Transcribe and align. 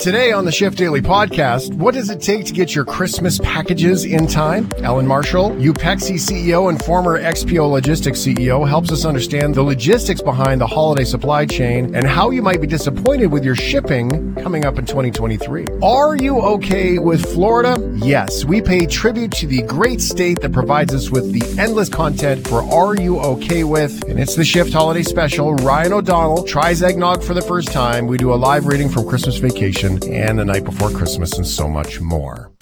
Today 0.00 0.30
on 0.30 0.44
the 0.44 0.52
Shift 0.52 0.78
Daily 0.78 1.02
podcast, 1.02 1.74
what 1.74 1.92
does 1.92 2.08
it 2.08 2.20
take 2.22 2.46
to 2.46 2.52
get 2.52 2.72
your 2.72 2.84
Christmas 2.84 3.40
packages 3.40 4.04
in 4.04 4.28
time? 4.28 4.70
Allan 4.84 5.08
Marshall, 5.08 5.50
Upexi 5.56 6.14
CEO 6.14 6.68
and 6.68 6.80
former 6.84 7.20
XPO 7.20 7.68
Logistics 7.68 8.20
CEO, 8.20 8.66
helps 8.66 8.92
us 8.92 9.04
understand 9.04 9.56
the 9.56 9.62
logistics 9.62 10.22
behind 10.22 10.60
the 10.60 10.66
holiday 10.68 11.02
supply 11.02 11.44
chain 11.44 11.96
and 11.96 12.06
how 12.06 12.30
you 12.30 12.42
might 12.42 12.60
be 12.60 12.66
disappointed 12.68 13.26
with 13.26 13.44
your 13.44 13.56
shipping 13.56 14.36
coming 14.36 14.64
up 14.64 14.78
in 14.78 14.86
2023. 14.86 15.66
Are 15.82 16.16
you 16.16 16.38
okay 16.42 17.00
with 17.00 17.32
Florida? 17.34 17.76
Yes, 17.96 18.44
we 18.44 18.62
pay 18.62 18.86
tribute 18.86 19.32
to 19.32 19.48
the 19.48 19.62
great 19.62 20.00
state 20.00 20.40
that 20.42 20.52
provides 20.52 20.94
us 20.94 21.10
with 21.10 21.32
the 21.32 21.60
endless 21.60 21.88
content 21.88 22.46
for 22.46 22.62
Are 22.62 22.94
You 22.94 23.18
Okay 23.18 23.64
With? 23.64 24.04
And 24.04 24.20
it's 24.20 24.36
the 24.36 24.44
Shift 24.44 24.72
Holiday 24.72 25.02
Special. 25.02 25.54
Ryan 25.56 25.94
O'Donnell 25.94 26.44
tries 26.44 26.84
eggnog 26.84 27.24
for 27.24 27.34
the 27.34 27.42
first 27.42 27.72
time. 27.72 28.06
We 28.06 28.16
do 28.16 28.32
a 28.32 28.36
live 28.36 28.66
reading 28.66 28.88
from 28.88 29.08
Christmas 29.08 29.38
Vacation 29.38 29.87
and 29.88 30.38
the 30.38 30.44
night 30.44 30.64
before 30.64 30.90
Christmas 30.90 31.32
and 31.38 31.46
so 31.46 31.66
much 31.66 31.98
more. 31.98 32.52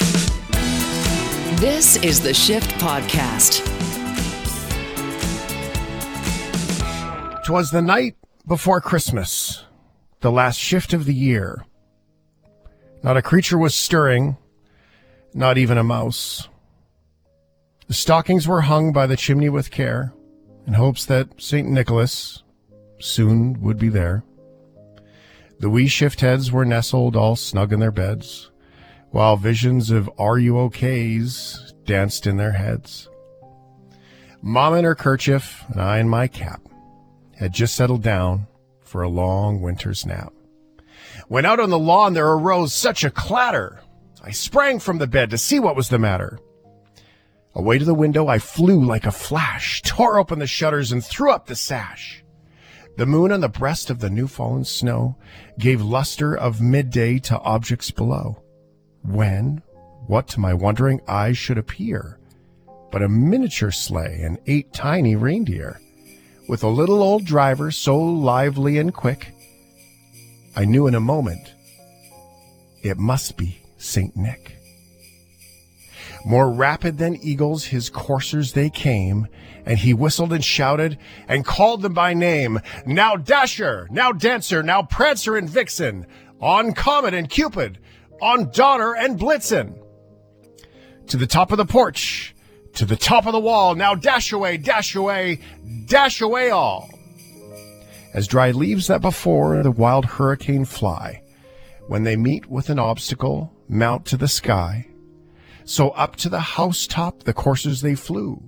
This 1.57 1.97
is 1.97 2.21
the 2.21 2.33
Shift 2.33 2.71
Podcast. 2.73 3.65
Twas 7.45 7.73
the 7.73 7.83
night 7.83 8.15
before 8.47 8.81
Christmas, 8.81 9.65
the 10.21 10.31
last 10.31 10.57
shift 10.57 10.93
of 10.93 11.05
the 11.05 11.15
year. 11.15 11.65
Not 13.03 13.17
a 13.17 13.23
creature 13.23 13.59
was 13.59 13.75
stirring, 13.75 14.37
not 15.35 15.59
even 15.59 15.79
a 15.79 15.85
mouse. 15.85 16.49
The 17.89 17.95
stockings 17.95 18.47
were 18.47 18.63
hung 18.63 18.93
by 18.93 19.07
the 19.07 19.17
chimney 19.17 19.49
with 19.49 19.73
care, 19.73 20.13
in 20.67 20.75
hopes 20.75 21.05
that 21.07 21.41
St. 21.41 21.69
Nicholas 21.69 22.45
soon 23.01 23.61
would 23.63 23.79
be 23.79 23.89
there. 23.89 24.23
The 25.59 25.71
wee 25.71 25.87
shift 25.87 26.21
heads 26.21 26.53
were 26.53 26.67
nestled 26.67 27.17
all 27.17 27.35
snug 27.35 27.73
in 27.73 27.81
their 27.81 27.91
beds, 27.91 28.51
while 29.11 29.39
visions 29.39 29.91
of 29.91 30.11
Are 30.19 30.39
You 30.39 30.55
OKs 30.55 31.73
danced 31.85 32.27
in 32.27 32.37
their 32.37 32.53
heads. 32.53 33.09
Mom 34.43 34.75
in 34.75 34.85
her 34.85 34.95
kerchief 34.95 35.65
and 35.69 35.81
I 35.81 35.99
in 35.99 36.11
my 36.11 36.29
cap 36.29 36.61
had 37.39 37.53
just 37.53 37.75
settled 37.75 38.03
down 38.03 38.47
for 38.83 39.03
a 39.03 39.09
long 39.09 39.63
winter's 39.63 40.05
nap. 40.05 40.33
When 41.29 41.47
out 41.47 41.59
on 41.59 41.71
the 41.71 41.79
lawn 41.79 42.13
there 42.13 42.29
arose 42.29 42.75
such 42.75 43.03
a 43.03 43.11
clatter, 43.11 43.81
I 44.23 44.33
sprang 44.33 44.79
from 44.79 44.99
the 44.99 45.07
bed 45.07 45.31
to 45.31 45.39
see 45.39 45.59
what 45.59 45.77
was 45.77 45.89
the 45.89 45.99
matter. 45.99 46.39
Away 47.55 47.79
to 47.79 47.85
the 47.87 47.95
window 47.95 48.29
I 48.29 48.39
flew 48.39 48.85
like 48.85 49.07
a 49.07 49.11
flash, 49.11 49.81
tore 49.81 50.19
open 50.19 50.39
the 50.39 50.47
shutters 50.47 50.93
and 50.93 51.03
threw 51.03 51.33
up 51.33 51.47
the 51.47 51.57
sash. 51.57 52.23
The 52.97 53.07
moon 53.07 53.31
on 53.31 53.41
the 53.41 53.49
breast 53.49 53.91
of 53.91 54.01
the 54.01 54.09
new 54.09 54.27
fallen 54.27 54.65
snow 54.65 55.17
gave 55.59 55.83
luster 55.83 56.35
of 56.35 56.63
midday 56.63 57.19
to 57.21 57.39
objects 57.41 57.91
below. 57.91 58.43
When, 59.03 59.63
what 60.07 60.29
to 60.29 60.41
my 60.41 60.55
wondering 60.55 61.03
eyes 61.07 61.37
should 61.37 61.59
appear, 61.59 62.19
but 62.91 63.03
a 63.03 63.09
miniature 63.09 63.71
sleigh 63.71 64.23
and 64.23 64.39
eight 64.47 64.73
tiny 64.73 65.15
reindeer, 65.15 65.79
with 66.49 66.63
a 66.63 66.69
little 66.69 67.03
old 67.03 67.27
driver 67.27 67.71
so 67.71 67.99
lively 67.99 68.79
and 68.79 68.95
quick, 68.95 69.35
I 70.57 70.65
knew 70.65 70.87
in 70.87 70.95
a 70.95 71.01
moment 71.01 71.53
it 72.83 72.97
must 72.97 73.37
be 73.37 73.61
Saint 73.77 74.17
Nick. 74.17 74.56
More 76.27 76.51
rapid 76.51 76.99
than 76.99 77.23
eagles, 77.23 77.67
his 77.67 77.89
coursers 77.89 78.53
they 78.53 78.69
came, 78.69 79.29
and 79.65 79.79
he 79.79 79.95
whistled 79.95 80.33
and 80.33 80.45
shouted 80.45 80.99
and 81.29 81.45
called 81.45 81.83
them 81.83 81.95
by 81.95 82.15
name. 82.15 82.59
Now 82.85 83.15
Dasher, 83.15 83.87
now 83.93 84.11
Dancer, 84.11 84.61
now 84.65 84.83
Prancer 84.83 85.37
and 85.37 85.49
Vixen, 85.49 86.05
on 86.41 86.73
Comet 86.73 87.15
and 87.15 87.31
Cupid, 87.31 87.79
on 88.21 88.51
Donner 88.51 88.97
and 88.97 89.21
Blitzen. 89.21 89.79
To 91.07 91.17
the 91.17 91.29
top 91.29 91.53
of 91.53 91.59
the 91.59 91.65
porch, 91.65 92.35
to 92.73 92.85
the 92.85 92.97
top 92.97 93.27
of 93.27 93.33
the 93.33 93.39
wall, 93.39 93.77
now 93.77 93.95
dash 93.95 94.33
away, 94.33 94.57
dash 94.57 94.97
away, 94.97 95.39
dash 95.87 96.21
away 96.21 96.51
all. 96.51 96.91
As 98.13 98.27
dry 98.27 98.51
leaves 98.51 98.89
that 98.89 99.01
before 99.01 99.63
the 99.63 99.71
wild 99.71 100.05
hurricane 100.05 100.65
fly, 100.65 101.23
when 101.87 102.03
they 102.03 102.17
meet 102.17 102.47
with 102.47 102.69
an 102.69 102.81
obstacle, 102.81 103.53
mount 103.69 104.07
to 104.07 104.17
the 104.17 104.27
sky. 104.27 104.89
So 105.67 105.91
up 105.91 106.15
to 106.17 106.29
the 106.29 106.39
housetop 106.39 107.25
the 107.25 107.33
coursers 107.33 107.81
they 107.81 107.97
flew, 107.97 108.41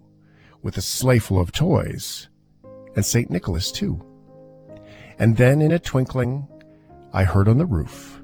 with 0.63 0.77
a 0.77 0.81
sleigh 0.81 1.19
full 1.19 1.41
of 1.41 1.51
toys, 1.51 2.29
and 2.95 3.05
St. 3.05 3.29
Nicholas 3.29 3.73
too. 3.73 4.01
And 5.19 5.37
then 5.37 5.61
in 5.61 5.73
a 5.73 5.81
twinkling, 5.81 6.47
I 7.13 7.25
heard 7.25 7.49
on 7.49 7.59
the 7.59 7.67
roof 7.67 8.23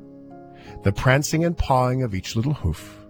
the 0.84 0.92
prancing 0.92 1.44
and 1.44 1.58
pawing 1.58 2.04
of 2.04 2.14
each 2.14 2.36
little 2.36 2.54
hoof 2.54 3.04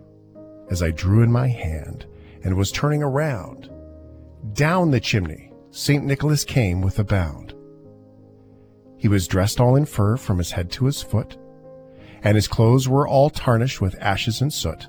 as 0.71 0.83
I 0.83 0.91
drew 0.91 1.23
in 1.23 1.31
my 1.31 1.49
hand 1.49 2.06
and 2.43 2.56
was 2.56 2.73
turning 2.73 3.03
around. 3.03 3.71
Down 4.55 4.91
the 4.91 5.00
chimney, 5.00 5.53
St. 5.71 6.03
Nicholas 6.03 6.44
came 6.44 6.81
with 6.81 6.99
a 6.99 7.05
bound. 7.05 7.53
He 8.97 9.09
was 9.09 9.28
dressed 9.28 9.61
all 9.61 9.77
in 9.77 9.84
fur 9.84 10.17
from 10.17 10.39
his 10.39 10.53
head 10.53 10.71
to 10.73 10.87
his 10.87 11.03
foot, 11.03 11.37
and 12.23 12.37
his 12.37 12.49
clothes 12.49 12.89
were 12.89 13.06
all 13.06 13.28
tarnished 13.28 13.83
with 13.83 14.00
ashes 14.00 14.41
and 14.41 14.50
soot. 14.50 14.89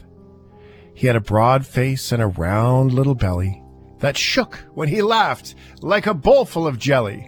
He 1.01 1.07
had 1.07 1.15
a 1.15 1.19
broad 1.19 1.65
face 1.65 2.11
and 2.11 2.21
a 2.21 2.27
round 2.27 2.93
little 2.93 3.15
belly 3.15 3.63
that 4.01 4.15
shook 4.15 4.57
when 4.75 4.87
he 4.87 5.01
laughed 5.01 5.55
like 5.81 6.05
a 6.05 6.13
bowlful 6.13 6.67
of 6.67 6.77
jelly. 6.77 7.27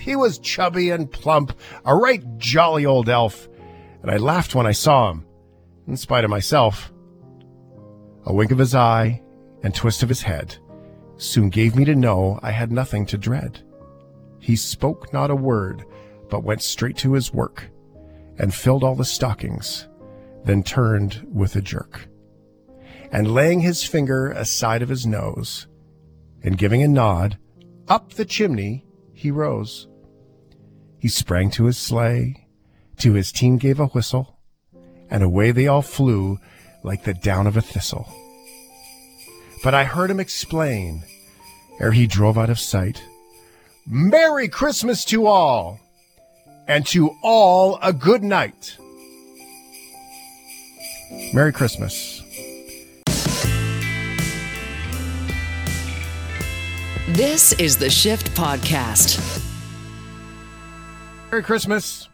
He 0.00 0.16
was 0.16 0.40
chubby 0.40 0.90
and 0.90 1.08
plump, 1.08 1.56
a 1.84 1.94
right 1.94 2.24
jolly 2.38 2.84
old 2.84 3.08
elf, 3.08 3.48
and 4.02 4.10
I 4.10 4.16
laughed 4.16 4.56
when 4.56 4.66
I 4.66 4.72
saw 4.72 5.12
him, 5.12 5.24
in 5.86 5.96
spite 5.96 6.24
of 6.24 6.30
myself. 6.30 6.92
A 8.26 8.34
wink 8.34 8.50
of 8.50 8.58
his 8.58 8.74
eye 8.74 9.22
and 9.62 9.72
twist 9.72 10.02
of 10.02 10.08
his 10.08 10.22
head 10.22 10.56
soon 11.16 11.50
gave 11.50 11.76
me 11.76 11.84
to 11.84 11.94
know 11.94 12.40
I 12.42 12.50
had 12.50 12.72
nothing 12.72 13.06
to 13.06 13.16
dread. 13.16 13.62
He 14.40 14.56
spoke 14.56 15.12
not 15.12 15.30
a 15.30 15.36
word, 15.36 15.84
but 16.30 16.42
went 16.42 16.62
straight 16.62 16.96
to 16.96 17.12
his 17.12 17.32
work, 17.32 17.70
and 18.38 18.52
filled 18.52 18.82
all 18.82 18.96
the 18.96 19.04
stockings, 19.04 19.86
then 20.44 20.64
turned 20.64 21.24
with 21.32 21.54
a 21.54 21.62
jerk. 21.62 22.08
And 23.14 23.32
laying 23.32 23.60
his 23.60 23.84
finger 23.84 24.32
aside 24.32 24.82
of 24.82 24.88
his 24.88 25.06
nose, 25.06 25.68
and 26.42 26.58
giving 26.58 26.82
a 26.82 26.88
nod, 26.88 27.38
up 27.86 28.14
the 28.14 28.24
chimney 28.24 28.84
he 29.12 29.30
rose. 29.30 29.86
He 30.98 31.06
sprang 31.06 31.50
to 31.52 31.66
his 31.66 31.78
sleigh, 31.78 32.48
to 32.98 33.12
his 33.12 33.30
team 33.30 33.56
gave 33.56 33.78
a 33.78 33.86
whistle, 33.86 34.40
and 35.08 35.22
away 35.22 35.52
they 35.52 35.68
all 35.68 35.80
flew 35.80 36.40
like 36.82 37.04
the 37.04 37.14
down 37.14 37.46
of 37.46 37.56
a 37.56 37.62
thistle. 37.62 38.12
But 39.62 39.74
I 39.74 39.84
heard 39.84 40.10
him 40.10 40.18
explain, 40.18 41.04
ere 41.78 41.92
he 41.92 42.08
drove 42.08 42.36
out 42.36 42.50
of 42.50 42.58
sight, 42.58 43.00
Merry 43.86 44.48
Christmas 44.48 45.04
to 45.04 45.28
all, 45.28 45.78
and 46.66 46.84
to 46.86 47.14
all 47.22 47.78
a 47.80 47.92
good 47.92 48.24
night. 48.24 48.76
Merry 51.32 51.52
Christmas. 51.52 52.23
This 57.08 57.52
is 57.60 57.76
the 57.76 57.90
Shift 57.90 58.34
Podcast. 58.34 59.44
Merry 61.30 61.42
Christmas. 61.42 62.08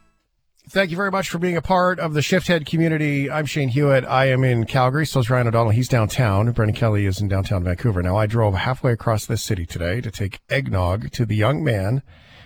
Thank 0.68 0.90
you 0.90 0.96
very 0.96 1.12
much 1.12 1.30
for 1.30 1.38
being 1.38 1.56
a 1.56 1.62
part 1.62 2.00
of 2.00 2.12
the 2.12 2.22
Shift 2.22 2.48
Head 2.48 2.66
community. 2.66 3.30
I'm 3.30 3.46
Shane 3.46 3.68
Hewitt. 3.68 4.04
I 4.04 4.30
am 4.30 4.42
in 4.42 4.64
Calgary. 4.64 5.06
So 5.06 5.20
is 5.20 5.30
Ryan 5.30 5.46
O'Donnell. 5.46 5.70
He's 5.70 5.86
downtown. 5.86 6.50
Brendan 6.50 6.74
Kelly 6.74 7.06
is 7.06 7.20
in 7.20 7.28
downtown 7.28 7.62
Vancouver. 7.62 8.02
Now, 8.02 8.16
I 8.16 8.26
drove 8.26 8.54
halfway 8.54 8.90
across 8.90 9.26
this 9.26 9.44
city 9.44 9.64
today 9.64 10.00
to 10.00 10.10
take 10.10 10.40
eggnog 10.48 11.12
to 11.12 11.24
the 11.24 11.36
young 11.36 11.62
man 11.62 12.02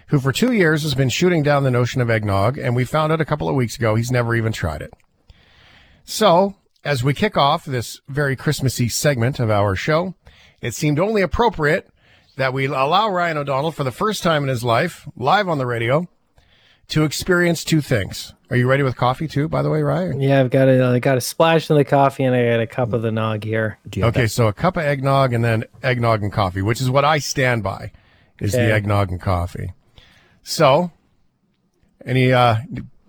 who 0.09 0.21
for 0.21 0.31
two 0.31 0.53
years 0.53 0.83
has 0.83 0.95
been 0.95 1.09
shooting 1.09 1.43
down 1.43 1.65
the 1.65 1.71
notion 1.71 2.03
of 2.03 2.11
eggnog. 2.11 2.59
And 2.59 2.77
we 2.77 2.85
found 2.85 3.11
out 3.11 3.23
a 3.23 3.25
couple 3.25 3.49
of 3.49 3.55
weeks 3.55 3.77
ago 3.77 3.95
he's 3.95 4.11
never 4.11 4.35
even 4.35 4.53
tried 4.53 4.83
it. 4.83 4.93
So 6.05 6.57
as 6.85 7.03
we 7.03 7.15
kick 7.15 7.39
off 7.39 7.65
this 7.65 8.03
very 8.07 8.37
Christmassy 8.37 8.91
segment 8.91 9.41
of 9.41 9.49
our 9.49 9.75
show, 9.75 10.15
it 10.61 10.75
seemed 10.75 10.99
only 10.99 11.23
appropriate 11.23 11.89
that 12.37 12.53
we 12.53 12.67
allow 12.67 13.09
Ryan 13.11 13.39
O'Donnell 13.39 13.73
for 13.73 13.85
the 13.85 13.93
first 13.93 14.23
time 14.23 14.43
in 14.43 14.49
his 14.49 14.65
life, 14.65 15.09
live 15.17 15.49
on 15.49 15.59
the 15.59 15.67
radio, 15.67 16.09
to 16.89 17.05
experience 17.05 17.65
two 17.65 17.81
things. 17.81 18.35
Are 18.51 18.57
you 18.57 18.69
ready 18.69 18.83
with 18.83 18.97
coffee 18.97 19.27
too, 19.27 19.49
by 19.49 19.63
the 19.63 19.71
way, 19.71 19.83
Ryan? 19.83 20.21
Yeah, 20.21 20.41
I've 20.41 20.51
got 20.51 20.69
a, 20.69 20.85
I 20.85 20.99
got 20.99 21.17
a 21.17 21.21
splash 21.21 21.71
in 21.71 21.77
the 21.77 21.85
coffee 21.85 22.25
and 22.25 22.35
I 22.35 22.45
got 22.45 22.61
a 22.61 22.67
cup 22.67 22.93
of 22.93 23.03
the 23.03 23.11
nog 23.11 23.43
here. 23.43 23.79
Do 23.89 24.01
you 24.01 24.05
have 24.07 24.15
Okay, 24.17 24.27
so 24.27 24.47
a 24.49 24.53
cup 24.53 24.77
of 24.77 24.85
eggnog 24.85 25.33
and 25.33 25.45
then 25.45 25.65
eggnog 25.83 26.23
and 26.23 26.33
coffee, 26.33 26.63
which 26.63 26.81
is 26.81 26.91
what 26.91 27.05
I 27.05 27.19
stand 27.19 27.63
by, 27.63 27.91
is 28.41 28.53
the 28.53 28.61
eggnog 28.73 29.11
and 29.11 29.21
coffee. 29.21 29.73
So, 30.43 30.91
any 32.05 32.33
uh 32.33 32.57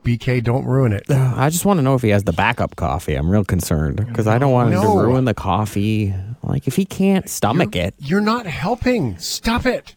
BK, 0.04 0.44
don't 0.44 0.66
ruin 0.66 0.94
it. 0.94 1.04
I 1.10 1.50
just 1.50 1.66
want 1.66 1.80
to 1.80 1.82
know 1.82 1.96
if 1.96 2.04
he 2.04 2.10
has 2.10 2.24
the 2.24 2.32
backup 2.34 2.76
coffee. 2.76 3.16
I'm 3.16 3.30
real 3.30 3.44
concerned 3.44 3.98
because 3.98 4.28
I 4.28 4.38
don't 4.38 4.52
want 4.52 4.72
him 4.72 4.82
No. 4.82 4.94
to 5.02 5.04
ruin 5.08 5.26
the 5.26 5.34
coffee. 5.34 6.14
Like 6.46 6.68
if 6.68 6.76
he 6.76 6.86
can't 6.86 7.30
stomach 7.30 7.76
it, 7.76 7.96
You're 7.98 8.22
not 8.22 8.46
helping. 8.46 9.18
Stop 9.18 9.66
it. 9.66 9.96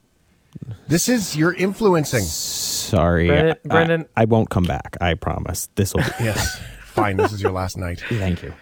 This 0.89 1.09
is 1.09 1.37
you're 1.37 1.53
influencing. 1.55 2.23
sorry, 2.23 3.27
Brendan- 3.29 3.57
I- 3.65 3.69
Brendan- 3.69 4.07
I, 4.17 4.25
won't 4.25 4.51
come 4.51 4.65
back. 4.65 4.97
I 5.01 5.15
promise. 5.15 5.69
This 5.77 5.95
will 5.95 6.03
be. 6.03 6.09
Yes. 6.25 6.61
Fine. 6.87 7.17
This 7.19 7.33
is 7.33 7.41
your 7.43 7.53
last 7.53 7.77
night. 7.77 8.03
Thank 8.09 8.43
you. 8.43 8.53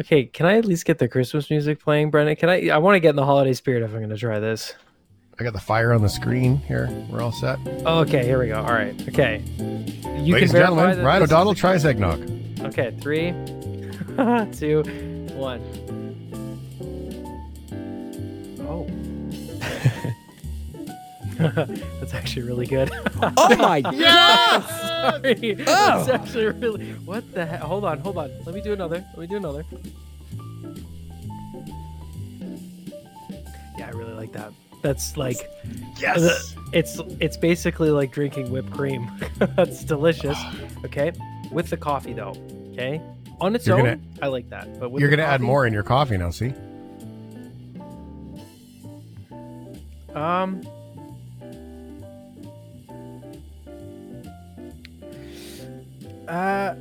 Okay, 0.00 0.24
can 0.24 0.46
I 0.46 0.56
at 0.58 0.64
least 0.64 0.84
get 0.84 0.98
the 0.98 1.06
Christmas 1.06 1.48
music 1.50 1.80
playing, 1.80 2.10
Brendan? 2.10 2.34
Can 2.36 2.48
I? 2.48 2.68
I 2.70 2.78
want 2.78 2.96
to 2.96 3.00
get 3.00 3.10
in 3.10 3.16
the 3.16 3.24
holiday 3.24 3.52
spirit 3.52 3.82
if 3.84 3.90
I'm 3.90 3.98
going 3.98 4.08
to 4.10 4.16
try 4.16 4.40
this. 4.40 4.74
I 5.38 5.44
got 5.44 5.52
the 5.52 5.60
fire 5.60 5.92
on 5.92 6.02
the 6.02 6.08
screen 6.08 6.56
here. 6.58 6.88
We're 7.10 7.20
all 7.20 7.32
set. 7.32 7.58
Oh, 7.86 8.00
okay, 8.00 8.24
here 8.24 8.38
we 8.40 8.48
go. 8.48 8.56
All 8.62 8.72
right. 8.72 8.94
Okay. 9.08 9.42
You 9.58 10.34
Ladies 10.34 10.50
and 10.50 10.52
verify 10.52 10.58
gentlemen, 10.58 10.98
that 10.98 11.04
Ryan 11.04 11.22
O'Donnell 11.24 11.54
the- 11.54 11.60
tries 11.60 11.84
eggnog. 11.84 12.20
Okay, 12.62 12.96
three, 13.00 13.32
two, 14.52 14.82
one. 15.36 15.60
That's 21.36 22.14
actually 22.14 22.42
really 22.42 22.66
good. 22.66 22.90
Oh 23.36 23.56
my 23.56 23.80
god! 23.82 23.94
Yes! 23.94 24.68
Sorry. 24.68 25.56
Oh. 25.66 26.04
That's 26.04 26.08
actually 26.08 26.46
really. 26.46 26.92
What 27.04 27.32
the 27.32 27.44
heck? 27.46 27.60
Hold 27.60 27.84
on, 27.84 27.98
hold 28.00 28.18
on. 28.18 28.30
Let 28.44 28.54
me 28.54 28.60
do 28.60 28.72
another. 28.72 29.04
Let 29.16 29.18
me 29.18 29.26
do 29.26 29.36
another. 29.36 29.64
Yeah, 33.78 33.86
I 33.86 33.90
really 33.90 34.12
like 34.12 34.32
that. 34.32 34.52
That's 34.82 35.16
like 35.16 35.38
Yes. 35.98 36.54
it's 36.72 37.00
it's 37.20 37.36
basically 37.36 37.90
like 37.90 38.12
drinking 38.12 38.50
whipped 38.50 38.70
cream. 38.72 39.10
That's 39.56 39.84
delicious. 39.84 40.38
Okay, 40.84 41.12
with 41.50 41.70
the 41.70 41.78
coffee 41.78 42.12
though. 42.12 42.34
Okay, 42.72 43.00
on 43.40 43.54
its 43.56 43.66
You're 43.66 43.78
own, 43.78 43.84
gonna- 43.84 44.00
I 44.20 44.26
like 44.26 44.50
that. 44.50 44.78
But 44.78 44.90
with 44.90 45.00
You're 45.00 45.08
going 45.08 45.18
to 45.18 45.24
add 45.24 45.40
more 45.40 45.66
in 45.66 45.72
your 45.72 45.82
coffee 45.82 46.18
now, 46.18 46.28
see? 46.28 46.52
Um. 50.14 50.62
Uh, 56.28 56.74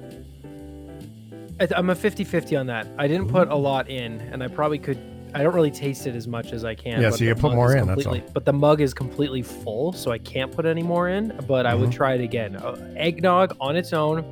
I'm 1.76 1.90
a 1.90 1.96
50-50 1.96 2.60
on 2.60 2.68
that. 2.68 2.88
I 2.98 3.08
didn't 3.08 3.30
put 3.30 3.50
a 3.50 3.56
lot 3.56 3.90
in, 3.90 4.20
and 4.22 4.44
I 4.44 4.48
probably 4.48 4.80
could. 4.80 5.00
I 5.36 5.42
don't 5.42 5.56
really 5.56 5.72
taste 5.72 6.06
it 6.06 6.16
as 6.16 6.28
much 6.28 6.54
as 6.54 6.64
I 6.64 6.76
can. 6.76 7.02
Yeah, 7.02 7.10
so 7.10 7.24
you 7.24 7.34
put 7.34 7.54
more 7.54 7.76
in, 7.76 7.88
that's 7.88 8.04
completely- 8.04 8.32
But 8.34 8.46
the 8.46 8.54
mug 8.54 8.82
is 8.82 8.94
completely 8.94 9.42
full, 9.42 9.92
so 9.92 10.12
I 10.12 10.20
can't 10.20 10.52
put 10.52 10.66
any 10.68 10.84
more 10.84 11.10
in. 11.10 11.36
But 11.48 11.66
I 11.66 11.74
would 11.74 11.90
Mm-hmm. 11.90 11.98
try 11.98 12.14
it 12.14 12.22
again. 12.22 12.56
Uh, 12.56 12.76
eggnog 12.96 13.56
on 13.60 13.76
its 13.76 13.94
own. 13.94 14.24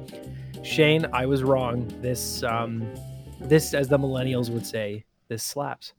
Shane, 0.64 1.08
I 1.12 1.26
was 1.26 1.42
wrong. 1.42 1.88
This, 2.02 2.44
um, 2.44 2.88
this, 3.40 3.74
as 3.74 3.88
the 3.88 3.98
millennials 3.98 4.52
would 4.52 4.66
say, 4.66 5.06
this 5.28 5.44
slaps. 5.44 5.94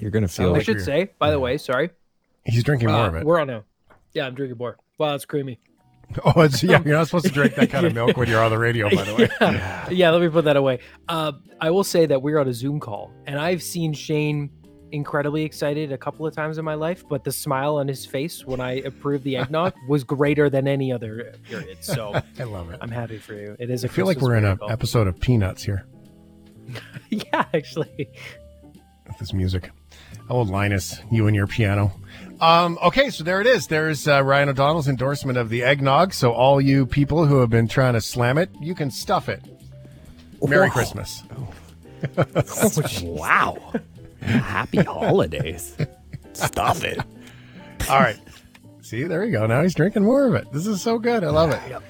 You're 0.00 0.10
gonna 0.10 0.28
feel 0.28 0.48
I 0.48 0.52
like 0.52 0.64
should 0.64 0.76
we're- 0.76 0.84
say, 0.84 1.10
by 1.18 1.30
the 1.30 1.38
way, 1.38 1.58
sorry. 1.58 1.90
He's 2.44 2.64
drinking 2.64 2.88
more 2.88 3.00
Uh, 3.00 3.08
of 3.08 3.14
it. 3.16 3.24
We're 3.24 3.38
on 3.40 3.46
now. 3.48 3.64
Yeah, 4.14 4.26
I'm 4.26 4.34
drinking 4.34 4.58
more. 4.58 4.76
Wow, 4.98 5.14
it's 5.14 5.24
creamy. 5.24 5.58
Oh, 6.24 6.40
it's, 6.40 6.60
yeah. 6.64 6.82
You're 6.84 6.96
not 6.96 7.06
supposed 7.06 7.26
to 7.26 7.30
drink 7.30 7.54
that 7.54 7.70
kind 7.70 7.86
of 7.86 7.94
milk 8.00 8.16
when 8.16 8.28
you're 8.28 8.42
on 8.42 8.50
the 8.50 8.58
radio, 8.58 8.90
by 8.90 9.04
the 9.04 9.14
way. 9.14 9.28
yeah. 9.40 9.88
yeah, 9.90 10.10
let 10.10 10.20
me 10.20 10.28
put 10.28 10.44
that 10.46 10.56
away. 10.56 10.80
Uh, 11.08 11.30
I 11.60 11.70
will 11.70 11.84
say 11.84 12.04
that 12.06 12.20
we're 12.20 12.40
on 12.40 12.48
a 12.48 12.52
Zoom 12.52 12.80
call, 12.80 13.12
and 13.28 13.38
I've 13.38 13.62
seen 13.62 13.92
Shane 13.92 14.50
incredibly 14.90 15.44
excited 15.44 15.92
a 15.92 15.96
couple 15.98 16.26
of 16.26 16.34
times 16.34 16.58
in 16.58 16.64
my 16.64 16.74
life, 16.74 17.04
but 17.08 17.22
the 17.22 17.30
smile 17.30 17.76
on 17.76 17.86
his 17.86 18.04
face 18.04 18.44
when 18.44 18.60
I 18.60 18.80
approved 18.80 19.22
the 19.22 19.36
eggnog 19.36 19.72
was 19.88 20.02
greater 20.02 20.50
than 20.50 20.66
any 20.66 20.92
other 20.92 21.32
period. 21.48 21.78
So 21.84 22.20
I 22.40 22.42
love 22.42 22.72
it. 22.72 22.78
I'm 22.80 22.90
happy 22.90 23.18
for 23.18 23.34
you. 23.34 23.54
It 23.60 23.70
is. 23.70 23.84
a 23.84 23.86
I 23.86 23.90
feel 23.90 24.06
like 24.06 24.20
we're 24.20 24.34
in 24.34 24.44
an 24.44 24.58
episode 24.68 25.06
of 25.06 25.20
Peanuts 25.20 25.62
here 25.62 25.86
yeah, 27.10 27.44
actually. 27.54 28.08
with 29.06 29.18
this 29.18 29.32
music. 29.32 29.70
Oh, 30.28 30.42
Linus, 30.42 31.00
you 31.10 31.26
and 31.26 31.34
your 31.34 31.46
piano. 31.46 31.92
Um, 32.40 32.78
okay, 32.82 33.10
so 33.10 33.22
there 33.22 33.40
it 33.40 33.46
is. 33.46 33.66
There's 33.66 34.08
uh, 34.08 34.22
Ryan 34.22 34.48
O'Donnell's 34.48 34.88
endorsement 34.88 35.36
of 35.36 35.50
the 35.50 35.62
eggnog. 35.62 36.14
So 36.14 36.32
all 36.32 36.60
you 36.60 36.86
people 36.86 37.26
who 37.26 37.40
have 37.40 37.50
been 37.50 37.68
trying 37.68 37.94
to 37.94 38.00
slam 38.00 38.38
it, 38.38 38.48
you 38.60 38.74
can 38.74 38.90
stuff 38.90 39.28
it. 39.28 39.42
Merry 40.42 40.68
Whoa. 40.68 40.72
Christmas. 40.72 41.22
wow! 43.02 43.72
Happy 44.22 44.78
holidays. 44.82 45.76
Stuff 46.32 46.82
it. 46.84 46.98
All 47.90 48.00
right. 48.00 48.18
See, 48.80 49.04
there 49.04 49.24
you 49.24 49.32
go. 49.32 49.46
Now 49.46 49.62
he's 49.62 49.74
drinking 49.74 50.04
more 50.04 50.26
of 50.26 50.34
it. 50.34 50.50
This 50.52 50.66
is 50.66 50.80
so 50.80 50.98
good. 50.98 51.24
I 51.24 51.30
love 51.30 51.50
it. 51.50 51.60
Good. 51.68 51.82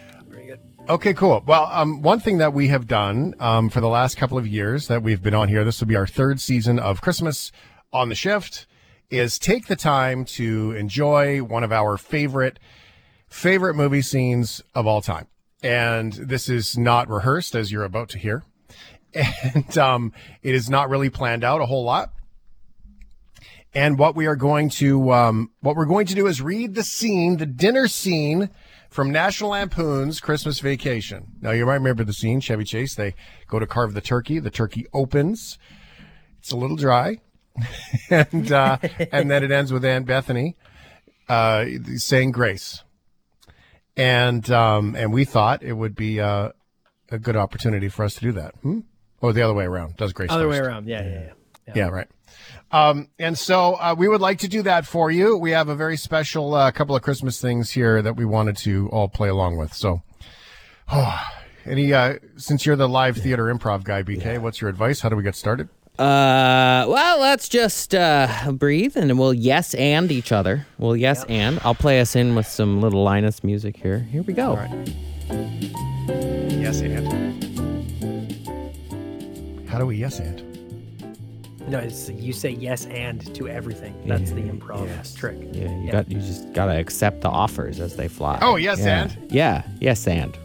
Okay, 0.89 1.15
cool. 1.15 1.45
Well, 1.47 1.69
um, 1.71 2.03
one 2.03 2.19
thing 2.19 2.39
that 2.39 2.53
we 2.53 2.67
have 2.69 2.89
done 2.89 3.35
um, 3.39 3.71
for 3.71 3.81
the 3.81 3.89
last 3.89 4.17
couple 4.17 4.37
of 4.37 4.47
years 4.47 4.89
that 4.89 5.03
we've 5.03 5.23
been 5.23 5.35
on 5.35 5.49
here, 5.49 5.65
this 5.65 5.79
will 5.79 5.87
be 5.87 5.95
our 5.95 6.07
third 6.07 6.41
season 6.41 6.81
of 6.81 7.01
Christmas 7.01 7.53
on 7.93 8.09
the 8.09 8.15
Shift, 8.15 8.67
is 9.11 9.39
take 9.39 9.67
the 9.67 9.77
time 9.77 10.25
to 10.25 10.73
enjoy 10.73 11.43
one 11.43 11.65
of 11.65 11.73
our 11.73 11.97
favorite 11.97 12.59
favorite 13.29 13.75
movie 13.75 14.03
scenes 14.03 14.61
of 14.75 14.87
all 14.87 15.01
time. 15.01 15.27
And 15.63 16.13
this 16.13 16.49
is 16.49 16.77
not 16.77 17.09
rehearsed, 17.09 17.55
as 17.55 17.71
you're 17.71 17.85
about 17.85 18.09
to 18.11 18.19
hear, 18.19 18.45
and 19.15 19.77
um, 19.77 20.13
it 20.43 20.55
is 20.55 20.71
not 20.71 20.89
really 20.89 21.11
planned 21.11 21.45
out 21.45 21.61
a 21.61 21.67
whole 21.67 21.85
lot. 21.85 22.13
And 23.73 23.99
what 23.99 24.17
we 24.17 24.27
are 24.27 24.37
going 24.37 24.69
to 24.71 25.13
um, 25.13 25.51
what 25.61 25.77
we're 25.77 25.85
going 25.85 26.07
to 26.07 26.15
do 26.15 26.27
is 26.27 26.43
read 26.43 26.75
the 26.75 26.83
scene, 26.83 27.37
the 27.37 27.47
dinner 27.47 27.87
scene 27.87 28.51
from 28.89 29.13
National 29.13 29.51
Lampoon's 29.51 30.21
Christmas 30.21 30.59
Vacation. 30.59 31.35
Now 31.41 31.53
you 31.53 31.65
might 31.67 31.75
remember 31.75 32.03
the 32.03 32.13
scene, 32.13 32.41
Chevy 32.41 32.65
Chase. 32.65 32.97
They 32.97 33.15
go 33.47 33.61
to 33.61 33.67
carve 33.67 33.95
the 33.95 34.01
turkey. 34.01 34.41
The 34.41 34.51
turkey 34.51 34.87
opens. 34.93 35.59
It's 36.41 36.51
a 36.51 36.57
little 36.57 36.77
dry, 36.77 37.19
and 38.11 38.53
uh, 38.53 38.79
and 39.13 39.31
then 39.31 39.45
it 39.45 39.51
ends 39.51 39.73
with 39.73 39.85
Aunt 39.85 40.07
Bethany 40.07 40.57
uh, 41.29 41.65
saying 41.97 42.33
grace. 42.33 42.83
And 43.97 44.51
um, 44.51 44.95
and 44.97 45.13
we 45.13 45.25
thought 45.25 45.63
it 45.63 45.75
would 45.75 45.95
be 45.95 46.21
uh, 46.21 46.51
a 47.11 47.19
good 47.19 47.37
opportunity 47.37 47.89
for 47.89 48.05
us 48.05 48.15
to 48.15 48.21
do 48.21 48.33
that. 48.33 48.55
Hmm? 48.63 48.81
Or 49.21 49.33
the 49.33 49.43
other 49.43 49.55
way 49.55 49.65
around. 49.65 49.97
Does 49.97 50.13
grace 50.15 50.31
Other 50.31 50.45
first. 50.49 50.61
way 50.61 50.67
around. 50.67 50.89
Yeah, 50.89 51.03
yeah, 51.03 51.31
yeah. 51.67 51.73
Yeah, 51.75 51.89
right. 51.89 52.09
Um, 52.73 53.09
and 53.19 53.37
so 53.37 53.75
uh, 53.75 53.95
we 53.97 54.09
would 54.09 54.21
like 54.21 54.39
to 54.41 54.49
do 54.49 54.63
that 54.63 54.87
for 54.87 55.11
you. 55.11 55.37
We 55.37 55.51
have 55.51 55.69
a 55.69 55.75
very 55.75 55.97
special 55.97 56.55
uh, 56.55 56.71
couple 56.71 56.97
of 56.97 57.03
Christmas 57.03 57.41
things 57.41 57.73
here 57.73 58.01
that 58.01 58.17
we 58.17 58.25
wanted 58.25 58.57
to 58.59 58.89
all 58.91 59.09
play 59.09 59.29
along 59.29 59.59
with. 59.59 59.75
So, 59.75 60.03
any 61.67 61.93
uh, 61.93 62.15
since 62.37 62.65
you're 62.65 62.77
the 62.77 62.89
live 62.89 63.19
theater 63.19 63.45
improv 63.55 63.85
guy, 63.85 64.03
BK, 64.03 64.39
what's 64.39 64.61
your 64.61 64.71
advice? 64.71 65.01
How 65.01 65.11
do 65.11 65.17
we 65.17 65.23
get 65.23 65.35
started? 65.35 65.69
Uh, 65.99 66.87
well, 66.89 67.21
let's 67.21 67.49
just 67.49 67.95
uh, 67.95 68.53
breathe 68.53 68.97
and 68.97 69.19
we'll 69.19 69.35
yes 69.35 69.75
and 69.75 70.11
each 70.11 70.33
other. 70.33 70.67
We'll 70.79 70.97
yes 70.97 71.25
and. 71.29 71.61
I'll 71.63 71.75
play 71.75 72.01
us 72.01 72.17
in 72.17 72.35
with 72.35 72.47
some 72.47 72.81
little 72.81 73.03
Linus 73.03 73.45
music 73.45 73.77
here. 73.77 73.99
Here 73.99 74.23
we 74.23 74.33
go. 74.33 74.55
Yes, 76.49 76.81
and. 76.81 77.07
How 79.69 79.79
do 79.79 79.87
we 79.87 79.97
yes 79.97 80.19
and? 80.21 80.47
No, 81.69 81.79
it's, 81.79 82.09
you 82.09 82.33
say 82.33 82.51
yes 82.51 82.87
and 82.87 83.33
to 83.35 83.47
everything. 83.47 83.95
That's 84.07 84.31
the 84.33 84.41
improv 84.41 84.87
Yes. 84.87 85.15
trick. 85.15 85.37
Yeah, 85.53 85.69
you 85.83 85.93
got 85.93 86.11
you 86.11 86.19
just 86.19 86.53
gotta 86.53 86.77
accept 86.79 87.21
the 87.21 87.29
offers 87.29 87.79
as 87.79 87.95
they 87.95 88.09
fly. 88.09 88.39
Oh, 88.43 88.57
yes, 88.57 88.81
yeah. 88.81 89.03
and? 89.03 89.31
Yeah, 89.31 89.63
yes 89.81 90.07
and. 90.09 90.37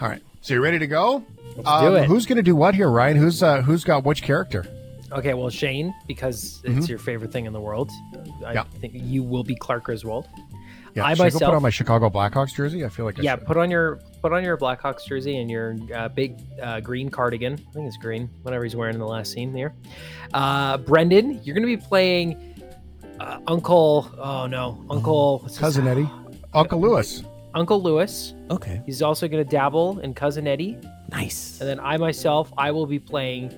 All 0.00 0.08
right. 0.08 0.22
So 0.40 0.54
you 0.54 0.60
ready 0.60 0.78
to 0.80 0.86
go? 0.86 1.24
Let's 1.56 1.68
Um, 1.68 1.84
do 1.84 1.94
it. 1.96 2.04
Who's 2.06 2.26
going 2.26 2.36
to 2.36 2.42
do 2.42 2.54
what 2.56 2.74
here, 2.74 2.90
Ryan? 2.90 3.16
Who's 3.16 3.42
uh, 3.42 3.62
who's 3.62 3.84
got 3.84 4.04
which 4.04 4.22
character? 4.22 4.64
Okay, 5.12 5.34
well, 5.34 5.48
Shane, 5.50 5.94
because 6.08 6.60
it's 6.64 6.88
your 6.88 6.98
favorite 6.98 7.30
thing 7.32 7.46
in 7.46 7.52
the 7.52 7.60
world, 7.60 7.90
I 8.12 8.16
Mm-hmm. 8.18 8.42
Yeah. 8.54 8.64
think 8.80 8.92
you 8.96 9.22
will 9.22 9.44
be 9.44 9.54
Clark 9.54 9.84
Griswold. 9.84 10.26
Yeah, 10.94 11.04
I 11.04 11.14
should 11.14 11.26
I 11.26 11.30
go 11.30 11.38
put 11.40 11.54
on 11.54 11.62
my 11.62 11.70
Chicago 11.70 12.08
Blackhawks 12.10 12.54
jersey? 12.54 12.84
I 12.84 12.88
feel 12.88 13.04
like 13.04 13.18
I 13.18 13.22
yeah, 13.22 13.36
should. 13.36 13.46
put 13.46 13.56
on 13.58 13.70
your 13.70 14.00
put 14.22 14.32
on 14.32 14.42
your 14.42 14.56
Blackhawks 14.56 15.06
jersey 15.06 15.36
and 15.38 15.50
your 15.50 15.76
uh, 15.94 16.08
big 16.08 16.38
uh, 16.60 16.80
green 16.80 17.10
cardigan. 17.10 17.52
I 17.54 17.72
think 17.72 17.86
it's 17.86 17.98
green, 17.98 18.30
whatever 18.42 18.64
he's 18.64 18.74
wearing 18.74 18.94
in 18.94 19.00
the 19.00 19.06
last 19.06 19.30
scene 19.32 19.54
here. 19.54 19.74
Uh, 20.34 20.78
Brendan, 20.78 21.40
you're 21.44 21.54
going 21.54 21.66
to 21.68 21.76
be 21.76 21.76
playing 21.76 22.64
uh, 23.20 23.38
Uncle. 23.46 24.10
Oh 24.18 24.46
no, 24.46 24.82
Uncle 24.90 25.40
what's 25.40 25.54
his- 25.54 25.60
cousin 25.60 25.86
Eddie, 25.86 26.08
Uncle 26.54 26.80
Lewis. 26.80 27.22
Uncle 27.54 27.80
Lewis. 27.82 28.34
Okay. 28.50 28.82
He's 28.86 29.02
also 29.02 29.28
going 29.28 29.42
to 29.44 29.48
dabble 29.50 29.98
in 30.00 30.14
Cousin 30.14 30.46
Eddie, 30.46 30.78
Nice. 31.10 31.60
and 31.60 31.68
then 31.68 31.80
I 31.80 31.96
myself, 31.96 32.52
I 32.58 32.70
will 32.70 32.86
be 32.86 32.98
playing 32.98 33.52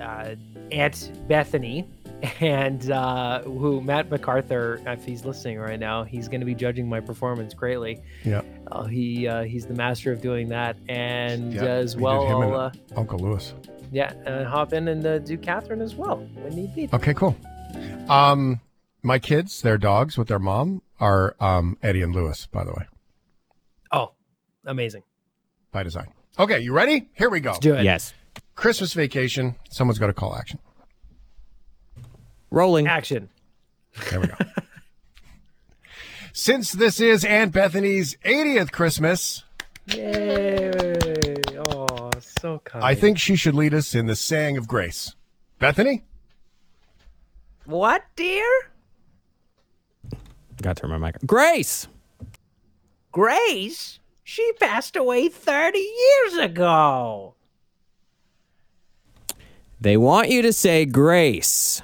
uh, 0.00 0.34
Aunt 0.72 1.10
Bethany. 1.28 1.88
and 2.40 2.90
uh, 2.90 3.40
who 3.44 3.80
Matt 3.80 4.10
MacArthur, 4.10 4.78
if 4.86 5.02
he's 5.06 5.24
listening 5.24 5.58
right 5.58 5.80
now, 5.80 6.04
he's 6.04 6.28
going 6.28 6.40
to 6.40 6.44
be 6.44 6.54
judging 6.54 6.86
my 6.86 7.00
performance 7.00 7.54
greatly. 7.54 7.98
Yeah. 8.24 8.42
Uh, 8.70 8.84
he 8.84 9.26
uh, 9.26 9.44
he's 9.44 9.64
the 9.64 9.72
master 9.72 10.12
of 10.12 10.20
doing 10.20 10.50
that, 10.50 10.76
and 10.86 11.54
Yeah, 11.54 11.64
as 11.64 11.96
well, 11.96 12.20
did 12.20 12.28
him 12.28 12.36
I'll, 12.36 12.42
and 12.66 12.76
uh, 12.92 13.00
Uncle 13.00 13.18
Lewis. 13.20 13.54
yeah, 13.90 14.12
and 14.26 14.46
hop 14.46 14.74
in 14.74 14.88
and 14.88 15.06
uh, 15.06 15.18
do 15.20 15.38
Catherine 15.38 15.80
as 15.80 15.94
well 15.94 16.18
when 16.18 16.54
need 16.54 16.74
be. 16.74 16.90
Okay, 16.92 17.14
cool. 17.14 17.34
Um, 18.10 18.60
my 19.02 19.18
kids, 19.18 19.62
their 19.62 19.78
dogs 19.78 20.18
with 20.18 20.28
their 20.28 20.38
mom 20.38 20.82
are 21.00 21.34
um, 21.40 21.78
Eddie 21.82 22.02
and 22.02 22.14
Lewis, 22.14 22.44
by 22.52 22.64
the 22.64 22.72
way, 22.72 22.86
Oh, 23.92 24.12
amazing! 24.66 25.04
by 25.72 25.84
design. 25.84 26.08
Okay, 26.38 26.60
you 26.60 26.72
ready? 26.72 27.08
Here 27.14 27.28
we 27.28 27.40
go. 27.40 27.50
Let's 27.50 27.60
Do 27.60 27.74
it. 27.74 27.84
Yes. 27.84 28.14
Christmas 28.54 28.92
vacation. 28.94 29.56
Someone's 29.70 29.98
got 29.98 30.06
to 30.08 30.12
call 30.12 30.34
action. 30.36 30.58
Rolling. 32.50 32.86
Action. 32.86 33.28
There 34.10 34.20
we 34.20 34.26
go. 34.28 34.34
Since 36.32 36.72
this 36.72 37.00
is 37.00 37.24
Aunt 37.24 37.52
Bethany's 37.52 38.16
80th 38.24 38.70
Christmas, 38.70 39.44
Yay! 39.86 41.36
Oh, 41.58 42.10
so 42.20 42.60
kind. 42.64 42.84
I 42.84 42.94
think 42.94 43.18
she 43.18 43.34
should 43.34 43.54
lead 43.54 43.74
us 43.74 43.94
in 43.94 44.06
the 44.06 44.14
saying 44.14 44.56
of 44.56 44.68
grace. 44.68 45.14
Bethany? 45.58 46.04
What, 47.64 48.04
dear? 48.16 48.48
Got 50.62 50.76
to 50.76 50.82
turn 50.82 50.90
my 50.90 50.98
mic. 50.98 51.18
Grace. 51.26 51.88
Grace? 53.12 53.98
She 54.24 54.52
passed 54.60 54.96
away 54.96 55.28
30 55.28 55.78
years 55.78 56.36
ago. 56.36 57.34
They 59.80 59.96
want 59.96 60.28
you 60.28 60.42
to 60.42 60.52
say 60.52 60.84
grace. 60.84 61.82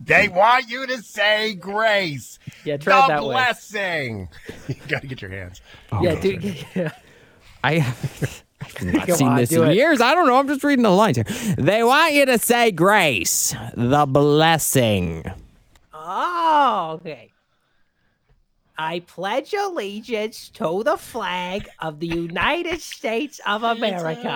They 0.00 0.28
want 0.28 0.68
you 0.68 0.86
to 0.86 1.02
say 1.02 1.54
grace. 1.54 2.38
Yeah, 2.64 2.76
try 2.76 2.98
it 2.98 3.02
the 3.02 3.14
that 3.14 3.22
way. 3.24 3.34
blessing. 3.34 4.28
you 4.68 4.74
got 4.88 5.02
to 5.02 5.06
get 5.06 5.22
your 5.22 5.30
hands. 5.30 5.60
Oh, 5.92 6.02
yeah, 6.02 6.20
dude. 6.20 6.66
Yeah. 6.74 6.90
I 7.62 7.78
have 7.78 8.44
not 8.82 9.10
seen 9.10 9.28
on, 9.28 9.36
this 9.36 9.52
in 9.52 9.62
it. 9.62 9.76
years. 9.76 10.00
I 10.00 10.14
don't 10.14 10.26
know. 10.26 10.36
I'm 10.36 10.48
just 10.48 10.64
reading 10.64 10.82
the 10.82 10.90
lines 10.90 11.16
here. 11.16 11.54
They 11.56 11.82
want 11.82 12.14
you 12.14 12.26
to 12.26 12.38
say 12.38 12.70
grace, 12.70 13.54
the 13.74 14.06
blessing. 14.06 15.24
Oh, 15.92 16.98
okay. 17.00 17.30
I 18.76 19.00
pledge 19.00 19.54
allegiance 19.54 20.48
to 20.54 20.82
the 20.82 20.96
flag 20.96 21.68
of 21.78 22.00
the 22.00 22.08
United 22.08 22.80
States 22.80 23.40
of 23.46 23.62
America 23.62 24.28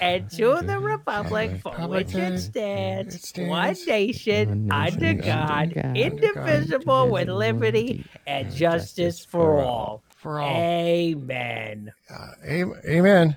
and 0.00 0.30
to 0.32 0.60
the 0.62 0.78
republic 0.78 1.60
for 1.62 1.72
which 1.88 2.14
it 2.14 2.38
stands, 2.40 3.32
one 3.38 3.76
nation, 3.86 4.70
under 4.70 5.14
God, 5.14 5.72
indivisible, 5.96 7.08
with 7.08 7.28
liberty 7.28 8.04
and 8.26 8.52
justice 8.52 9.24
for 9.24 9.62
all. 9.62 10.02
For 10.16 10.40
all. 10.40 10.56
Amen. 10.56 11.92
Uh, 12.10 12.26
am- 12.44 12.74
Amen. 12.86 13.36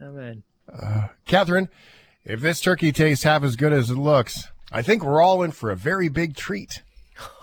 Amen. 0.00 0.42
Uh, 0.72 1.08
Catherine, 1.26 1.68
if 2.24 2.40
this 2.40 2.60
turkey 2.60 2.90
tastes 2.90 3.24
half 3.24 3.42
as 3.44 3.54
good 3.54 3.72
as 3.72 3.90
it 3.90 3.96
looks, 3.96 4.48
I 4.72 4.82
think 4.82 5.04
we're 5.04 5.20
all 5.22 5.42
in 5.42 5.52
for 5.52 5.70
a 5.70 5.76
very 5.76 6.08
big 6.08 6.34
treat. 6.34 6.82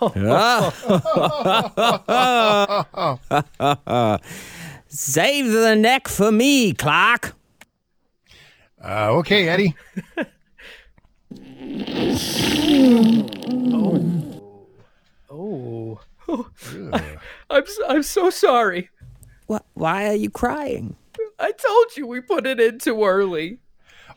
Save 4.88 5.52
the 5.52 5.76
neck 5.76 6.08
for 6.08 6.32
me, 6.32 6.72
Clark. 6.72 7.34
Uh, 8.82 9.10
okay, 9.18 9.48
Eddie. 9.48 9.74
Oh. 15.32 16.00
oh, 16.28 16.50
I'm, 17.50 17.62
s- 17.62 17.78
I'm 17.88 18.02
so 18.02 18.30
sorry. 18.30 18.90
What? 19.46 19.64
Why 19.74 20.08
are 20.08 20.14
you 20.14 20.30
crying? 20.30 20.96
I 21.38 21.52
told 21.52 21.96
you 21.96 22.06
we 22.06 22.20
put 22.20 22.46
it 22.46 22.60
in 22.60 22.78
too 22.78 23.04
early. 23.04 23.58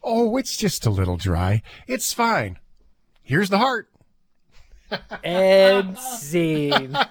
Oh, 0.04 0.36
it's 0.38 0.58
just 0.58 0.86
a 0.86 0.90
little 0.90 1.18
dry. 1.18 1.62
It's 1.88 2.14
fine. 2.14 2.60
Here's 3.22 3.50
the 3.50 3.58
heart. 3.60 3.90
And 5.24 5.98
scene. 6.18 6.98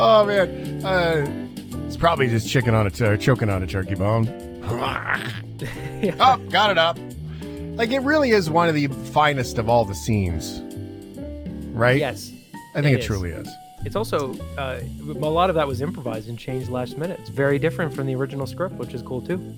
Oh 0.00 0.24
man, 0.26 0.84
uh, 0.84 1.26
it's 1.86 1.96
probably 1.96 2.28
just 2.28 2.48
chicken 2.48 2.74
on 2.74 2.86
a 2.86 2.90
tur- 2.90 3.16
choking 3.16 3.48
on 3.50 3.62
a 3.62 3.66
turkey 3.66 3.94
bone. 3.96 4.28
oh, 4.64 6.36
got 6.50 6.70
it 6.70 6.78
up. 6.78 6.96
Like 7.76 7.90
it 7.90 8.00
really 8.00 8.30
is 8.30 8.48
one 8.48 8.68
of 8.68 8.74
the 8.74 8.86
finest 8.86 9.58
of 9.58 9.68
all 9.68 9.84
the 9.84 9.94
scenes, 9.94 10.60
right? 11.74 11.98
Yes. 11.98 12.30
I 12.74 12.82
think 12.82 12.92
it 12.92 12.98
it, 12.98 13.00
is. 13.00 13.06
truly 13.06 13.30
is. 13.30 13.48
It's 13.84 13.96
also 13.96 14.34
uh, 14.56 14.80
a 15.00 15.12
lot 15.12 15.50
of 15.50 15.56
that 15.56 15.66
was 15.66 15.80
improvised 15.80 16.28
and 16.28 16.38
changed 16.38 16.70
last 16.70 16.96
minute. 16.98 17.18
It's 17.20 17.30
very 17.30 17.58
different 17.58 17.94
from 17.94 18.06
the 18.06 18.14
original 18.14 18.46
script, 18.46 18.76
which 18.76 18.94
is 18.94 19.02
cool 19.02 19.20
too. 19.22 19.54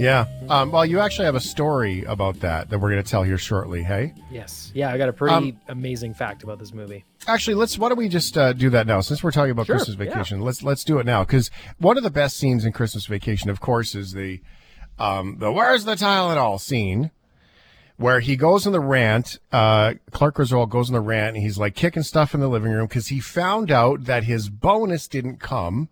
Yeah. 0.00 0.24
Um, 0.48 0.72
well, 0.72 0.86
you 0.86 0.98
actually 0.98 1.26
have 1.26 1.34
a 1.34 1.40
story 1.40 2.04
about 2.04 2.40
that 2.40 2.70
that 2.70 2.78
we're 2.78 2.90
going 2.90 3.02
to 3.02 3.08
tell 3.08 3.22
here 3.22 3.36
shortly. 3.36 3.82
Hey, 3.82 4.14
Yes. 4.30 4.72
Yeah, 4.74 4.90
I 4.90 4.96
got 4.96 5.10
a 5.10 5.12
pretty 5.12 5.34
Um, 5.34 5.60
amazing 5.68 6.14
fact 6.14 6.42
about 6.42 6.58
this 6.58 6.72
movie. 6.72 7.04
actually, 7.26 7.54
let's. 7.56 7.76
Why 7.78 7.90
don't 7.90 7.98
we 7.98 8.08
just 8.08 8.36
uh, 8.38 8.54
do 8.54 8.70
that 8.70 8.86
now? 8.86 9.02
Since 9.02 9.22
we're 9.22 9.30
talking 9.30 9.50
about 9.50 9.66
Sure, 9.66 9.76
Christmas 9.76 9.98
yeah. 9.98 10.04
Vacation, 10.14 10.40
let's 10.40 10.62
let's 10.62 10.84
do 10.84 10.98
it 11.00 11.04
now. 11.06 11.22
Because 11.24 11.50
one 11.78 11.98
of 11.98 12.02
the 12.02 12.10
best 12.10 12.38
scenes 12.38 12.64
in 12.64 12.72
Christmas 12.72 13.04
Vacation, 13.04 13.50
of 13.50 13.60
course, 13.60 13.94
is 13.94 14.12
the 14.12 14.40
um, 14.98 15.36
the 15.38 15.52
"Where's 15.52 15.84
the 15.84 15.96
Tylenol" 15.96 16.58
scene, 16.58 17.10
where 17.98 18.20
he 18.20 18.36
goes 18.36 18.66
on 18.66 18.72
the 18.72 18.80
rant. 18.80 19.38
Uh, 19.52 19.94
Clark 20.12 20.36
Griswold 20.36 20.70
goes 20.70 20.88
on 20.88 20.94
the 20.94 21.00
rant, 21.00 21.36
and 21.36 21.44
he's 21.44 21.58
like 21.58 21.74
kicking 21.74 22.02
stuff 22.04 22.32
in 22.32 22.40
the 22.40 22.48
living 22.48 22.72
room 22.72 22.86
because 22.86 23.08
he 23.08 23.20
found 23.20 23.70
out 23.70 24.04
that 24.04 24.24
his 24.24 24.48
bonus 24.48 25.06
didn't 25.08 25.40
come, 25.40 25.90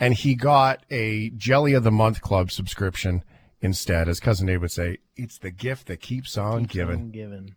and 0.00 0.14
he 0.14 0.34
got 0.34 0.82
a 0.90 1.28
Jelly 1.36 1.74
of 1.74 1.84
the 1.84 1.92
Month 1.92 2.22
Club 2.22 2.50
subscription 2.50 3.22
instead. 3.64 4.08
As 4.08 4.20
cousin 4.20 4.46
Dave 4.46 4.60
would 4.60 4.70
say, 4.70 4.98
it's 5.16 5.38
the 5.38 5.50
gift 5.50 5.88
that 5.88 6.00
keeps 6.00 6.36
on 6.36 6.64
giving. 6.64 7.10
Given. 7.10 7.56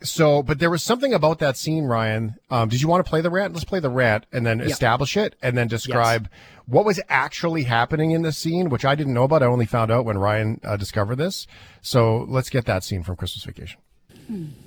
So, 0.00 0.44
but 0.44 0.60
there 0.60 0.70
was 0.70 0.82
something 0.82 1.12
about 1.12 1.40
that 1.40 1.56
scene, 1.56 1.84
Ryan. 1.84 2.36
Um, 2.50 2.68
did 2.68 2.80
you 2.80 2.86
want 2.86 3.04
to 3.04 3.08
play 3.08 3.20
the 3.20 3.30
rant? 3.30 3.52
Let's 3.52 3.64
play 3.64 3.80
the 3.80 3.90
rant 3.90 4.26
and 4.32 4.46
then 4.46 4.60
establish 4.60 5.16
it 5.16 5.34
and 5.42 5.58
then 5.58 5.66
describe 5.66 6.28
what 6.66 6.84
was 6.84 7.00
actually 7.08 7.64
happening 7.64 8.12
in 8.12 8.22
the 8.22 8.30
scene, 8.30 8.68
which 8.68 8.84
I 8.84 8.94
didn't 8.94 9.14
know 9.14 9.24
about. 9.24 9.42
I 9.42 9.46
only 9.46 9.66
found 9.66 9.90
out 9.90 10.04
when 10.04 10.16
Ryan 10.16 10.60
uh, 10.62 10.76
discovered 10.76 11.16
this. 11.16 11.48
So 11.82 12.26
let's 12.28 12.48
get 12.48 12.64
that 12.66 12.84
scene 12.84 13.02
from 13.02 13.16
Christmas 13.16 13.44
Vacation. 13.44 13.80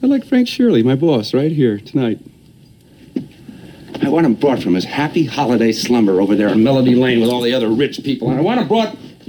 I 0.03 0.07
like 0.07 0.25
Frank 0.25 0.49
Shirley, 0.49 0.83
my 0.83 0.95
boss, 0.95 1.33
right 1.33 1.51
here 1.51 1.79
tonight. 1.79 2.19
I 4.03 4.09
want 4.09 4.25
him 4.25 4.33
brought 4.33 4.61
from 4.61 4.73
his 4.73 4.83
happy 4.83 5.25
holiday 5.25 5.71
slumber 5.71 6.19
over 6.19 6.35
there 6.35 6.49
in 6.49 6.63
Melody 6.63 6.95
Lane 6.95 7.21
with 7.21 7.29
all 7.29 7.41
the 7.41 7.53
other 7.53 7.69
rich 7.69 8.03
people, 8.03 8.29
and 8.31 8.39
I 8.39 8.41
want 8.41 8.59
him 8.59 8.67
brought 8.67 8.97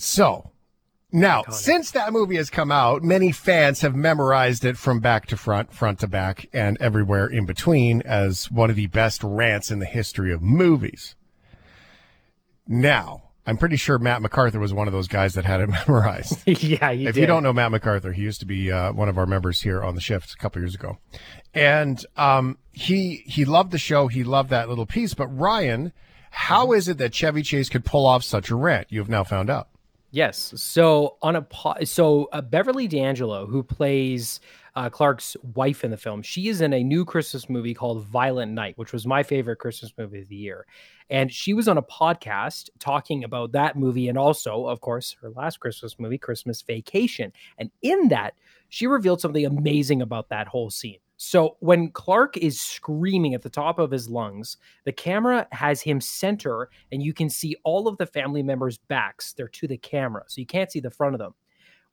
So 0.00 0.50
now, 1.12 1.42
since 1.50 1.90
that 1.90 2.10
movie 2.10 2.36
has 2.36 2.48
come 2.48 2.72
out, 2.72 3.02
many 3.02 3.32
fans 3.32 3.82
have 3.82 3.94
memorized 3.94 4.64
it 4.64 4.78
from 4.78 5.00
back 5.00 5.26
to 5.26 5.36
front, 5.36 5.74
front 5.74 5.98
to 6.00 6.06
back, 6.06 6.48
and 6.54 6.78
everywhere 6.80 7.26
in 7.26 7.44
between 7.44 8.00
as 8.02 8.50
one 8.50 8.70
of 8.70 8.76
the 8.76 8.86
best 8.86 9.22
rants 9.22 9.70
in 9.70 9.78
the 9.78 9.86
history 9.86 10.32
of 10.32 10.40
movies. 10.40 11.16
Now, 12.66 13.24
I'm 13.46 13.58
pretty 13.58 13.76
sure 13.76 13.98
Matt 13.98 14.22
MacArthur 14.22 14.58
was 14.58 14.72
one 14.72 14.86
of 14.86 14.94
those 14.94 15.06
guys 15.06 15.34
that 15.34 15.44
had 15.44 15.60
it 15.60 15.68
memorized. 15.86 16.40
yeah, 16.46 16.92
if 16.92 17.14
did. 17.14 17.20
you 17.20 17.26
don't 17.26 17.42
know 17.42 17.52
Matt 17.52 17.70
MacArthur, 17.70 18.12
he 18.12 18.22
used 18.22 18.40
to 18.40 18.46
be 18.46 18.72
uh, 18.72 18.92
one 18.94 19.10
of 19.10 19.18
our 19.18 19.26
members 19.26 19.60
here 19.60 19.82
on 19.82 19.96
the 19.96 20.00
shift 20.00 20.32
a 20.32 20.36
couple 20.36 20.62
years 20.62 20.74
ago, 20.74 20.96
and 21.52 22.06
um, 22.16 22.56
he 22.72 23.24
he 23.26 23.44
loved 23.44 23.70
the 23.70 23.78
show. 23.78 24.06
He 24.06 24.24
loved 24.24 24.48
that 24.48 24.70
little 24.70 24.86
piece. 24.86 25.12
But 25.12 25.26
Ryan, 25.26 25.92
how 26.30 26.72
is 26.72 26.88
it 26.88 26.96
that 26.98 27.12
Chevy 27.12 27.42
Chase 27.42 27.68
could 27.68 27.84
pull 27.84 28.06
off 28.06 28.24
such 28.24 28.48
a 28.48 28.54
rant? 28.54 28.86
You 28.90 29.00
have 29.00 29.08
now 29.10 29.24
found 29.24 29.50
out. 29.50 29.68
Yes. 30.12 30.52
So 30.56 31.16
on 31.22 31.36
a 31.36 31.42
po- 31.42 31.84
so 31.84 32.28
uh, 32.32 32.40
Beverly 32.40 32.88
D'Angelo, 32.88 33.46
who 33.46 33.62
plays 33.62 34.40
uh, 34.74 34.88
Clark's 34.90 35.36
wife 35.54 35.84
in 35.84 35.90
the 35.90 35.96
film. 35.96 36.22
She 36.22 36.48
is 36.48 36.60
in 36.60 36.72
a 36.72 36.82
new 36.82 37.04
Christmas 37.04 37.48
movie 37.48 37.74
called 37.74 38.04
Violent 38.06 38.52
Night, 38.52 38.76
which 38.76 38.92
was 38.92 39.06
my 39.06 39.22
favorite 39.22 39.56
Christmas 39.56 39.92
movie 39.96 40.20
of 40.20 40.28
the 40.28 40.36
year. 40.36 40.66
And 41.10 41.32
she 41.32 41.54
was 41.54 41.68
on 41.68 41.78
a 41.78 41.82
podcast 41.82 42.70
talking 42.78 43.24
about 43.24 43.52
that 43.52 43.76
movie 43.76 44.08
and 44.08 44.18
also, 44.18 44.66
of 44.66 44.80
course, 44.80 45.16
her 45.20 45.30
last 45.30 45.60
Christmas 45.60 45.96
movie, 45.98 46.18
Christmas 46.18 46.62
Vacation. 46.62 47.32
And 47.58 47.70
in 47.82 48.08
that, 48.08 48.34
she 48.68 48.86
revealed 48.86 49.20
something 49.20 49.44
amazing 49.44 50.02
about 50.02 50.28
that 50.30 50.48
whole 50.48 50.70
scene. 50.70 50.98
So 51.22 51.58
when 51.60 51.90
Clark 51.90 52.38
is 52.38 52.58
screaming 52.58 53.34
at 53.34 53.42
the 53.42 53.50
top 53.50 53.78
of 53.78 53.90
his 53.90 54.08
lungs, 54.08 54.56
the 54.84 54.92
camera 54.92 55.46
has 55.52 55.82
him 55.82 56.00
center 56.00 56.70
and 56.90 57.02
you 57.02 57.12
can 57.12 57.28
see 57.28 57.56
all 57.62 57.86
of 57.86 57.98
the 57.98 58.06
family 58.06 58.42
members' 58.42 58.78
backs. 58.78 59.34
They're 59.34 59.46
to 59.46 59.68
the 59.68 59.76
camera, 59.76 60.24
so 60.28 60.40
you 60.40 60.46
can't 60.46 60.72
see 60.72 60.80
the 60.80 60.88
front 60.88 61.14
of 61.14 61.18
them. 61.18 61.34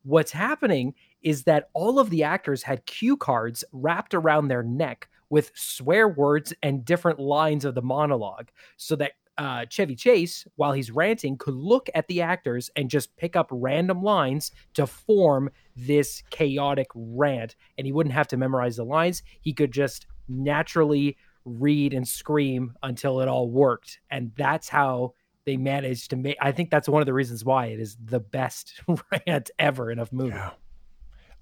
What's 0.04 0.32
happening 0.32 0.94
is 1.24 1.44
that 1.44 1.70
all 1.74 2.00
of 2.00 2.10
the 2.10 2.24
actors 2.24 2.64
had 2.64 2.86
cue 2.86 3.18
cards 3.18 3.66
wrapped 3.74 4.14
around 4.14 4.48
their 4.48 4.64
neck 4.64 5.10
with 5.30 5.52
swear 5.56 6.08
words 6.08 6.54
and 6.64 6.86
different 6.86 7.20
lines 7.20 7.66
of 7.66 7.76
the 7.76 7.82
monologue 7.82 8.48
so 8.78 8.96
that 8.96 9.12
uh, 9.38 9.66
Chevy 9.70 9.96
Chase, 9.96 10.48
while 10.56 10.74
he's 10.74 10.92
ranting, 10.92 11.38
could 11.38 11.54
look 11.54 11.90
at 11.94 12.08
the 12.08 12.22
actors 12.22 12.70
and 12.76 12.90
just 12.90 13.16
pick 13.18 13.36
up 13.36 13.48
random 13.52 14.02
lines 14.02 14.52
to 14.74 14.88
form 14.88 15.50
this 15.76 16.24
chaotic 16.30 16.88
rant. 16.96 17.56
And 17.78 17.86
he 17.86 17.94
wouldn't 17.94 18.14
have 18.14 18.28
to 18.30 18.38
memorize 18.38 18.78
the 18.78 18.84
lines. 18.84 19.24
He 19.42 19.54
could 19.54 19.72
just 19.72 20.08
naturally 20.28 21.18
read 21.46 21.94
and 21.94 22.08
scream 22.08 22.74
until 22.84 23.22
it 23.22 23.28
all 23.28 23.50
worked. 23.50 24.00
And 24.10 24.32
that's 24.36 24.70
how 24.70 25.14
they 25.46 25.58
managed 25.58 26.10
to 26.10 26.16
make. 26.16 26.38
I 26.42 26.52
think 26.52 26.70
that's 26.70 26.90
one 26.90 27.02
of 27.02 27.06
the 27.06 27.14
reasons 27.14 27.46
why 27.46 27.68
it 27.68 27.80
is 27.80 27.98
the 28.04 28.20
best 28.20 28.82
rant 29.28 29.50
ever 29.60 29.92
in 29.92 30.00
a 30.00 30.08
movie. 30.12 30.36
Yeah. 30.36 30.52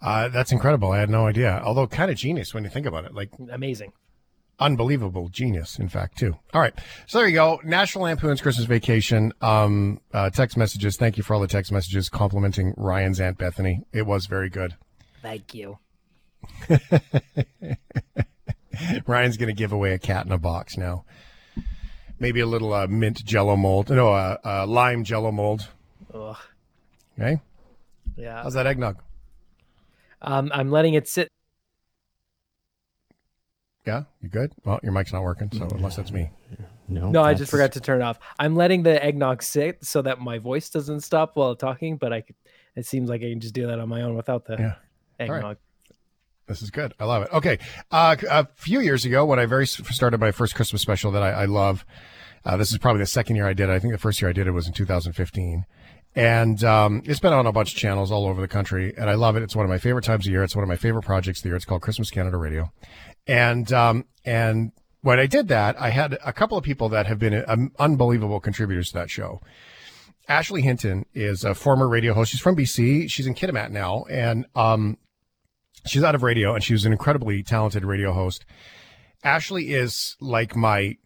Uh, 0.02 0.28
that's 0.28 0.52
incredible. 0.52 0.92
I 0.92 1.00
had 1.00 1.10
no 1.10 1.26
idea. 1.26 1.62
Although 1.64 1.88
kind 1.88 2.12
of 2.12 2.18
genius 2.18 2.54
when 2.54 2.64
you 2.64 2.70
think 2.70 2.86
about 2.86 3.06
it. 3.06 3.14
Like 3.16 3.32
Amazing. 3.52 3.94
Unbelievable 4.60 5.30
genius, 5.30 5.80
in 5.80 5.90
fact, 5.90 6.18
too. 6.18 6.36
All 6.54 6.62
right. 6.62 6.74
So 7.08 7.20
there 7.20 7.28
you 7.28 7.34
go. 7.34 7.60
National 7.64 8.06
Lampoon's 8.06 8.42
Christmas 8.42 8.66
Vacation. 8.66 9.34
Um, 9.42 10.00
uh, 10.14 10.30
text 10.30 10.58
messages. 10.58 10.98
Thank 10.98 11.18
you 11.18 11.24
for 11.24 11.34
all 11.34 11.42
the 11.42 11.48
text 11.48 11.72
messages 11.72 12.10
complimenting 12.10 12.74
Ryan's 12.78 13.20
Aunt 13.20 13.38
Bethany. 13.38 13.82
It 13.92 14.06
was 14.06 14.26
very 14.26 14.50
good. 14.50 14.76
Thank 15.22 15.54
you. 15.54 15.80
Ryan's 19.08 19.38
going 19.38 19.48
to 19.48 19.54
give 19.54 19.72
away 19.72 19.94
a 19.94 20.00
cat 20.00 20.26
in 20.26 20.32
a 20.32 20.38
box 20.38 20.78
now. 20.78 21.06
Maybe 22.20 22.40
a 22.40 22.46
little 22.46 22.74
uh, 22.74 22.88
mint 22.88 23.24
jello 23.26 23.56
mold. 23.56 23.90
No, 23.90 24.14
uh, 24.14 24.38
uh, 24.44 24.66
lime 24.68 25.04
jello 25.04 25.32
mold. 25.32 25.68
Ugh. 26.14 26.38
Okay. 27.20 27.42
Yeah. 28.16 28.44
How's 28.44 28.54
that 28.54 28.68
eggnog? 28.68 29.02
Um, 30.22 30.52
I'm 30.54 30.72
letting 30.72 30.94
it 30.94 31.08
sit. 31.08 31.30
Yeah, 33.86 34.04
you 34.22 34.30
good? 34.30 34.52
Well, 34.64 34.80
your 34.84 34.92
mic's 34.92 35.14
not 35.14 35.22
working, 35.24 35.50
so 35.52 35.68
unless 35.72 35.96
that's 35.96 36.12
me. 36.12 36.30
No, 36.88 37.10
No, 37.10 37.24
I 37.24 37.34
just 37.34 37.52
forgot 37.52 37.72
to 37.74 37.80
turn 37.80 38.02
it 38.02 38.04
off. 38.04 38.20
I'm 38.40 38.56
letting 38.56 38.84
the 38.84 39.04
eggnog 39.04 39.42
sit 39.44 39.84
so 39.86 40.02
that 40.04 40.20
my 40.20 40.38
voice 40.40 40.70
doesn't 40.70 41.02
stop 41.02 41.36
while 41.36 41.56
talking, 41.56 41.98
but 41.98 42.14
I 42.14 42.22
could, 42.22 42.36
it 42.76 42.86
seems 42.86 43.10
like 43.10 43.22
I 43.22 43.30
can 43.30 43.40
just 43.40 43.54
do 43.54 43.68
that 43.68 43.80
on 43.80 43.90
my 43.90 44.02
own 44.02 44.16
without 44.16 44.46
the 44.46 44.56
Yeah. 44.58 44.66
right. 45.20 45.38
eggnog. 45.38 45.58
This 46.48 46.62
is 46.62 46.70
good. 46.70 46.94
I 47.00 47.06
love 47.06 47.24
it. 47.24 47.30
Okay. 47.34 47.58
Uh, 47.90 48.16
a 48.30 48.48
few 48.56 48.80
years 48.80 49.04
ago, 49.04 49.26
when 49.26 49.40
I 49.40 49.46
very 49.48 49.66
started 49.66 50.20
my 50.20 50.32
first 50.32 50.54
Christmas 50.54 50.82
special 50.82 51.12
that 51.12 51.24
I, 51.24 51.32
I 51.32 51.46
love, 51.46 51.84
uh, 52.44 52.56
this 52.58 52.72
is 52.72 52.78
probably 52.78 53.00
the 53.00 53.08
second 53.08 53.36
year 53.36 53.48
I 53.48 53.54
did 53.54 53.70
it. 53.70 53.74
I 53.74 53.80
think 53.80 53.94
the 53.94 53.98
first 54.00 54.22
year 54.22 54.30
I 54.30 54.34
did 54.34 54.46
it 54.46 54.52
was 54.52 54.68
in 54.68 54.74
2015. 54.74 55.66
And 56.18 56.64
um, 56.64 57.02
it's 57.06 57.20
been 57.20 57.34
on 57.34 57.46
a 57.48 57.52
bunch 57.52 57.74
of 57.74 57.78
channels 57.80 58.10
all 58.12 58.26
over 58.28 58.40
the 58.40 58.48
country, 58.48 58.94
and 58.98 59.10
I 59.10 59.16
love 59.16 59.36
it. 59.36 59.44
It's 59.44 59.54
one 59.56 59.66
of 59.66 59.70
my 59.70 59.80
favorite 59.80 60.06
times 60.06 60.26
of 60.26 60.32
year. 60.32 60.44
It's 60.44 60.56
one 60.56 60.64
of 60.64 60.70
my 60.70 60.78
favorite 60.78 61.02
projects 61.04 61.40
of 61.40 61.44
the 61.44 61.50
year. 61.50 61.56
It's 61.58 61.66
called 61.66 61.82
Christmas 61.82 62.10
Canada 62.10 62.38
Radio. 62.38 62.72
And 63.28 63.72
um, 63.74 64.06
and 64.24 64.72
when 65.02 65.20
I 65.20 65.28
did 65.28 65.48
that, 65.50 65.80
I 65.80 65.90
had 65.90 66.18
a 66.26 66.34
couple 66.34 66.58
of 66.58 66.64
people 66.64 66.90
that 66.90 67.08
have 67.08 67.20
been 67.20 67.44
um, 67.48 67.72
unbelievable 67.78 68.40
contributors 68.40 68.90
to 68.90 68.96
that 68.96 69.10
show. 69.10 69.42
Ashley 70.28 70.62
Hinton 70.62 71.06
is 71.14 71.44
a 71.44 71.54
former 71.54 71.88
radio 71.88 72.14
host. 72.14 72.32
She's 72.32 72.42
from 72.42 72.56
BC. 72.56 73.10
She's 73.10 73.28
in 73.28 73.36
Kitimat 73.36 73.70
now, 73.70 74.06
and 74.10 74.46
um, 74.56 74.98
she's 75.86 76.04
out 76.04 76.16
of 76.16 76.24
radio, 76.24 76.56
and 76.56 76.64
she 76.64 76.74
was 76.74 76.86
an 76.86 76.92
incredibly 76.92 77.44
talented 77.44 77.86
radio 77.86 78.14
host. 78.14 78.46
Ashley 79.24 79.74
is 79.74 80.16
like 80.20 80.56
my 80.56 80.98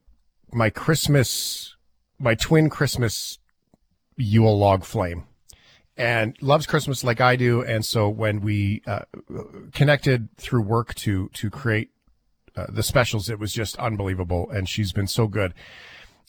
my 0.52 0.70
Christmas, 0.70 1.76
my 2.18 2.36
twin 2.36 2.70
Christmas 2.70 3.38
Yule 4.18 4.58
log 4.58 4.84
flame, 4.84 5.26
and 5.98 6.36
loves 6.42 6.66
Christmas 6.66 7.04
like 7.04 7.22
I 7.22 7.36
do. 7.36 7.62
And 7.62 7.86
so 7.86 8.10
when 8.10 8.42
we 8.42 8.82
uh, 8.88 9.02
connected 9.74 10.30
through 10.38 10.64
work 10.64 10.96
to 10.96 11.30
to 11.34 11.50
create 11.50 11.92
uh, 12.60 12.66
the 12.70 12.84
specials, 12.84 13.30
it 13.30 13.40
was 13.40 13.54
just 13.54 13.78
unbelievable, 13.78 14.50
and 14.50 14.68
she's 14.68 14.92
been 14.92 15.08
so 15.08 15.28
good. 15.28 15.54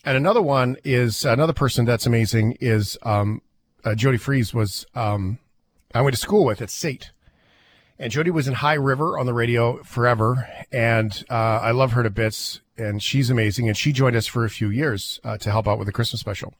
And 0.04 0.16
another 0.16 0.42
one 0.42 0.76
is 0.84 1.24
another 1.24 1.52
person 1.52 1.84
that's 1.84 2.06
amazing 2.06 2.56
is 2.60 2.96
um, 3.02 3.42
uh, 3.84 3.94
Jody 3.94 4.16
Freeze 4.16 4.54
was 4.54 4.86
um, 4.94 5.38
I 5.94 6.02
went 6.02 6.14
to 6.14 6.20
school 6.20 6.44
with 6.44 6.62
at 6.62 6.70
SAIT. 6.70 7.10
And 7.98 8.10
Jody 8.10 8.30
was 8.30 8.48
in 8.48 8.54
High 8.54 8.74
River 8.74 9.18
on 9.18 9.26
the 9.26 9.34
radio 9.34 9.82
forever, 9.82 10.48
and 10.72 11.22
uh, 11.28 11.34
I 11.34 11.72
love 11.72 11.92
her 11.92 12.02
to 12.02 12.08
bits. 12.08 12.62
And 12.78 13.02
she's 13.02 13.28
amazing. 13.28 13.68
And 13.68 13.76
she 13.76 13.92
joined 13.92 14.16
us 14.16 14.26
for 14.26 14.46
a 14.46 14.48
few 14.48 14.70
years 14.70 15.20
uh, 15.22 15.36
to 15.36 15.50
help 15.50 15.68
out 15.68 15.78
with 15.78 15.84
the 15.84 15.92
Christmas 15.92 16.18
special. 16.18 16.54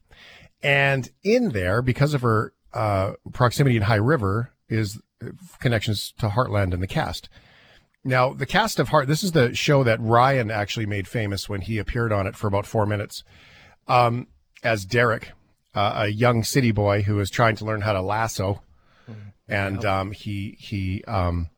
And 0.61 1.09
in 1.23 1.49
there, 1.49 1.81
because 1.81 2.13
of 2.13 2.21
her 2.21 2.53
uh, 2.75 3.13
proximity 3.33 3.75
in 3.75 3.81
High 3.81 3.95
River, 3.95 4.51
is 4.69 5.01
connections 5.59 6.13
to 6.19 6.29
Heartland 6.29 6.73
and 6.73 6.83
the 6.83 6.87
cast. 6.87 7.27
Now, 8.03 8.33
the 8.33 8.45
cast 8.47 8.79
of 8.79 8.89
Heart, 8.89 9.07
this 9.07 9.23
is 9.23 9.31
the 9.33 9.53
show 9.53 9.83
that 9.83 9.99
Ryan 10.01 10.49
actually 10.49 10.87
made 10.87 11.07
famous 11.07 11.47
when 11.47 11.61
he 11.61 11.77
appeared 11.77 12.11
on 12.11 12.25
it 12.25 12.35
for 12.35 12.47
about 12.47 12.65
four 12.65 12.85
minutes 12.87 13.23
um, 13.87 14.27
as 14.63 14.85
Derek, 14.85 15.31
uh, 15.75 15.93
a 15.95 16.07
young 16.07 16.43
city 16.43 16.71
boy 16.71 17.03
who 17.03 17.19
is 17.19 17.29
trying 17.29 17.55
to 17.57 17.65
learn 17.65 17.81
how 17.81 17.93
to 17.93 18.01
lasso. 18.01 18.61
And 19.47 19.83
um, 19.83 20.11
he, 20.13 20.55
he, 20.59 21.03
um, 21.03 21.49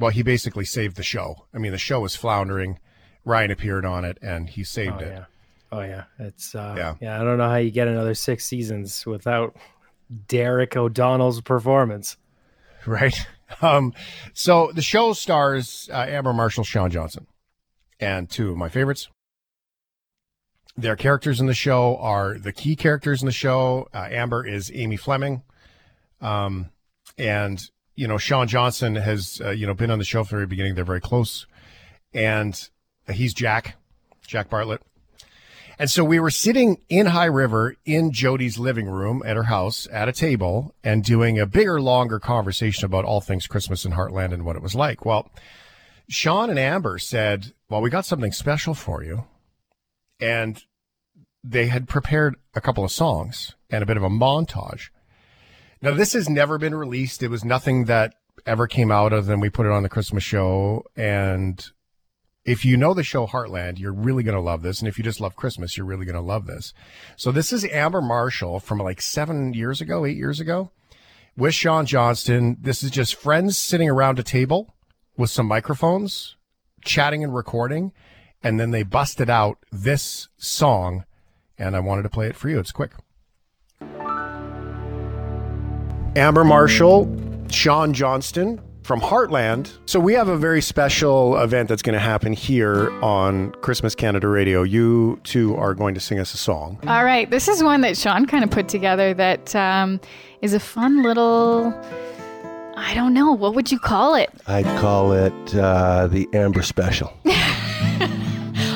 well, 0.00 0.10
he 0.10 0.22
basically 0.22 0.64
saved 0.64 0.96
the 0.96 1.02
show. 1.02 1.46
I 1.54 1.58
mean, 1.58 1.72
the 1.72 1.78
show 1.78 2.00
was 2.00 2.16
floundering. 2.16 2.78
Ryan 3.24 3.50
appeared 3.50 3.84
on 3.84 4.04
it 4.04 4.18
and 4.22 4.48
he 4.48 4.64
saved 4.64 4.96
Oh 5.00 5.04
it. 5.04 5.08
yeah, 5.12 5.24
oh 5.72 5.80
yeah. 5.80 6.04
It's 6.18 6.54
uh, 6.54 6.74
Yeah. 6.76 6.94
yeah. 7.00 7.20
I 7.20 7.24
don't 7.24 7.36
know 7.38 7.48
how 7.50 7.56
you 7.56 7.70
get 7.70 7.86
another 7.88 8.14
six 8.14 8.46
seasons 8.46 9.04
without 9.04 9.54
Derek 10.28 10.74
O'Donnell's 10.76 11.40
performance. 11.42 12.16
right? 12.86 13.16
Um, 13.62 13.94
so 14.34 14.72
the 14.72 14.82
show 14.82 15.12
stars 15.12 15.88
uh, 15.92 16.06
Amber 16.08 16.32
Marshall, 16.32 16.64
Shaun 16.64 16.90
Johnston, 16.90 17.26
and 18.00 18.28
two 18.28 18.50
of 18.50 18.56
my 18.56 18.68
favorites. 18.68 19.08
Their 20.76 20.96
characters 20.96 21.40
in 21.40 21.46
the 21.46 21.54
show 21.54 21.96
are 21.96 22.38
the 22.38 22.52
key 22.52 22.76
characters 22.76 23.22
in 23.22 23.26
the 23.26 23.32
show. 23.32 23.88
Uh, 23.94 24.08
Amber 24.10 24.46
is 24.46 24.70
Amy 24.74 24.96
Fleming, 24.96 25.42
um, 26.20 26.70
and 27.16 27.70
you 27.94 28.06
know 28.06 28.18
Shaun 28.18 28.46
Johnston 28.46 28.96
has 28.96 29.40
uh, 29.42 29.50
you 29.50 29.66
know 29.66 29.74
been 29.74 29.90
on 29.90 29.98
the 29.98 30.04
show 30.04 30.22
from 30.22 30.36
the 30.36 30.40
very 30.40 30.46
beginning. 30.46 30.74
They're 30.74 30.84
very 30.84 31.00
close, 31.00 31.46
and 32.12 32.68
he's 33.10 33.32
Jack, 33.32 33.76
Jack 34.26 34.50
Bartlett. 34.50 34.82
And 35.78 35.90
so 35.90 36.04
we 36.04 36.18
were 36.18 36.30
sitting 36.30 36.80
in 36.88 37.06
High 37.06 37.26
River 37.26 37.76
in 37.84 38.10
Jody's 38.10 38.58
living 38.58 38.86
room 38.86 39.22
at 39.26 39.36
her 39.36 39.44
house 39.44 39.86
at 39.92 40.08
a 40.08 40.12
table 40.12 40.74
and 40.82 41.04
doing 41.04 41.38
a 41.38 41.44
bigger, 41.46 41.80
longer 41.80 42.18
conversation 42.18 42.86
about 42.86 43.04
all 43.04 43.20
things 43.20 43.46
Christmas 43.46 43.84
in 43.84 43.92
Heartland 43.92 44.32
and 44.32 44.44
what 44.44 44.56
it 44.56 44.62
was 44.62 44.74
like. 44.74 45.04
Well, 45.04 45.30
Shaun 46.08 46.48
and 46.48 46.58
Amber 46.58 46.98
said, 46.98 47.52
Well, 47.68 47.82
we 47.82 47.90
got 47.90 48.06
something 48.06 48.32
special 48.32 48.72
for 48.72 49.02
you. 49.02 49.24
And 50.18 50.64
they 51.44 51.66
had 51.66 51.88
prepared 51.88 52.36
a 52.54 52.60
couple 52.60 52.84
of 52.84 52.90
songs 52.90 53.54
and 53.68 53.82
a 53.82 53.86
bit 53.86 53.98
of 53.98 54.02
a 54.02 54.08
montage. 54.08 54.88
Now, 55.82 55.92
this 55.92 56.14
has 56.14 56.28
never 56.28 56.56
been 56.56 56.74
released. 56.74 57.22
It 57.22 57.28
was 57.28 57.44
nothing 57.44 57.84
that 57.84 58.14
ever 58.46 58.66
came 58.66 58.90
out 58.90 59.12
other 59.12 59.26
than 59.26 59.40
we 59.40 59.50
put 59.50 59.66
it 59.66 59.72
on 59.72 59.82
the 59.82 59.90
Christmas 59.90 60.24
show. 60.24 60.84
And 60.96 61.70
if 62.46 62.64
you 62.64 62.76
know 62.76 62.94
the 62.94 63.02
show 63.02 63.26
Heartland, 63.26 63.80
you're 63.80 63.92
really 63.92 64.22
going 64.22 64.36
to 64.36 64.40
love 64.40 64.62
this. 64.62 64.78
And 64.78 64.88
if 64.88 64.96
you 64.96 65.04
just 65.04 65.20
love 65.20 65.34
Christmas, 65.34 65.76
you're 65.76 65.84
really 65.84 66.06
going 66.06 66.14
to 66.14 66.20
love 66.20 66.46
this. 66.46 66.72
So 67.16 67.32
this 67.32 67.52
is 67.52 67.64
Amber 67.66 68.00
Marshall 68.00 68.60
from 68.60 68.78
like 68.78 69.02
seven 69.02 69.52
years 69.52 69.80
ago, 69.80 70.06
eight 70.06 70.16
years 70.16 70.38
ago 70.38 70.70
with 71.36 71.54
Shaun 71.54 71.86
Johnston. 71.86 72.56
This 72.60 72.84
is 72.84 72.92
just 72.92 73.16
friends 73.16 73.58
sitting 73.58 73.90
around 73.90 74.20
a 74.20 74.22
table 74.22 74.76
with 75.16 75.28
some 75.28 75.46
microphones, 75.46 76.36
chatting 76.84 77.24
and 77.24 77.34
recording. 77.34 77.92
And 78.44 78.60
then 78.60 78.70
they 78.70 78.84
busted 78.84 79.28
out 79.28 79.58
this 79.72 80.28
song. 80.36 81.04
And 81.58 81.74
I 81.74 81.80
wanted 81.80 82.02
to 82.02 82.10
play 82.10 82.28
it 82.28 82.36
for 82.36 82.48
you. 82.48 82.60
It's 82.60 82.70
quick. 82.70 82.92
Amber 86.14 86.44
Marshall, 86.44 87.12
Shaun 87.50 87.92
Johnston 87.92 88.60
from 88.86 89.00
Heartland. 89.00 89.76
So 89.84 89.98
we 89.98 90.14
have 90.14 90.28
a 90.28 90.36
very 90.36 90.62
special 90.62 91.36
event 91.38 91.68
that's 91.68 91.82
going 91.82 91.94
to 91.94 91.98
happen 91.98 92.32
here 92.32 92.90
on 93.02 93.50
Christmas 93.60 93.94
Canada 93.94 94.28
Radio. 94.28 94.62
You 94.62 95.20
two 95.24 95.56
are 95.56 95.74
going 95.74 95.94
to 95.94 96.00
sing 96.00 96.20
us 96.20 96.32
a 96.32 96.36
song. 96.36 96.78
All 96.86 97.04
right, 97.04 97.28
this 97.28 97.48
is 97.48 97.62
one 97.62 97.80
that 97.80 97.96
Shaun 97.96 98.26
kind 98.26 98.44
of 98.44 98.50
put 98.50 98.68
together 98.68 99.12
that 99.14 99.54
um, 99.56 100.00
is 100.40 100.54
a 100.54 100.60
fun 100.60 101.02
little 101.02 101.74
I 102.78 102.94
don't 102.94 103.14
know. 103.14 103.32
What 103.32 103.54
would 103.54 103.72
you 103.72 103.78
call 103.78 104.14
it? 104.14 104.30
I'd 104.46 104.66
call 104.78 105.12
it 105.12 105.54
uh, 105.54 106.06
the 106.08 106.28
Amber 106.34 106.62
Special. 106.62 107.08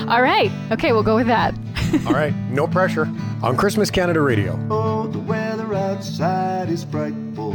All 0.08 0.22
right. 0.22 0.50
Okay, 0.72 0.92
we'll 0.92 1.02
go 1.02 1.16
with 1.16 1.26
that. 1.26 1.54
All 2.06 2.14
right, 2.14 2.34
no 2.50 2.66
pressure. 2.66 3.04
On 3.42 3.56
Christmas 3.56 3.90
Canada 3.90 4.20
Radio. 4.22 4.58
Oh, 4.70 5.06
the 5.06 5.18
weather 5.18 5.74
outside 5.74 6.70
is 6.70 6.82
frightful, 6.84 7.54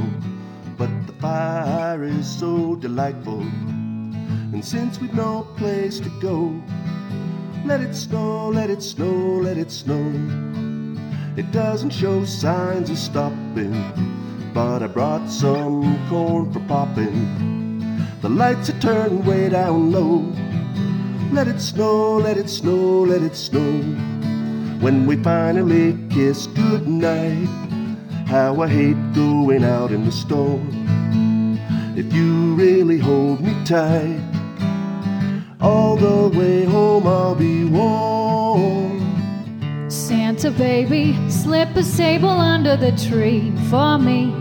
but 0.77 0.89
the 1.07 1.13
fire 1.13 2.03
is 2.03 2.27
so 2.27 2.75
delightful. 2.75 3.41
And 3.41 4.63
since 4.63 4.99
we've 4.99 5.13
no 5.13 5.47
place 5.57 5.99
to 5.99 6.09
go, 6.19 6.61
let 7.65 7.81
it 7.81 7.95
snow, 7.95 8.49
let 8.49 8.69
it 8.69 8.81
snow, 8.81 9.39
let 9.41 9.57
it 9.57 9.71
snow. 9.71 10.03
It 11.37 11.51
doesn't 11.51 11.91
show 11.91 12.25
signs 12.25 12.89
of 12.89 12.97
stopping, 12.97 13.73
but 14.53 14.83
I 14.83 14.87
brought 14.87 15.29
some 15.29 16.07
corn 16.09 16.51
for 16.51 16.61
popping. 16.61 17.97
The 18.21 18.29
lights 18.29 18.69
are 18.69 18.79
turned 18.79 19.25
way 19.25 19.49
down 19.49 19.91
low. 19.91 20.31
Let 21.31 21.47
it 21.47 21.59
snow, 21.59 22.17
let 22.17 22.37
it 22.37 22.49
snow, 22.49 23.03
let 23.03 23.21
it 23.21 23.35
snow. 23.35 23.71
When 24.79 25.05
we 25.05 25.17
finally 25.17 25.97
kiss 26.09 26.47
goodnight, 26.47 27.64
how 28.25 28.61
I 28.61 28.67
hate 28.67 29.13
going 29.13 29.63
out 29.63 29.91
in 29.91 30.05
the 30.05 30.11
storm. 30.11 31.59
If 31.95 32.11
you 32.13 32.55
really 32.55 32.97
hold 32.97 33.41
me 33.41 33.55
tight, 33.65 34.19
all 35.61 35.95
the 35.95 36.37
way 36.37 36.65
home 36.65 37.07
I'll 37.07 37.35
be 37.35 37.65
warm. 37.65 39.01
Santa 39.89 40.51
baby, 40.51 41.15
slip 41.29 41.75
a 41.75 41.83
sable 41.83 42.29
under 42.29 42.75
the 42.75 42.91
tree 42.91 43.53
for 43.69 43.97
me. 43.97 44.33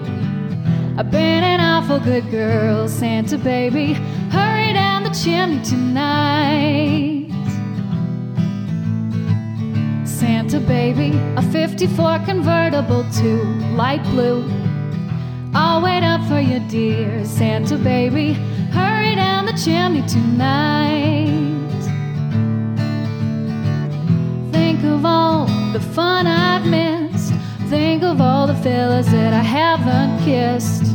I've 0.96 1.10
been 1.10 1.44
an 1.44 1.60
awful 1.60 2.00
good 2.00 2.30
girl, 2.30 2.88
Santa 2.88 3.36
baby. 3.36 3.94
Hurry 4.30 4.72
down 4.72 5.02
the 5.04 5.10
chimney 5.10 5.62
tonight. 5.64 7.23
Santa 10.14 10.60
baby, 10.60 11.10
a 11.36 11.42
54 11.42 12.20
convertible 12.20 13.04
to 13.14 13.44
light 13.74 14.02
blue. 14.04 14.48
I'll 15.52 15.82
wait 15.82 16.04
up 16.04 16.24
for 16.28 16.38
you, 16.38 16.60
dear 16.68 17.24
Santa 17.24 17.76
baby. 17.76 18.34
Hurry 18.70 19.16
down 19.16 19.44
the 19.46 19.52
chimney 19.54 20.06
tonight. 20.06 21.26
Think 24.52 24.84
of 24.84 25.04
all 25.04 25.46
the 25.72 25.80
fun 25.80 26.28
I've 26.28 26.64
missed. 26.64 27.34
Think 27.68 28.04
of 28.04 28.20
all 28.20 28.46
the 28.46 28.54
fellas 28.62 29.06
that 29.06 29.32
I 29.32 29.42
haven't 29.42 30.24
kissed. 30.24 30.94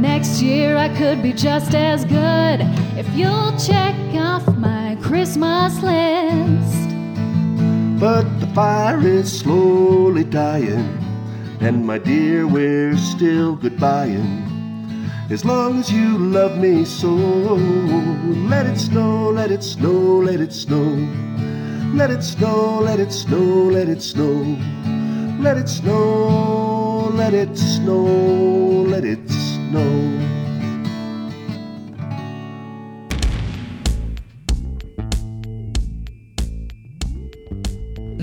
Next 0.00 0.40
year 0.40 0.78
I 0.78 0.88
could 0.96 1.22
be 1.22 1.34
just 1.34 1.74
as 1.74 2.06
good 2.06 2.62
if 2.96 3.06
you'll 3.14 3.54
check 3.58 3.94
off 4.14 4.46
my 4.56 4.96
Christmas 5.02 5.82
list. 5.82 6.77
But 7.98 8.38
the 8.38 8.46
fire 8.54 9.04
is 9.04 9.40
slowly 9.40 10.22
dying, 10.22 10.86
and 11.60 11.84
my 11.84 11.98
dear, 11.98 12.46
we're 12.46 12.96
still 12.96 13.56
goodbying. 13.56 14.44
As 15.30 15.44
long 15.44 15.80
as 15.80 15.90
you 15.90 16.16
love 16.16 16.58
me 16.58 16.84
so, 16.84 17.10
let 17.10 18.66
it 18.66 18.78
snow, 18.78 19.30
let 19.30 19.50
it 19.50 19.64
snow, 19.64 20.20
let 20.20 20.40
it 20.40 20.52
snow. 20.52 20.84
Let 21.92 22.10
it 22.10 22.22
snow, 22.22 22.78
let 22.78 23.00
it 23.00 23.10
snow, 23.10 23.44
let 23.44 23.88
it 23.88 24.00
snow. 24.00 24.56
Let 25.40 25.56
it 25.56 25.68
snow, 25.68 27.10
let 27.14 27.34
it 27.34 27.58
snow, 27.58 28.04
let 28.86 29.04
it 29.04 29.28
snow. 29.28 30.27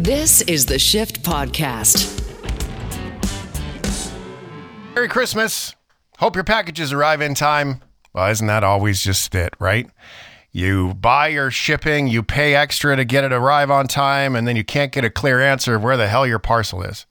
This 0.06 0.42
is 0.42 0.68
the 0.68 0.78
Shift 0.78 1.24
Podcast. 1.24 2.22
Merry 4.94 5.08
Christmas. 5.08 5.76
Hope 6.20 6.36
your 6.36 6.44
packages 6.44 6.94
arrive 6.94 7.22
in 7.22 7.34
time. 7.34 7.82
Well, 8.14 8.30
isn't 8.30 8.46
that 8.46 8.64
always 8.64 9.02
just 9.02 9.34
it, 9.34 9.56
right? 9.58 9.90
You 10.52 10.94
buy 10.94 11.30
your 11.30 11.50
shipping, 11.50 12.06
you 12.06 12.22
pay 12.22 12.54
extra 12.54 12.96
to 12.96 13.04
get 13.04 13.24
it 13.24 13.34
arrive 13.34 13.72
on 13.72 13.88
time, 13.88 14.36
and 14.36 14.48
then 14.48 14.56
you 14.56 14.64
can't 14.64 14.92
get 14.92 15.04
a 15.04 15.10
clear 15.10 15.42
answer 15.42 15.74
of 15.74 15.84
where 15.84 15.98
the 15.98 16.08
hell 16.08 16.28
your 16.28 16.38
parcel 16.38 16.84
is. 16.84 17.08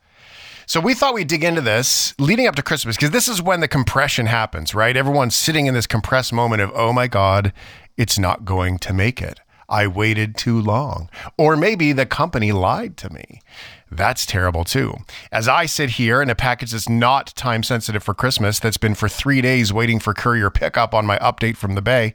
So 0.65 0.79
we 0.79 0.95
thought 0.95 1.15
we'd 1.15 1.27
dig 1.27 1.43
into 1.43 1.63
this 1.63 2.15
leading 2.21 2.47
up 2.47 2.55
to 2.55 2.63
Christmas 2.63 2.95
because 2.95 3.11
this 3.11 3.27
is 3.27 3.43
when 3.43 3.59
the 3.59 3.67
compression 3.67 4.27
happens, 4.27 4.73
right? 4.73 4.97
Everyone's 4.97 5.35
sitting 5.35 5.67
in 5.67 5.75
this 5.75 5.89
compressed 5.89 6.33
moment 6.33 6.63
of, 6.63 6.71
oh 6.77 6.93
my 6.93 7.09
God, 7.09 7.53
it's 7.97 8.21
not 8.21 8.45
going 8.45 8.79
to 8.79 8.93
make 8.93 9.21
it. 9.21 9.41
I 9.69 9.87
waited 9.87 10.37
too 10.37 10.61
long. 10.61 11.09
Or 11.39 11.57
maybe 11.57 11.93
the 11.93 12.07
company 12.07 12.53
lied 12.53 12.97
to 12.99 13.11
me. 13.13 13.41
That's 13.91 14.27
terrible 14.27 14.65
too. 14.65 14.95
As 15.31 15.47
I 15.47 15.67
sit 15.67 15.91
here 15.91 16.21
in 16.21 16.31
a 16.31 16.35
package 16.35 16.73
that's 16.73 16.89
not 16.89 17.35
time 17.37 17.63
sensitive 17.63 18.03
for 18.03 18.15
Christmas, 18.15 18.59
that's 18.59 18.77
been 18.77 18.95
for 18.95 19.09
three 19.09 19.41
days 19.41 19.73
waiting 19.73 20.01
for 20.01 20.15
courier 20.15 20.51
pickup 20.51 20.95
on 20.95 21.07
my 21.07 21.19
update 21.19 21.57
from 21.57 21.75
the 21.75 21.83
Bay, 21.83 22.15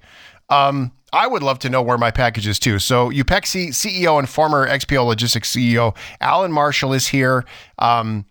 um, 0.50 0.92
I 1.12 1.28
would 1.28 1.42
love 1.42 1.60
to 1.60 1.70
know 1.70 1.82
where 1.82 1.98
my 1.98 2.12
package 2.12 2.48
is 2.48 2.60
too. 2.60 2.80
So, 2.80 3.10
Upexi 3.10 3.70
CEO 3.70 4.20
and 4.20 4.30
former 4.30 4.68
XPO 4.68 5.06
Logistics 5.06 5.52
CEO 5.52 5.96
Allan 6.22 6.52
Marshall 6.52 6.94
is 6.94 7.08
here. 7.08 7.46
Um, 7.80 8.26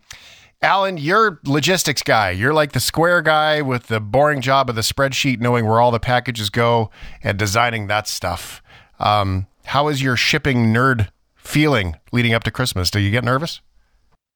Allan, 0.61 0.99
you're 0.99 1.41
logistics 1.45 2.03
guy. 2.03 2.31
You're 2.31 2.53
like 2.53 2.73
the 2.73 2.81
square 2.81 3.23
guy 3.23 3.63
with 3.63 3.87
the 3.87 4.01
boring 4.01 4.41
job 4.41 4.69
of 4.69 4.75
the 4.75 4.83
spreadsheet, 4.83 5.41
knowing 5.41 5.67
where 5.67 5.81
all 5.81 5.93
the 5.93 6.01
packages 6.01 6.51
go 6.51 6.91
and 7.23 7.39
designing 7.39 7.87
that 7.87 8.09
stuff. 8.09 8.61
Um, 9.01 9.47
how 9.65 9.89
is 9.89 10.03
your 10.03 10.17
shipping 10.17 10.67
nerd 10.73 11.09
feeling 11.37 11.97
leading 12.13 12.35
up 12.35 12.45
to 12.45 12.51
Christmas? 12.51 12.91
Do 12.91 13.01
you 13.01 13.11
get 13.11 13.25
nervous? 13.25 13.61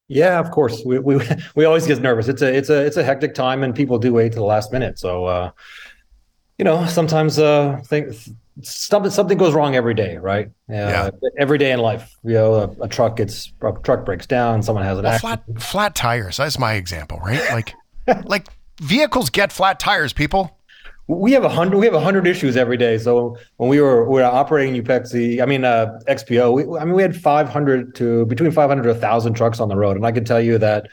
Yeah, 0.07 0.39
of 0.39 0.51
course. 0.51 0.81
We 0.85 0.99
we 0.99 1.19
we 1.55 1.65
always 1.65 1.87
get 1.87 2.01
nervous. 2.01 2.27
It's 2.27 2.41
a 2.41 2.53
it's 2.55 2.69
a 2.69 2.85
it's 2.85 2.97
a 2.97 3.03
hectic 3.03 3.33
time, 3.35 3.63
and 3.63 3.73
people 3.75 3.97
do 3.99 4.13
wait 4.13 4.31
to 4.33 4.37
the 4.39 4.43
last 4.45 4.71
minute. 4.71 4.99
So, 4.99 5.25
uh, 5.25 5.51
you 6.57 6.65
know, 6.65 6.85
sometimes 6.85 7.39
uh, 7.39 7.81
think 7.85 8.13
something 8.61 9.11
something 9.11 9.37
goes 9.37 9.53
wrong 9.53 9.75
every 9.75 9.93
day, 9.93 10.17
right? 10.17 10.49
Yeah. 10.69 11.09
Every 11.37 11.57
day 11.57 11.71
in 11.71 11.79
life, 11.79 12.15
you 12.23 12.33
know, 12.33 12.53
a, 12.55 12.83
a 12.83 12.87
truck 12.87 13.15
gets 13.17 13.51
a 13.61 13.71
truck 13.83 14.05
breaks 14.05 14.27
down, 14.27 14.61
someone 14.61 14.83
has 14.83 14.97
an 14.99 15.05
Well, 15.05 15.13
accident. 15.13 15.45
flat 15.47 15.61
flat 15.61 15.95
tires. 15.95 16.37
That's 16.37 16.59
my 16.59 16.73
example, 16.73 17.19
right? 17.19 17.41
Like, 17.51 17.73
like 18.25 18.47
vehicles 18.81 19.29
get 19.29 19.51
flat 19.51 19.79
tires. 19.79 20.13
People. 20.13 20.57
We 21.07 21.31
have 21.33 21.43
a 21.43 21.49
hundred 21.49 21.77
we 21.79 21.85
have 21.85 21.93
a 21.95 21.99
hundred 21.99 22.25
issues 22.27 22.55
every 22.55 22.77
day 22.77 22.97
so 22.97 23.35
when 23.57 23.69
we 23.69 23.81
were 23.81 24.05
we 24.09 24.15
were 24.21 24.23
operating 24.23 24.81
upexi 24.81 25.41
i 25.41 25.45
mean 25.45 25.65
uh 25.65 25.97
xpo 26.07 26.53
we, 26.53 26.79
i 26.79 26.85
mean 26.85 26.95
we 26.95 27.01
had 27.01 27.15
500 27.15 27.93
to 27.95 28.25
between 28.27 28.51
500 28.51 28.83
to 28.83 28.89
1000 28.89 29.33
trucks 29.33 29.59
on 29.59 29.67
the 29.67 29.75
road 29.75 29.97
and 29.97 30.05
i 30.05 30.11
can 30.11 30.23
tell 30.23 30.39
you 30.41 30.57
that 30.57 30.87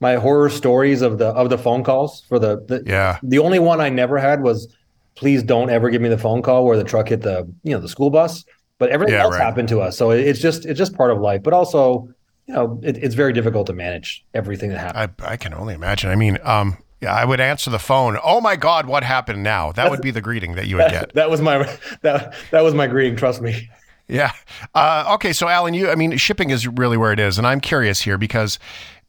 my 0.00 0.16
horror 0.16 0.50
stories 0.50 1.00
of 1.00 1.18
the 1.18 1.26
of 1.28 1.48
the 1.48 1.58
phone 1.58 1.84
calls 1.84 2.22
for 2.28 2.38
the, 2.40 2.56
the 2.66 2.82
Yeah. 2.86 3.18
the 3.22 3.38
only 3.38 3.60
one 3.60 3.80
i 3.80 3.88
never 3.88 4.18
had 4.18 4.42
was 4.42 4.74
please 5.14 5.42
don't 5.44 5.70
ever 5.70 5.90
give 5.90 6.02
me 6.02 6.08
the 6.08 6.18
phone 6.18 6.42
call 6.42 6.64
where 6.64 6.76
the 6.76 6.84
truck 6.84 7.08
hit 7.08 7.22
the 7.22 7.48
you 7.62 7.72
know 7.72 7.80
the 7.80 7.88
school 7.88 8.10
bus 8.10 8.44
but 8.78 8.90
everything 8.90 9.14
Yeah, 9.14 9.22
else 9.22 9.34
right. 9.34 9.42
happened 9.44 9.68
to 9.68 9.80
us 9.80 9.96
so 9.96 10.10
it, 10.10 10.20
it's 10.26 10.40
just 10.40 10.66
it's 10.66 10.78
just 10.78 10.94
part 10.94 11.10
of 11.12 11.20
life 11.20 11.42
but 11.44 11.52
also 11.52 12.08
you 12.46 12.54
know 12.54 12.80
it, 12.82 12.96
it's 12.96 13.14
very 13.14 13.32
difficult 13.32 13.68
to 13.68 13.72
manage 13.72 14.24
everything 14.34 14.70
that 14.70 14.78
happens 14.80 15.14
I 15.24 15.32
I 15.34 15.36
can 15.36 15.54
only 15.54 15.74
imagine. 15.74 16.10
I 16.10 16.16
mean, 16.16 16.38
um, 16.42 16.76
yeah, 17.02 17.14
I 17.14 17.24
would 17.24 17.40
answer 17.40 17.68
the 17.68 17.78
phone. 17.78 18.16
Oh 18.22 18.40
my 18.40 18.56
God, 18.56 18.86
what 18.86 19.02
happened 19.02 19.42
now? 19.42 19.72
That 19.72 19.90
would 19.90 20.00
be 20.00 20.10
the 20.10 20.20
greeting 20.22 20.54
that 20.54 20.66
you 20.66 20.76
would 20.76 20.90
get. 20.90 21.12
that 21.14 21.28
was 21.28 21.40
my 21.40 21.58
that 22.02 22.34
that 22.50 22.62
was 22.62 22.74
my 22.74 22.86
greeting 22.86 23.16
trust 23.16 23.42
me 23.42 23.68
Yeah. 24.08 24.32
Uh, 24.74 25.12
okay. 25.14 25.32
So, 25.32 25.48
Allan, 25.48 25.74
you, 25.74 25.88
I 25.90 25.94
mean, 25.94 26.16
shipping 26.18 26.50
is 26.50 26.66
really 26.66 26.96
where 26.96 27.12
it 27.12 27.18
is. 27.18 27.38
And 27.38 27.46
I'm 27.46 27.60
curious 27.60 28.02
here 28.02 28.18
because 28.18 28.58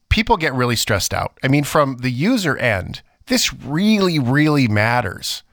people 0.10 0.38
get 0.38 0.54
really 0.54 0.78
stressed 0.78 1.14
out. 1.14 1.38
I 1.44 1.50
mean, 1.50 1.64
from 1.64 1.98
the 1.98 2.12
user 2.12 2.56
end, 2.56 3.02
this 3.26 3.54
really, 3.54 4.18
really 4.18 4.68
matters. 4.68 5.44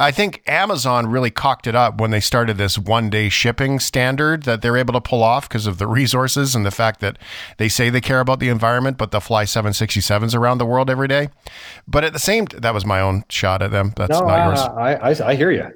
I 0.00 0.12
think 0.12 0.42
Amazon 0.46 1.08
really 1.08 1.30
cocked 1.30 1.66
it 1.66 1.74
up 1.74 2.00
when 2.00 2.10
they 2.10 2.20
started 2.20 2.56
this 2.56 2.78
one 2.78 3.10
day 3.10 3.28
shipping 3.28 3.78
standard 3.78 4.44
that 4.44 4.62
they're 4.62 4.78
able 4.78 4.94
to 4.94 5.00
pull 5.00 5.22
off 5.22 5.46
because 5.46 5.66
of 5.66 5.76
the 5.76 5.86
resources 5.86 6.54
and 6.54 6.64
the 6.64 6.70
fact 6.70 7.00
that 7.00 7.18
they 7.58 7.68
say 7.68 7.90
they 7.90 8.00
care 8.00 8.20
about 8.20 8.40
the 8.40 8.48
environment, 8.48 8.96
but 8.96 9.10
they'll 9.10 9.20
fly 9.20 9.44
767s 9.44 10.34
around 10.34 10.56
the 10.56 10.64
world 10.64 10.88
every 10.88 11.06
day. 11.06 11.28
But 11.86 12.04
at 12.04 12.14
the 12.14 12.18
same, 12.18 12.46
time, 12.46 12.60
that 12.60 12.72
was 12.72 12.86
my 12.86 12.98
own 12.98 13.24
shot 13.28 13.60
at 13.60 13.72
them. 13.72 13.92
That's 13.94 14.18
no 14.18 14.26
not 14.26 14.46
yours. 14.46 14.60
I, 14.60 14.94
I 14.94 15.28
i 15.32 15.34
hear 15.34 15.50
you 15.50 15.70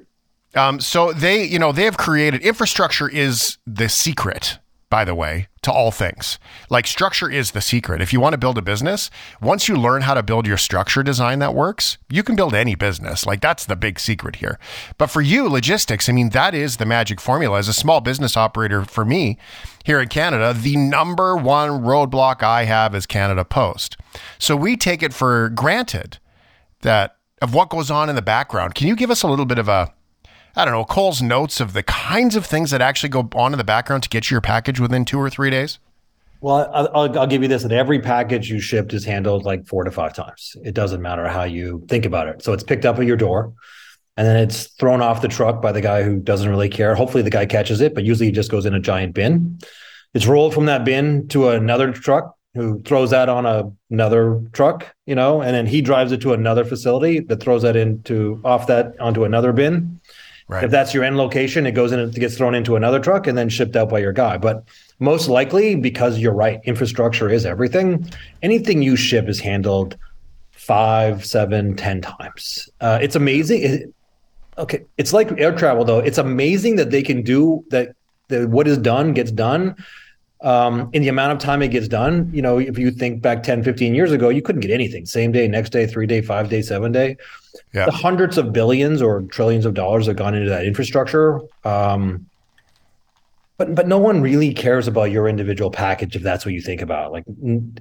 Um, 0.59 0.79
so 0.79 1.13
they, 1.13 1.43
you 1.43 1.59
know, 1.59 1.71
they 1.71 1.83
have 1.83 1.97
created 1.97 2.41
infrastructure 2.41 3.07
is 3.07 3.59
the 3.67 3.89
secret, 3.89 4.57
by 4.95 5.03
the 5.03 5.13
way, 5.13 5.49
to 5.61 5.73
all 5.73 5.91
things. 5.91 6.39
Like 6.69 6.87
structure 6.87 7.29
is 7.29 7.51
the 7.51 7.59
secret. 7.59 8.01
If 8.01 8.13
you 8.13 8.21
want 8.21 8.31
to 8.31 8.37
build 8.37 8.57
a 8.57 8.61
business, 8.61 9.11
once 9.41 9.67
you 9.67 9.75
learn 9.75 10.03
how 10.03 10.13
to 10.13 10.23
build 10.23 10.47
your 10.47 10.55
structure 10.55 11.03
design 11.03 11.39
that 11.39 11.53
works, 11.53 11.97
you 12.09 12.23
can 12.23 12.37
build 12.37 12.53
any 12.53 12.75
business. 12.75 13.25
Like 13.25 13.41
that's 13.41 13.65
the 13.65 13.75
big 13.75 13.99
secret 13.99 14.37
here. 14.37 14.57
But 14.97 15.07
for 15.07 15.19
you, 15.19 15.49
logistics, 15.49 16.07
I 16.07 16.13
mean, 16.13 16.29
that 16.29 16.55
is 16.55 16.77
the 16.77 16.85
magic 16.85 17.19
formula. 17.19 17.57
As 17.57 17.67
a 17.67 17.73
small 17.73 17.99
business 17.99 18.37
operator 18.37 18.85
for 18.85 19.03
me 19.03 19.37
here 19.83 19.99
in 19.99 20.07
Canada, 20.07 20.53
the 20.57 20.77
number 20.77 21.35
one 21.35 21.81
roadblock 21.81 22.41
I 22.41 22.63
have 22.63 22.95
is 22.95 23.05
Canada 23.05 23.43
Post. 23.43 23.97
So 24.39 24.55
we 24.55 24.77
take 24.77 25.03
it 25.03 25.13
for 25.13 25.49
granted 25.49 26.19
that 26.83 27.17
of 27.41 27.53
what 27.53 27.69
goes 27.69 27.91
on 27.91 28.07
in 28.07 28.15
the 28.15 28.21
background. 28.21 28.75
Can 28.75 28.87
you 28.87 28.95
give 28.95 29.11
us 29.11 29.23
a 29.23 29.27
little 29.27 29.45
bit 29.45 29.59
of 29.59 29.67
a, 29.67 29.93
I 30.55 30.63
don't 30.63 30.73
know, 30.73 30.85
Cole's 30.85 31.21
notes 31.21 31.59
of 31.59 31.73
the 31.73 31.83
kinds 31.83 32.35
of 32.35 32.45
things 32.45 32.71
that 32.71 32.81
actually 32.81 33.09
go 33.09 33.27
on 33.35 33.53
in 33.53 33.57
the 33.57 33.63
background 33.65 34.03
to 34.03 34.09
get 34.09 34.31
your 34.31 34.39
package 34.39 34.79
within 34.79 35.03
two 35.03 35.19
or 35.19 35.29
three 35.29 35.49
days? 35.49 35.79
Well, 36.39 36.69
I'll, 36.73 37.19
I'll, 37.19 37.27
give 37.27 37.41
you 37.41 37.47
this: 37.47 37.63
that 37.63 37.71
every 37.71 37.99
package 37.99 38.49
you 38.49 38.59
shipped 38.59 38.93
is 38.93 39.03
handled 39.03 39.45
like 39.45 39.65
four 39.65 39.83
to 39.83 39.91
five 39.91 40.13
times. 40.13 40.55
It 40.63 40.73
doesn't 40.73 41.01
matter 41.01 41.27
how 41.27 41.43
you 41.43 41.83
think 41.89 42.05
about 42.05 42.27
it. 42.27 42.43
So 42.43 42.53
it's 42.53 42.63
picked 42.63 42.85
up 42.85 42.99
at 42.99 43.05
your 43.05 43.17
door, 43.17 43.53
and 44.15 44.27
then 44.27 44.37
it's 44.37 44.67
thrown 44.67 45.01
off 45.01 45.21
the 45.21 45.27
truck 45.27 45.61
by 45.61 45.71
the 45.71 45.81
guy 45.81 46.03
who 46.03 46.19
doesn't 46.19 46.49
really 46.49 46.69
care. 46.69 46.93
Hopefully, 46.95 47.23
the 47.23 47.29
guy 47.29 47.45
catches 47.45 47.81
it, 47.81 47.95
but 47.95 48.03
usually 48.03 48.29
it 48.29 48.33
just 48.33 48.51
goes 48.51 48.65
in 48.65 48.73
a 48.73 48.79
giant 48.79 49.13
bin. 49.13 49.59
It's 50.13 50.27
rolled 50.27 50.53
from 50.53 50.65
that 50.65 50.85
bin 50.85 51.27
to 51.29 51.49
another 51.49 51.91
truck 51.91 52.35
who 52.53 52.81
throws 52.83 53.09
that 53.09 53.27
on 53.27 53.45
a, 53.45 53.69
another 53.89 54.41
truck, 54.53 54.95
you 55.05 55.13
know, 55.13 55.41
and 55.41 55.53
then 55.53 55.67
he 55.67 55.81
drives 55.81 56.13
it 56.13 56.21
to 56.21 56.31
another 56.31 56.63
facility 56.63 57.19
that 57.19 57.41
throws 57.41 57.63
that 57.63 57.75
into 57.75 58.41
off 58.45 58.67
that 58.67 58.97
onto 58.99 59.25
another 59.25 59.51
bin. 59.51 59.99
Right. 60.47 60.63
If 60.63 60.69
that's 60.69 60.93
your 60.93 61.03
end 61.03 61.17
location, 61.17 61.65
it 61.65 61.71
goes 61.71 61.91
in, 61.91 61.99
it 61.99 62.13
gets 62.13 62.37
thrown 62.37 62.53
into 62.53 62.75
another 62.75 62.99
truck 62.99 63.25
and 63.25 63.35
then 63.37 63.49
shipped 63.49 63.75
out 63.75 63.89
by 63.89 63.99
your 63.99 64.13
guy. 64.13 64.37
But 64.37 64.63
most 64.99 65.27
likely, 65.27 65.75
because 65.75 66.19
you're 66.19 66.35
right, 66.35 66.61
infrastructure 66.65 67.29
is 67.29 67.45
everything. 67.45 68.07
Anything 68.43 68.83
you 68.83 68.95
ship 68.95 69.27
is 69.27 69.39
handled 69.39 69.97
five, 70.51 71.25
seven, 71.25 71.75
ten 71.75 72.01
times. 72.01 72.69
Uh, 72.79 72.99
it's 73.01 73.15
amazing. 73.15 73.63
It, 73.63 73.93
okay, 74.59 74.85
it's 74.97 75.13
like 75.13 75.31
air 75.39 75.55
travel 75.55 75.83
though. 75.83 75.99
It's 75.99 76.19
amazing 76.19 76.75
that 76.75 76.91
they 76.91 77.01
can 77.01 77.23
do 77.23 77.65
that. 77.69 77.95
that 78.27 78.49
what 78.49 78.67
is 78.67 78.77
done 78.77 79.13
gets 79.13 79.31
done 79.31 79.75
um, 80.41 80.89
in 80.93 81.01
the 81.01 81.07
amount 81.07 81.33
of 81.33 81.39
time 81.39 81.61
it 81.61 81.69
gets 81.69 81.87
done. 81.87 82.29
You 82.33 82.41
know, 82.41 82.57
if 82.57 82.77
you 82.77 82.91
think 82.91 83.21
back 83.21 83.43
10, 83.43 83.63
15 83.63 83.95
years 83.95 84.11
ago, 84.11 84.29
you 84.29 84.41
couldn't 84.41 84.61
get 84.61 84.71
anything 84.71 85.05
same 85.05 85.31
day, 85.31 85.47
next 85.47 85.71
day, 85.71 85.87
three 85.87 86.07
day, 86.07 86.21
five 86.21 86.49
day, 86.49 86.61
seven 86.61 86.91
day. 86.91 87.17
Yeah. 87.73 87.85
The 87.85 87.91
hundreds 87.91 88.37
of 88.37 88.53
billions 88.53 89.01
or 89.01 89.21
trillions 89.23 89.65
of 89.65 89.73
dollars 89.73 90.07
have 90.07 90.15
gone 90.15 90.35
into 90.35 90.49
that 90.49 90.65
infrastructure. 90.65 91.39
Um, 91.63 92.27
but 93.57 93.73
but 93.73 93.87
no 93.87 93.97
one 93.97 94.21
really 94.21 94.53
cares 94.53 94.85
about 94.87 95.11
your 95.11 95.29
individual 95.29 95.71
package 95.71 96.15
if 96.15 96.21
that's 96.21 96.45
what 96.45 96.53
you 96.53 96.61
think 96.61 96.81
about. 96.81 97.13
Like 97.13 97.23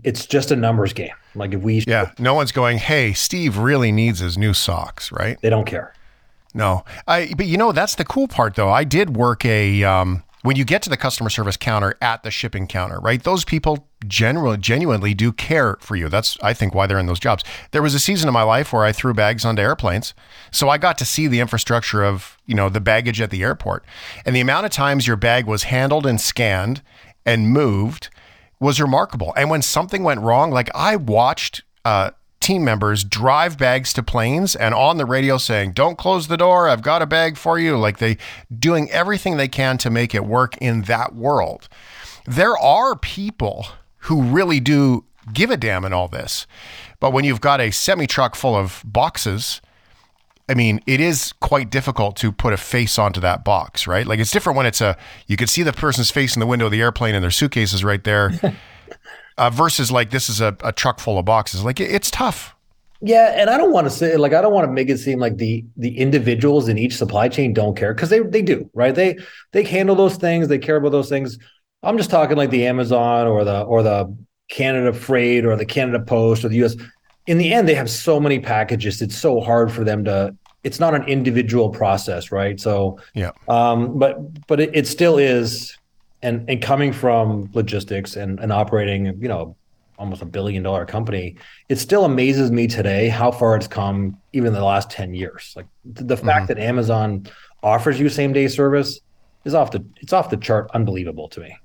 it's 0.05 0.25
just 0.25 0.53
a 0.53 0.57
numbers 0.57 0.93
game. 0.93 1.11
Like 1.35 1.53
if 1.53 1.63
we 1.63 1.83
Yeah. 1.87 2.13
No 2.19 2.35
one's 2.35 2.53
going, 2.53 2.79
hey, 2.79 3.13
Steve 3.13 3.59
really 3.59 3.91
needs 3.91 4.21
his 4.21 4.39
new 4.39 4.55
socks, 4.55 5.11
right? 5.11 5.41
they 5.41 5.51
don't 5.51 5.67
care. 5.67 5.93
No, 6.55 6.85
I. 7.09 7.35
But 7.37 7.47
you 7.47 7.57
know 7.57 7.73
that's 7.73 7.97
the 7.97 8.05
cool 8.05 8.29
part, 8.29 8.55
though. 8.55 8.71
I 8.71 8.85
did 8.85 9.17
work 9.17 9.45
a 9.45 9.83
um, 9.83 10.23
when 10.45 10.57
you 10.57 10.65
get 10.65 10.83
to 10.83 10.91
the 10.91 10.97
customer 10.99 11.31
service 11.31 11.57
counter 11.57 11.97
at 12.03 12.23
the 12.23 12.31
shipping 12.31 12.67
counter, 12.67 13.01
right? 13.01 13.23
Those 13.23 13.47
people 13.47 13.89
generally 14.07 14.59
genuinely 14.59 15.15
do 15.15 15.33
care 15.33 15.79
for 15.81 15.97
you. 15.97 16.11
That's 16.11 16.37
I 16.43 16.53
think 16.53 16.75
why 16.75 16.87
they're 16.87 16.99
in 16.99 17.07
those 17.07 17.19
jobs. 17.19 17.43
There 17.71 17.81
was 17.81 17.95
a 17.95 17.99
season 17.99 18.29
of 18.29 18.35
my 18.35 18.43
life 18.43 18.71
where 18.71 18.85
I 18.85 18.93
threw 18.93 19.15
bags 19.15 19.47
onto 19.47 19.63
airplanes, 19.63 20.13
so 20.51 20.69
I 20.69 20.77
got 20.77 20.99
to 20.99 21.07
see 21.07 21.29
the 21.29 21.41
infrastructure 21.41 22.05
of 22.05 22.37
you 22.45 22.55
know 22.55 22.69
the 22.69 22.81
baggage 22.81 23.23
at 23.23 23.31
the 23.31 23.43
airport, 23.43 23.87
and 24.27 24.37
the 24.37 24.41
amount 24.41 24.67
of 24.67 24.73
times 24.73 25.07
your 25.07 25.17
bag 25.17 25.47
was 25.47 25.65
handled 25.65 26.05
and 26.05 26.21
scanned 26.21 26.83
and 27.25 27.49
moved 27.49 28.11
was 28.61 28.79
remarkable. 28.79 29.33
And 29.39 29.49
when 29.49 29.63
something 29.63 30.03
went 30.03 30.21
wrong, 30.21 30.51
like 30.51 30.69
I 30.75 30.97
watched 30.97 31.63
uh, 31.87 32.11
team 32.45 32.63
members 32.63 33.03
drive 33.05 33.57
bags 33.57 33.93
to 33.95 34.03
planes 34.03 34.55
and 34.55 34.75
on 34.75 34.99
the 34.99 35.07
radio 35.07 35.39
saying, 35.39 35.73
"Don't 35.73 35.97
close 35.97 36.29
the 36.29 36.37
door. 36.37 36.69
I've 36.69 36.83
got 36.83 37.03
a 37.03 37.07
bag 37.07 37.37
for 37.37 37.59
you." 37.59 37.79
Like 37.79 37.99
they 37.99 38.19
doing 38.57 38.91
everything 38.91 39.37
they 39.37 39.49
can 39.49 39.79
to 39.79 39.91
make 39.91 40.15
it 40.15 40.27
work 40.27 40.57
in 40.59 40.83
that 40.83 41.15
world. 41.15 41.69
There 42.27 42.57
are 42.59 42.97
people 42.97 43.67
who 44.01 44.23
really 44.23 44.61
do 44.61 45.05
give 45.33 45.51
a 45.51 45.57
damn 45.57 45.85
in 45.85 45.93
all 45.93 46.09
this. 46.09 46.47
But 47.01 47.13
when 47.13 47.25
you've 47.25 47.41
got 47.41 47.61
a 47.61 47.71
semi 47.71 48.07
truck 48.07 48.35
full 48.35 48.55
of 48.55 48.83
boxes, 48.85 49.63
I 50.49 50.55
mean, 50.55 50.81
it 50.87 51.01
is 51.01 51.33
quite 51.41 51.71
difficult 51.71 52.17
to 52.17 52.31
put 52.31 52.53
a 52.53 52.59
face 52.59 52.99
onto 52.99 53.21
that 53.21 53.45
box, 53.45 53.87
right? 53.87 54.07
Like 54.07 54.21
it's 54.21 54.31
different 54.31 54.59
when 54.59 54.67
it's 54.67 54.83
a 54.83 54.97
you 55.27 55.37
could 55.37 55.49
see 55.49 55.63
the 55.63 55.73
person's 55.73 56.11
face 56.11 56.37
in 56.37 56.41
the 56.41 56.47
window 56.47 56.67
of 56.67 56.73
the 56.73 56.83
airplane 56.83 57.15
and 57.15 57.23
their 57.23 57.31
suitcase 57.31 57.73
is 57.73 57.83
right 57.83 58.05
there. 58.05 58.33
uh, 59.39 59.51
versus 59.51 59.91
like 59.91 60.11
this 60.11 60.29
is 60.29 60.41
a, 60.41 60.57
a 60.63 60.73
truck 60.73 61.01
full 61.01 61.19
of 61.19 61.25
boxes. 61.25 61.65
Like 61.65 61.81
it, 61.81 61.91
it's 61.91 62.11
tough. 62.11 62.55
Yeah, 63.01 63.35
and 63.37 63.51
I 63.51 63.59
don't 63.59 63.73
want 63.73 63.87
to 63.87 63.91
say 63.91 64.17
like 64.17 64.33
I 64.33 64.41
don't 64.41 64.53
want 64.55 64.67
to 64.67 64.73
make 64.73 64.89
it 64.89 64.99
seem 64.99 65.19
like 65.19 65.37
the 65.37 65.65
the 65.77 65.99
individuals 65.99 66.69
in 66.69 66.79
each 66.79 66.97
supply 66.97 67.29
chain 67.29 67.53
don't 67.53 67.77
care 67.77 67.93
because 67.93 68.09
they 68.11 68.21
they 68.21 68.43
do, 68.43 68.71
right? 68.73 68.95
They 68.95 69.19
they 69.53 69.63
handle 69.65 69.95
those 69.97 70.17
things, 70.17 70.49
they 70.49 70.59
care 70.59 70.77
about 70.77 70.93
those 70.93 71.09
things. 71.09 71.39
I'm 71.83 71.99
just 71.99 72.11
talking 72.11 72.37
like 72.37 72.51
the 72.51 72.67
Amazon 72.67 73.27
or 73.27 73.45
the 73.45 73.63
or 73.63 73.83
the 73.83 74.17
Canada 74.49 74.93
Freight 74.93 75.45
or 75.45 75.57
the 75.57 75.67
Canada 75.67 76.03
Post 76.03 76.45
or 76.45 76.49
the 76.49 76.65
US. 76.65 76.77
In 77.27 77.39
the 77.39 77.53
end, 77.53 77.69
they 77.69 77.75
have 77.75 77.91
so 77.91 78.21
many 78.21 78.39
packages. 78.39 79.03
It's 79.03 79.17
so 79.17 79.41
hard 79.41 79.71
for 79.73 79.85
them 79.85 80.05
to. 80.05 80.35
It's 80.63 80.81
not 80.81 80.95
an 80.95 81.03
individual 81.05 81.69
process, 81.69 82.33
right? 82.33 82.59
So 82.59 82.99
Yeah. 83.15 83.33
um, 83.49 83.99
but 83.99 84.47
but 84.47 84.61
it, 84.61 84.71
it 84.73 84.87
still 84.87 85.19
is, 85.19 85.77
and 86.25 86.49
and 86.49 86.61
coming 86.61 86.93
from 86.93 87.51
logistics 87.53 88.17
and 88.17 88.41
and 88.41 88.51
operating, 88.51 89.07
you 89.23 89.29
know, 89.29 89.55
almost 89.99 90.23
a 90.23 90.25
billion 90.25 90.63
dollar 90.63 90.85
company, 90.87 91.37
it 91.69 91.77
still 91.77 92.05
amazes 92.05 92.51
me 92.51 92.67
today 92.67 93.09
how 93.09 93.31
far 93.31 93.55
it's 93.55 93.69
come, 93.69 94.19
even 94.33 94.49
in 94.49 94.55
the 94.55 94.65
last 94.65 94.91
ten 94.91 95.15
years. 95.15 95.53
Like 95.55 95.67
the, 95.85 96.05
the 96.05 96.17
fact 96.17 96.49
that 96.49 96.59
Amazon 96.59 97.29
offers 97.63 98.01
you 98.01 98.09
same 98.09 98.33
day 98.33 98.49
service 98.49 99.01
is 99.45 99.55
off 99.55 99.71
the 99.71 99.85
it's 99.99 100.13
off 100.13 100.31
the 100.31 100.39
chart, 100.39 100.71
unbelievable 100.75 101.29
to 101.29 101.41
me. 101.41 101.57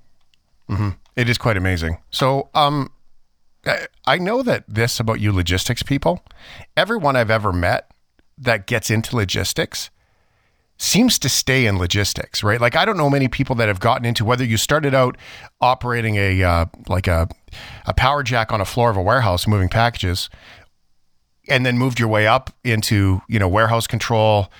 It 1.15 1.29
is 1.29 1.37
quite 1.37 1.57
amazing. 1.57 1.97
So, 2.11 2.49
um, 2.53 2.91
I 4.05 4.17
know 4.17 4.43
that 4.43 4.65
this 4.67 4.99
about 4.99 5.19
you 5.19 5.31
logistics 5.31 5.83
people, 5.83 6.23
everyone 6.77 7.15
I've 7.15 7.31
ever 7.31 7.51
met 7.51 7.91
that 8.37 8.67
gets 8.67 8.89
into 8.89 9.15
logistics 9.15 9.89
seems 10.79 11.19
to 11.19 11.29
stay 11.29 11.65
in 11.65 11.77
logistics, 11.77 12.41
right? 12.41 12.59
Like 12.59 12.75
I 12.75 12.85
don't 12.85 12.97
know 12.97 13.09
many 13.09 13.27
people 13.27 13.55
that 13.57 13.67
have 13.67 13.79
gotten 13.79 14.05
into 14.05 14.25
whether 14.25 14.43
you 14.43 14.57
started 14.57 14.95
out 14.95 15.17
operating 15.61 16.15
a 16.15 16.41
uh, 16.41 16.65
like 16.87 17.07
a 17.07 17.27
a 17.85 17.93
power 17.93 18.23
jack 18.23 18.51
on 18.51 18.61
a 18.61 18.65
floor 18.65 18.89
of 18.89 18.97
a 18.97 19.01
warehouse 19.01 19.45
moving 19.45 19.69
packages 19.69 20.29
and 21.49 21.65
then 21.65 21.77
moved 21.77 21.99
your 21.99 22.07
way 22.07 22.27
up 22.27 22.51
into, 22.63 23.21
you 23.27 23.39
know, 23.39 23.47
warehouse 23.47 23.87
control, 23.87 24.51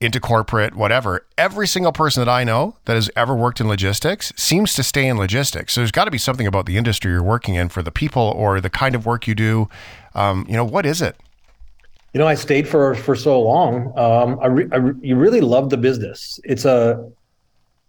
into 0.00 0.20
corporate, 0.20 0.74
whatever. 0.74 1.26
Every 1.38 1.66
single 1.66 1.92
person 1.92 2.20
that 2.20 2.30
I 2.30 2.44
know 2.44 2.76
that 2.84 2.94
has 2.94 3.10
ever 3.16 3.34
worked 3.34 3.60
in 3.60 3.68
logistics 3.68 4.32
seems 4.36 4.74
to 4.74 4.82
stay 4.82 5.06
in 5.06 5.16
logistics. 5.16 5.72
So 5.72 5.80
there's 5.80 5.90
got 5.90 6.04
to 6.04 6.10
be 6.10 6.18
something 6.18 6.46
about 6.46 6.66
the 6.66 6.76
industry 6.76 7.12
you're 7.12 7.22
working 7.22 7.54
in 7.54 7.70
for 7.70 7.82
the 7.82 7.90
people 7.90 8.22
or 8.36 8.60
the 8.60 8.70
kind 8.70 8.94
of 8.94 9.06
work 9.06 9.26
you 9.26 9.34
do. 9.34 9.68
Um, 10.14 10.44
you 10.48 10.54
know, 10.54 10.64
what 10.64 10.84
is 10.84 11.00
it? 11.00 11.16
You 12.14 12.20
know, 12.20 12.28
I 12.28 12.36
stayed 12.36 12.68
for 12.68 12.94
for 12.94 13.16
so 13.16 13.40
long. 13.40 13.92
Um, 13.98 14.38
I, 14.40 14.46
re, 14.46 14.68
I 14.72 14.76
re, 14.76 14.94
you 15.02 15.16
really 15.16 15.40
love 15.40 15.68
the 15.68 15.76
business. 15.76 16.38
It's 16.44 16.64
a, 16.64 17.10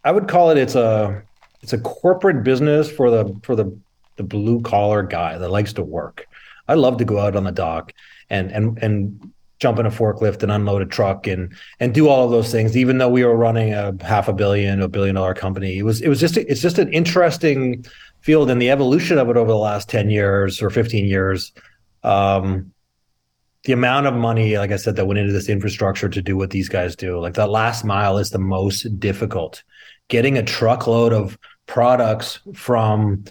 I 0.03 0.11
would 0.11 0.27
call 0.27 0.49
it. 0.49 0.57
It's 0.57 0.73
a, 0.73 1.21
it's 1.61 1.73
a 1.73 1.77
corporate 1.77 2.43
business 2.43 2.91
for 2.91 3.11
the 3.11 3.39
for 3.43 3.55
the 3.55 3.77
the 4.15 4.23
blue 4.23 4.61
collar 4.61 5.03
guy 5.03 5.38
that 5.38 5.49
likes 5.49 5.73
to 5.73 5.83
work. 5.83 6.25
I 6.67 6.73
love 6.73 6.97
to 6.97 7.05
go 7.05 7.19
out 7.19 7.35
on 7.35 7.43
the 7.43 7.51
dock 7.51 7.93
and 8.29 8.51
and 8.51 8.79
and 8.81 9.31
jump 9.59 9.79
in 9.79 9.85
a 9.85 9.91
forklift 9.91 10.43
and 10.43 10.51
unload 10.51 10.81
a 10.81 10.85
truck 10.85 11.27
and 11.27 11.53
and 11.79 11.93
do 11.93 12.07
all 12.07 12.25
of 12.25 12.31
those 12.31 12.51
things. 12.51 12.75
Even 12.75 12.97
though 12.97 13.09
we 13.09 13.23
were 13.23 13.35
running 13.35 13.73
a 13.73 13.95
half 14.01 14.27
a 14.27 14.33
billion, 14.33 14.81
a 14.81 14.88
billion 14.88 15.15
dollar 15.15 15.33
company, 15.33 15.77
it 15.77 15.83
was 15.83 16.01
it 16.01 16.09
was 16.09 16.19
just 16.19 16.38
it's 16.38 16.61
just 16.61 16.79
an 16.79 16.91
interesting 16.91 17.85
field 18.21 18.49
and 18.49 18.59
the 18.59 18.71
evolution 18.71 19.19
of 19.19 19.29
it 19.29 19.38
over 19.38 19.51
the 19.51 19.57
last 19.57 19.88
ten 19.88 20.09
years 20.09 20.61
or 20.63 20.69
fifteen 20.69 21.05
years. 21.05 21.51
Um, 22.03 22.71
the 23.65 23.73
amount 23.73 24.08
of 24.08 24.13
money, 24.13 24.58
like 24.58 24.71
I 24.71 24.78
said, 24.78 24.95
that 24.95 25.06
went 25.06 25.19
into 25.19 25.34
this 25.34 25.49
infrastructure 25.49 26.08
to 26.10 26.21
do 26.21 26.38
what 26.38 26.51
these 26.51 26.69
guys 26.69 26.95
do, 26.95 27.19
like 27.19 27.34
that 27.34 27.49
last 27.49 27.84
mile 27.84 28.17
is 28.17 28.30
the 28.30 28.39
most 28.39 28.99
difficult. 28.99 29.63
Getting 30.08 30.38
a 30.38 30.43
truckload 30.43 31.13
of 31.13 31.38
products 31.65 32.39
from, 32.54 33.23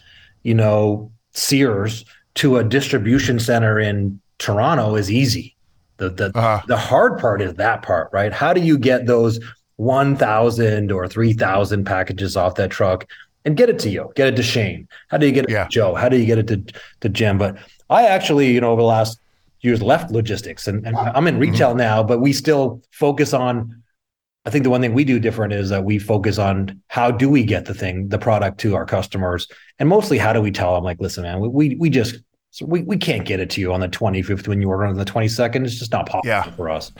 you 0.42 0.54
know, 0.54 1.10
Sears 1.32 2.04
to 2.36 2.58
a 2.58 2.64
distribution 2.64 3.38
center 3.40 3.78
in 3.80 4.20
Toronto 4.38 4.94
is 4.96 5.10
easy. 5.10 5.56
The 5.96 6.10
the 6.10 6.32
Uh-huh. 6.34 6.60
the 6.68 6.76
hard 6.76 7.18
part 7.18 7.40
is 7.40 7.54
that 7.54 7.82
part, 7.82 8.10
right? 8.12 8.32
How 8.32 8.52
do 8.52 8.60
you 8.60 8.76
get 8.78 9.06
those 9.06 9.38
1,000 9.76 10.90
or 10.92 11.06
3,000 11.08 11.84
packages 11.84 12.36
off 12.36 12.56
that 12.56 12.70
truck 12.70 13.06
and 13.44 13.56
get 13.56 13.68
it 13.68 13.78
to 13.80 13.88
you? 13.90 14.10
Get 14.16 14.28
it 14.28 14.36
to 14.36 14.42
Shane. 14.42 14.88
How 15.08 15.16
do 15.18 15.26
you 15.26 15.32
get 15.32 15.44
it 15.44 15.50
Yeah. 15.50 15.64
to 15.64 15.70
Joe? 15.70 15.94
How 15.94 16.08
do 16.08 16.16
you 16.18 16.26
get 16.26 16.38
it 16.38 16.46
to 16.48 16.62
to 17.00 17.08
Jim? 17.08 17.38
But 17.38 17.56
I 17.90 18.06
actually, 18.06 18.52
you 18.52 18.60
know, 18.60 18.70
over 18.72 18.82
the 18.82 18.86
last 18.86 19.18
years 19.64 19.82
left 19.82 20.10
logistics 20.10 20.68
and, 20.68 20.86
and 20.86 20.96
I'm 20.96 21.26
in 21.26 21.38
retail 21.38 21.70
mm-hmm. 21.70 21.78
now, 21.78 22.02
but 22.02 22.20
we 22.20 22.32
still 22.32 22.82
focus 22.90 23.32
on 23.32 23.82
I 24.46 24.50
think 24.50 24.62
the 24.62 24.70
one 24.70 24.82
thing 24.82 24.92
we 24.92 25.04
do 25.04 25.18
different 25.18 25.54
is 25.54 25.70
that 25.70 25.84
we 25.84 25.98
focus 25.98 26.38
on 26.38 26.82
how 26.88 27.10
do 27.10 27.30
we 27.30 27.44
get 27.44 27.64
the 27.64 27.72
thing, 27.72 28.08
the 28.08 28.18
product 28.18 28.60
to 28.60 28.74
our 28.74 28.84
customers, 28.84 29.48
and 29.78 29.88
mostly 29.88 30.18
how 30.18 30.34
do 30.34 30.42
we 30.42 30.50
tell 30.50 30.74
them 30.74 30.84
like, 30.84 31.00
listen, 31.00 31.22
man, 31.22 31.40
we 31.40 31.48
we, 31.48 31.74
we 31.76 31.90
just 31.90 32.18
so 32.50 32.66
we, 32.66 32.82
we 32.82 32.96
can't 32.96 33.24
get 33.24 33.40
it 33.40 33.50
to 33.50 33.60
you 33.60 33.72
on 33.72 33.80
the 33.80 33.88
25th 33.88 34.46
when 34.46 34.60
you 34.60 34.68
order 34.68 34.84
on 34.84 34.96
the 34.96 35.04
22nd. 35.04 35.64
It's 35.64 35.78
just 35.78 35.90
not 35.90 36.06
possible 36.06 36.28
Yeah. 36.28 36.42
for 36.52 36.70
us. 36.70 36.92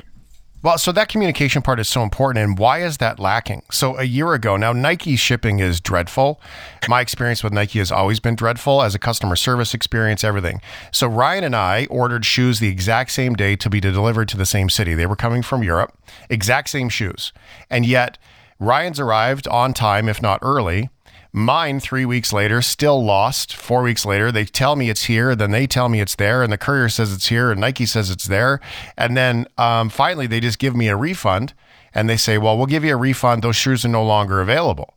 Well, 0.65 0.79
so 0.79 0.93
that 0.93 1.11
communication 1.11 1.61
part 1.61 1.79
is 1.79 1.89
so 1.89 2.03
important. 2.03 2.43
And 2.43 2.59
why 2.59 2.83
is 2.83 2.97
that 2.97 3.19
lacking? 3.19 3.65
So, 3.71 3.99
a 3.99 4.05
year 4.05 4.33
ago, 4.33 4.57
now 4.57 4.73
Nike 4.73 5.15
shipping 5.15 5.59
is 5.59 5.79
dreadful. 5.79 6.41
My 6.89 7.03
experience 7.03 7.45
with 7.45 7.53
Nike 7.53 7.81
has 7.81 7.93
always 7.93 8.19
been 8.19 8.35
dreadful 8.35 8.81
as 8.81 8.95
a 8.95 8.99
customer 8.99 9.37
service 9.37 9.75
experience, 9.75 10.25
everything. 10.25 10.63
So, 10.91 11.07
Ryan 11.07 11.45
and 11.45 11.55
I 11.55 11.87
ordered 11.91 12.25
shoes 12.25 12.61
the 12.61 12.69
exact 12.69 13.11
same 13.11 13.35
day 13.35 13.57
to 13.57 13.69
be 13.69 13.79
delivered 13.79 14.27
to 14.29 14.39
the 14.39 14.47
same 14.47 14.71
city. 14.71 14.95
They 14.95 15.05
were 15.05 15.17
coming 15.17 15.43
from 15.43 15.63
Europe, 15.63 15.99
exact 16.31 16.71
same 16.71 16.89
shoes. 16.89 17.35
And 17.69 17.85
yet, 17.85 18.17
Ryan's 18.59 18.99
arrived 18.99 19.47
on 19.49 19.75
time, 19.75 20.09
if 20.09 20.23
not 20.23 20.39
early. 20.41 20.89
Mine, 21.37 21.81
three 21.81 22.05
weeks 22.05 22.33
later, 22.33 22.63
still 22.63 23.05
lost. 23.05 23.57
Four 23.57 23.83
weeks 23.83 24.07
later, 24.07 24.31
they 24.31 24.45
tell 24.45 24.77
me 24.77 24.89
it's 24.89 25.07
here, 25.07 25.35
then 25.35 25.51
they 25.51 25.67
tell 25.67 25.89
me 25.89 26.01
it's 26.01 26.15
there, 26.15 26.45
and 26.45 26.53
the 26.53 26.57
courier 26.57 26.89
says 26.89 27.13
it's 27.13 27.27
here, 27.27 27.51
and 27.51 27.61
Nike 27.61 27.87
says 27.87 28.09
it's 28.09 28.27
there. 28.27 28.61
And 28.97 29.17
then 29.17 29.49
um, 29.59 29.89
finally, 29.89 30.29
they 30.29 30.39
just 30.39 30.61
give 30.61 30.77
me 30.77 30.87
a 30.87 30.97
refund 30.97 31.53
and 31.93 32.09
they 32.09 32.17
say, 32.17 32.39
well, 32.39 32.57
we'll 32.57 32.67
give 32.67 32.85
you 32.85 32.95
a 32.95 32.97
refund. 32.97 33.43
Those 33.43 33.57
shoes 33.57 33.85
are 33.85 33.89
no 33.89 34.05
longer 34.05 34.41
available. 34.41 34.95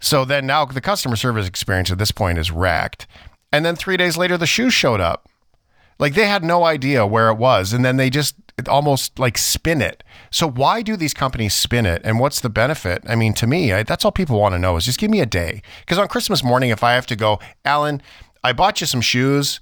So 0.00 0.24
then 0.24 0.46
now 0.46 0.64
the 0.64 0.80
customer 0.80 1.14
service 1.14 1.46
experience 1.46 1.92
at 1.92 1.98
this 1.98 2.10
point 2.10 2.38
is 2.38 2.50
wrecked. 2.50 3.06
And 3.52 3.64
then 3.64 3.76
three 3.76 3.96
days 3.96 4.16
later, 4.16 4.36
the 4.36 4.46
shoes 4.46 4.74
showed 4.74 5.00
up. 5.00 5.28
Like 6.00 6.14
they 6.14 6.26
had 6.26 6.42
no 6.42 6.64
idea 6.64 7.06
where 7.06 7.28
it 7.28 7.38
was. 7.38 7.72
And 7.72 7.84
then 7.84 7.98
they 7.98 8.10
just 8.10 8.34
almost 8.68 9.16
like 9.18 9.38
spin 9.38 9.80
it. 9.80 10.02
So 10.30 10.48
why 10.48 10.82
do 10.82 10.96
these 10.96 11.14
companies 11.14 11.54
spin 11.54 11.86
it? 11.86 12.02
And 12.04 12.18
what's 12.18 12.40
the 12.40 12.48
benefit? 12.48 13.02
I 13.08 13.14
mean, 13.14 13.34
to 13.34 13.46
me, 13.46 13.72
I, 13.72 13.82
that's 13.82 14.04
all 14.04 14.12
people 14.12 14.38
want 14.38 14.54
to 14.54 14.58
know 14.58 14.76
is 14.76 14.84
just 14.84 14.98
give 14.98 15.10
me 15.10 15.20
a 15.20 15.26
day. 15.26 15.62
Because 15.80 15.98
on 15.98 16.08
Christmas 16.08 16.44
morning, 16.44 16.70
if 16.70 16.82
I 16.82 16.92
have 16.92 17.06
to 17.06 17.16
go, 17.16 17.38
Allan, 17.64 18.02
I 18.44 18.52
bought 18.52 18.80
you 18.80 18.86
some 18.86 19.00
shoes. 19.00 19.60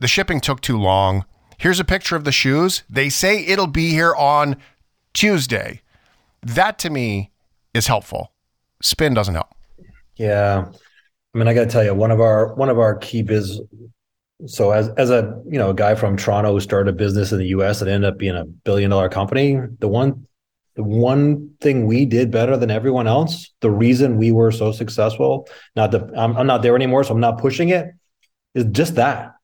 The 0.00 0.08
shipping 0.08 0.40
took 0.40 0.60
too 0.60 0.78
long. 0.78 1.24
Here's 1.58 1.80
a 1.80 1.84
picture 1.84 2.16
of 2.16 2.24
the 2.24 2.32
shoes. 2.32 2.82
They 2.90 3.08
say 3.08 3.44
it'll 3.44 3.66
be 3.66 3.90
here 3.90 4.14
on 4.14 4.56
Tuesday. 5.14 5.80
That 6.42 6.78
to 6.80 6.90
me 6.90 7.30
is 7.72 7.86
helpful. 7.86 8.32
Spin 8.82 9.14
doesn't 9.14 9.34
help. 9.34 9.54
Yeah. 10.16 10.66
I 11.34 11.38
mean, 11.38 11.48
I 11.48 11.54
got 11.54 11.64
to 11.64 11.70
tell 11.70 11.84
you, 11.84 11.94
one 11.94 12.10
of 12.10 12.20
our 12.20 12.54
one 12.54 12.68
of 12.68 12.78
our 12.78 12.96
key 12.96 13.22
biz 13.22 13.60
so 14.46 14.72
as 14.72 14.88
as 14.90 15.10
a 15.10 15.40
you 15.46 15.58
know 15.58 15.70
a 15.70 15.74
guy 15.74 15.94
from 15.94 16.16
Toronto 16.16 16.52
who 16.52 16.60
started 16.60 16.94
a 16.94 16.96
business 16.96 17.32
in 17.32 17.38
the 17.38 17.46
U.S. 17.46 17.80
that 17.80 17.88
ended 17.88 18.12
up 18.12 18.18
being 18.18 18.34
a 18.34 18.44
billion 18.44 18.90
dollar 18.90 19.08
company, 19.08 19.58
the 19.78 19.88
one 19.88 20.26
the 20.74 20.82
one 20.82 21.50
thing 21.60 21.86
we 21.86 22.06
did 22.06 22.30
better 22.30 22.56
than 22.56 22.70
everyone 22.70 23.06
else, 23.06 23.52
the 23.60 23.70
reason 23.70 24.16
we 24.16 24.32
were 24.32 24.50
so 24.50 24.72
successful, 24.72 25.48
not 25.76 25.90
the 25.90 26.10
I'm, 26.16 26.36
I'm 26.36 26.46
not 26.46 26.62
there 26.62 26.74
anymore, 26.74 27.04
so 27.04 27.12
I'm 27.12 27.20
not 27.20 27.38
pushing 27.38 27.68
it, 27.68 27.88
is 28.54 28.64
just 28.72 28.96
that. 28.96 29.34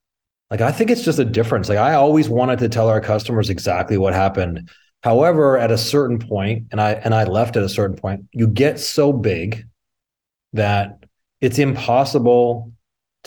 Like 0.51 0.61
I 0.61 0.73
think 0.73 0.91
it's 0.91 1.05
just 1.05 1.19
a 1.19 1.25
difference. 1.25 1.69
Like 1.69 1.79
I 1.79 1.95
always 1.95 2.29
wanted 2.29 2.59
to 2.61 2.69
tell 2.69 2.89
our 2.89 3.01
customers 3.01 3.51
exactly 3.51 3.99
what 3.99 4.15
happened. 4.15 4.71
However, 5.03 5.59
at 5.59 5.71
a 5.71 5.79
certain 5.79 6.19
point, 6.19 6.67
and 6.73 6.81
I 6.81 6.93
and 6.93 7.15
I 7.15 7.25
left 7.25 7.57
at 7.57 7.63
a 7.63 7.69
certain 7.69 7.97
point, 7.97 8.27
you 8.33 8.49
get 8.49 8.81
so 8.81 9.13
big 9.13 9.67
that 10.55 11.05
it's 11.41 11.59
impossible 11.59 12.73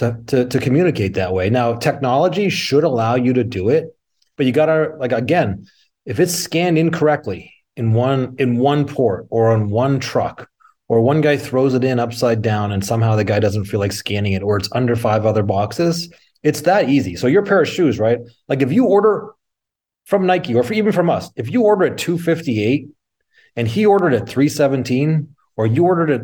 to, 0.02 0.18
to, 0.26 0.46
to 0.46 0.60
communicate 0.60 1.14
that 1.14 1.32
way. 1.32 1.52
Now, 1.52 1.76
technology 1.76 2.50
should 2.50 2.84
allow 2.84 3.14
you 3.14 3.34
to 3.34 3.44
do 3.44 3.70
it, 3.70 3.96
but 4.36 4.48
you 4.48 4.52
gotta 4.52 4.96
like 4.98 5.12
again, 5.12 5.68
if 6.08 6.20
it's 6.20 6.34
scanned 6.34 6.80
incorrectly 6.80 7.54
in 7.76 7.94
one 7.94 8.36
in 8.40 8.58
one 8.58 8.88
port 8.88 9.28
or 9.30 9.52
on 9.52 9.70
one 9.70 10.00
truck, 10.00 10.50
or 10.88 11.02
one 11.02 11.22
guy 11.22 11.38
throws 11.38 11.76
it 11.76 11.84
in 11.84 12.00
upside 12.00 12.42
down 12.42 12.72
and 12.72 12.84
somehow 12.84 13.16
the 13.16 13.24
guy 13.24 13.40
doesn't 13.40 13.66
feel 13.66 13.80
like 13.80 13.92
scanning 13.92 14.34
it, 14.34 14.42
or 14.42 14.58
it's 14.58 14.70
under 14.72 14.96
five 14.96 15.24
other 15.24 15.44
boxes, 15.44 16.12
it's 16.42 16.62
that 16.62 16.90
easy. 16.90 17.16
So 17.16 17.28
your 17.28 17.46
pair 17.46 17.62
of 17.62 17.70
shoes, 17.70 18.00
right? 18.00 18.18
Like 18.48 18.64
if 18.64 18.72
you 18.72 18.86
order 18.86 19.34
from 20.06 20.26
Nike 20.26 20.56
or 20.56 20.64
for, 20.64 20.74
even 20.74 20.92
from 20.92 21.12
us, 21.12 21.30
if 21.36 21.52
you 21.52 21.62
order 21.62 21.86
at 21.86 22.00
258 22.00 22.90
and 23.56 23.68
he 23.68 23.86
ordered 23.86 24.14
at 24.14 24.28
317, 24.28 25.36
or 25.56 25.68
you 25.68 25.86
ordered 25.86 26.10
at 26.10 26.22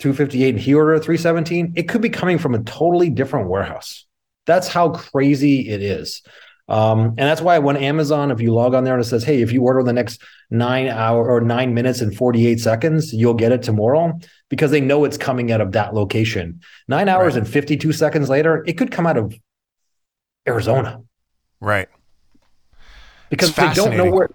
258 0.00 0.50
and 0.50 0.58
he 0.58 0.74
ordered 0.74 0.94
a 0.94 1.00
317, 1.00 1.74
it 1.76 1.88
could 1.88 2.02
be 2.02 2.10
coming 2.10 2.38
from 2.38 2.54
a 2.54 2.62
totally 2.62 3.10
different 3.10 3.48
warehouse. 3.48 4.06
That's 4.46 4.68
how 4.68 4.90
crazy 4.90 5.68
it 5.68 5.82
is. 5.82 6.22
Um, 6.68 7.00
and 7.00 7.18
that's 7.18 7.40
why 7.40 7.58
when 7.58 7.76
Amazon, 7.76 8.30
if 8.30 8.40
you 8.40 8.54
log 8.54 8.74
on 8.74 8.84
there 8.84 8.94
and 8.94 9.02
it 9.02 9.06
says, 9.06 9.24
hey, 9.24 9.42
if 9.42 9.52
you 9.52 9.62
order 9.62 9.82
the 9.82 9.92
next 9.92 10.22
nine 10.50 10.86
hour 10.86 11.28
or 11.28 11.40
nine 11.40 11.74
minutes 11.74 12.00
and 12.00 12.16
48 12.16 12.60
seconds, 12.60 13.12
you'll 13.12 13.34
get 13.34 13.50
it 13.50 13.62
tomorrow 13.62 14.18
because 14.48 14.70
they 14.70 14.80
know 14.80 15.04
it's 15.04 15.16
coming 15.16 15.50
out 15.50 15.60
of 15.60 15.72
that 15.72 15.94
location. 15.94 16.60
Nine 16.86 17.08
hours 17.08 17.34
right. 17.34 17.42
and 17.42 17.48
52 17.48 17.92
seconds 17.92 18.28
later, 18.28 18.64
it 18.66 18.74
could 18.74 18.92
come 18.92 19.06
out 19.06 19.16
of 19.16 19.34
Arizona. 20.46 21.02
Right. 21.60 21.88
Because 23.30 23.54
they 23.54 23.72
don't 23.74 23.96
know 23.96 24.10
where 24.10 24.30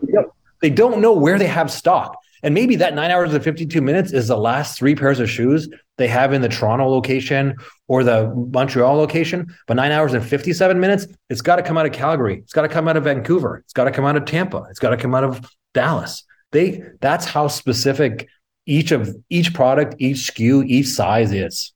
they 0.61 0.69
don't 0.69 1.01
know 1.01 1.13
where 1.13 1.37
they 1.37 1.47
have 1.47 1.69
stock. 1.71 2.17
And 2.45 2.53
maybe 2.53 2.75
that 2.75 2.93
nine 2.93 3.09
hours 3.09 3.33
and 3.33 3.43
52 3.43 3.81
minutes 3.81 4.13
is 4.13 4.27
the 4.27 4.37
last 4.37 4.77
three 4.77 4.93
pairs 4.93 5.19
of 5.19 5.27
shoes 5.27 5.67
they 5.97 6.07
have 6.07 6.31
in 6.31 6.41
the 6.43 6.47
Toronto 6.47 6.87
location 6.87 7.55
or 7.87 8.03
the 8.03 8.31
Montreal 8.53 8.95
location. 8.97 9.47
But 9.65 9.73
nine 9.73 9.91
hours 9.91 10.13
and 10.13 10.23
57 10.23 10.79
minutes, 10.79 11.07
it's 11.31 11.41
got 11.41 11.55
to 11.55 11.63
come 11.63 11.75
out 11.75 11.87
of 11.87 11.91
Calgary. 11.91 12.37
It's 12.37 12.53
got 12.53 12.61
to 12.61 12.67
come 12.67 12.87
out 12.87 12.97
of 12.97 13.05
Vancouver. 13.05 13.57
It's 13.63 13.73
got 13.73 13.85
to 13.85 13.91
come 13.91 14.05
out 14.05 14.15
of 14.15 14.25
Tampa. 14.25 14.67
It's 14.69 14.77
got 14.77 14.91
to 14.91 14.97
come 14.97 15.15
out 15.15 15.23
of 15.23 15.49
Dallas. 15.73 16.23
They 16.51 16.83
that's 17.01 17.25
how 17.25 17.47
specific 17.47 18.29
each 18.67 18.91
of 18.91 19.15
each 19.31 19.55
product, 19.55 19.95
each 19.97 20.31
SKU, 20.31 20.67
each 20.67 20.87
size 20.87 21.33
is. 21.33 21.73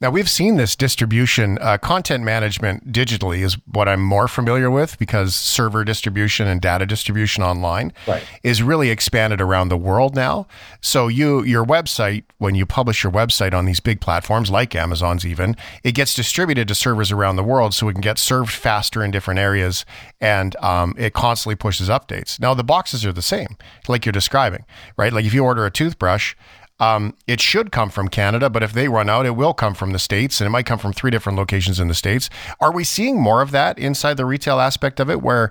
Now, 0.00 0.10
we've 0.10 0.30
seen 0.30 0.54
this 0.54 0.76
distribution, 0.76 1.58
uh, 1.60 1.76
content 1.76 2.22
management 2.22 2.92
digitally 2.92 3.42
is 3.42 3.54
what 3.66 3.88
I'm 3.88 4.00
more 4.00 4.28
familiar 4.28 4.70
with 4.70 4.96
because 4.96 5.34
server 5.34 5.82
distribution 5.82 6.46
and 6.46 6.60
data 6.60 6.86
distribution 6.86 7.42
online 7.42 7.92
right. 8.06 8.22
is 8.44 8.62
really 8.62 8.90
expanded 8.90 9.40
around 9.40 9.70
the 9.70 9.76
world 9.76 10.14
now. 10.14 10.46
So, 10.80 11.08
you, 11.08 11.42
your 11.42 11.64
website, 11.64 12.22
when 12.38 12.54
you 12.54 12.64
publish 12.64 13.02
your 13.02 13.12
website 13.12 13.52
on 13.52 13.64
these 13.64 13.80
big 13.80 14.00
platforms 14.00 14.52
like 14.52 14.76
Amazon's, 14.76 15.26
even, 15.26 15.56
it 15.82 15.96
gets 15.96 16.14
distributed 16.14 16.68
to 16.68 16.76
servers 16.76 17.10
around 17.10 17.34
the 17.34 17.42
world 17.42 17.74
so 17.74 17.88
it 17.88 17.94
can 17.94 18.00
get 18.00 18.18
served 18.18 18.52
faster 18.52 19.02
in 19.02 19.10
different 19.10 19.40
areas 19.40 19.84
and 20.20 20.54
um, 20.56 20.94
it 20.96 21.12
constantly 21.12 21.56
pushes 21.56 21.88
updates. 21.88 22.38
Now, 22.38 22.54
the 22.54 22.62
boxes 22.62 23.04
are 23.04 23.12
the 23.12 23.20
same, 23.20 23.56
like 23.88 24.06
you're 24.06 24.12
describing, 24.12 24.64
right? 24.96 25.12
Like 25.12 25.24
if 25.24 25.34
you 25.34 25.42
order 25.42 25.66
a 25.66 25.72
toothbrush, 25.72 26.36
um, 26.80 27.14
it 27.26 27.40
should 27.40 27.72
come 27.72 27.90
from 27.90 28.08
Canada, 28.08 28.48
but 28.48 28.62
if 28.62 28.72
they 28.72 28.88
run 28.88 29.08
out, 29.08 29.26
it 29.26 29.32
will 29.36 29.54
come 29.54 29.74
from 29.74 29.92
the 29.92 29.98
States 29.98 30.40
and 30.40 30.46
it 30.46 30.50
might 30.50 30.66
come 30.66 30.78
from 30.78 30.92
three 30.92 31.10
different 31.10 31.36
locations 31.36 31.80
in 31.80 31.88
the 31.88 31.94
States. 31.94 32.30
Are 32.60 32.72
we 32.72 32.84
seeing 32.84 33.20
more 33.20 33.42
of 33.42 33.50
that 33.50 33.78
inside 33.78 34.16
the 34.16 34.24
retail 34.24 34.60
aspect 34.60 35.00
of 35.00 35.10
it 35.10 35.20
where 35.20 35.50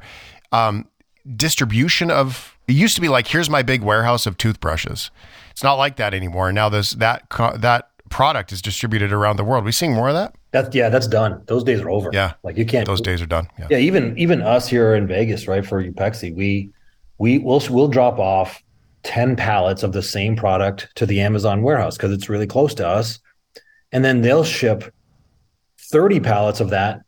um, 0.52 0.88
distribution 1.36 2.10
of 2.10 2.58
it 2.68 2.74
used 2.74 2.96
to 2.96 3.02
be 3.02 3.10
like, 3.10 3.28
here's 3.28 3.50
my 3.50 3.62
big 3.62 3.82
warehouse 3.82 4.26
of 4.26 4.38
toothbrushes. 4.38 5.10
It's 5.52 5.64
not 5.64 5.76
like 5.76 5.96
that 5.98 6.14
anymore. 6.14 6.52
Now 6.52 6.70
there's 6.70 6.92
that, 6.92 7.30
that 7.58 7.90
product 8.10 8.52
is 8.52 8.62
distributed 8.62 9.12
around 9.12 9.38
the 9.38 9.44
world. 9.44 9.66
We 9.66 9.72
seeing 9.72 9.94
more 9.94 10.10
of 10.10 10.16
that? 10.16 10.36
That's 10.52 10.74
yeah, 10.74 10.90
that's 10.90 11.08
done. 11.08 11.44
Those 11.48 11.64
days 11.64 11.82
are 11.82 11.90
over. 11.90 12.10
Yeah. 12.14 12.34
Like 12.44 12.58
you 12.58 12.66
can't 12.66 12.86
those 12.86 13.02
days 13.02 13.22
are 13.22 13.26
done. 13.28 13.48
Yeah. 13.60 13.68
yeah 13.72 13.78
even 13.80 14.18
even 14.18 14.42
us 14.42 14.68
here 14.68 14.96
in 14.96 15.06
Vegas, 15.06 15.48
right? 15.48 15.66
For 15.66 15.84
Upexi, 15.84 16.34
we 16.34 16.72
we 17.18 17.38
will 17.40 17.62
we'll 17.70 17.90
drop 17.90 18.18
off 18.18 18.64
10 19.08 19.38
pallets 19.38 19.84
of 19.84 19.94
the 19.94 20.04
same 20.04 20.36
product 20.36 20.90
to 20.96 21.06
the 21.06 21.22
Amazon 21.22 21.62
warehouse 21.62 21.96
because 21.96 22.12
it's 22.12 22.28
really 22.28 22.46
close 22.46 22.74
to 22.76 22.86
us. 22.86 23.20
And 23.94 24.04
then 24.04 24.22
they'll 24.22 24.44
ship 24.44 24.94
30 25.80 26.20
pallets 26.20 26.60
of 26.60 26.72
that 26.72 27.02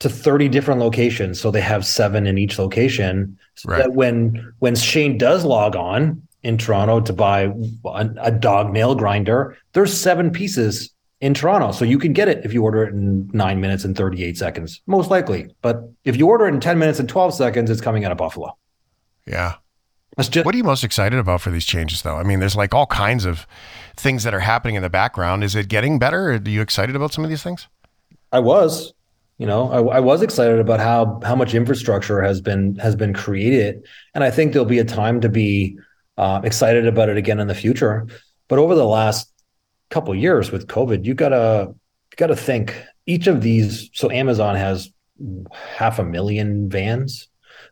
to 0.00 0.10
30 0.10 0.50
different 0.50 0.78
locations. 0.78 1.40
So 1.40 1.50
they 1.50 1.62
have 1.62 1.86
seven 1.86 2.26
in 2.26 2.36
each 2.36 2.58
location. 2.58 3.38
So 3.54 3.70
right. 3.70 3.78
that 3.78 3.94
when 3.94 4.52
when 4.58 4.76
Shaun 4.76 5.16
does 5.16 5.42
log 5.46 5.74
on 5.74 6.20
in 6.42 6.58
Toronto 6.58 7.00
to 7.00 7.12
buy 7.14 7.50
a, 7.86 8.08
a 8.20 8.30
dog 8.30 8.70
nail 8.70 8.94
grinder, 8.94 9.56
there's 9.72 9.98
seven 9.98 10.32
pieces 10.32 10.92
in 11.22 11.32
Toronto. 11.32 11.72
So 11.72 11.86
you 11.86 11.98
can 11.98 12.12
get 12.12 12.28
it 12.28 12.44
if 12.44 12.52
you 12.52 12.62
order 12.62 12.82
it 12.82 12.92
in 12.92 13.30
nine 13.32 13.58
minutes 13.58 13.84
and 13.84 13.96
38 13.96 14.36
seconds, 14.36 14.82
most 14.86 15.10
likely. 15.10 15.54
But 15.62 15.88
if 16.04 16.16
you 16.16 16.28
order 16.28 16.46
it 16.46 16.52
in 16.52 16.60
10 16.60 16.78
minutes 16.78 16.98
and 16.98 17.08
12 17.08 17.32
seconds, 17.32 17.70
it's 17.70 17.80
coming 17.80 18.04
out 18.04 18.12
of 18.12 18.18
Buffalo. 18.18 18.58
Yeah. 19.26 19.54
Just, 20.20 20.44
what 20.44 20.54
are 20.54 20.58
you 20.58 20.64
most 20.64 20.84
excited 20.84 21.18
about 21.18 21.40
for 21.40 21.50
these 21.50 21.64
changes, 21.64 22.02
though? 22.02 22.16
I 22.16 22.22
mean, 22.22 22.40
there's 22.40 22.56
like 22.56 22.74
all 22.74 22.86
kinds 22.86 23.24
of 23.24 23.46
things 23.96 24.24
that 24.24 24.34
are 24.34 24.40
happening 24.40 24.74
in 24.74 24.82
the 24.82 24.90
background. 24.90 25.42
Is 25.42 25.54
it 25.54 25.68
getting 25.68 25.98
better? 25.98 26.32
Are 26.32 26.40
you 26.44 26.60
excited 26.60 26.94
about 26.94 27.14
some 27.14 27.24
of 27.24 27.30
these 27.30 27.42
things? 27.42 27.66
I 28.30 28.40
was, 28.40 28.92
you 29.38 29.46
know, 29.46 29.70
I, 29.70 29.96
I 29.96 30.00
was 30.00 30.20
excited 30.20 30.58
about 30.58 30.80
how 30.80 31.20
how 31.24 31.34
much 31.34 31.54
infrastructure 31.54 32.20
has 32.20 32.40
been 32.42 32.76
has 32.76 32.94
been 32.94 33.14
created, 33.14 33.86
and 34.14 34.22
I 34.22 34.30
think 34.30 34.52
there'll 34.52 34.66
be 34.66 34.80
a 34.80 34.84
time 34.84 35.20
to 35.22 35.30
be 35.30 35.78
uh, 36.18 36.42
excited 36.44 36.86
about 36.86 37.08
it 37.08 37.16
again 37.16 37.40
in 37.40 37.48
the 37.48 37.54
future. 37.54 38.06
But 38.48 38.58
over 38.58 38.74
the 38.74 38.86
last 38.86 39.32
couple 39.88 40.14
years 40.14 40.52
with 40.52 40.66
COVID, 40.66 41.06
you 41.06 41.14
gotta 41.14 41.68
you 41.68 42.16
gotta 42.16 42.36
think 42.36 42.74
each 43.06 43.26
of 43.26 43.40
these. 43.40 43.88
So 43.94 44.10
Amazon 44.10 44.56
has 44.56 44.90
half 45.52 45.98
a 45.98 46.04
million 46.04 46.68
vans. 46.68 47.28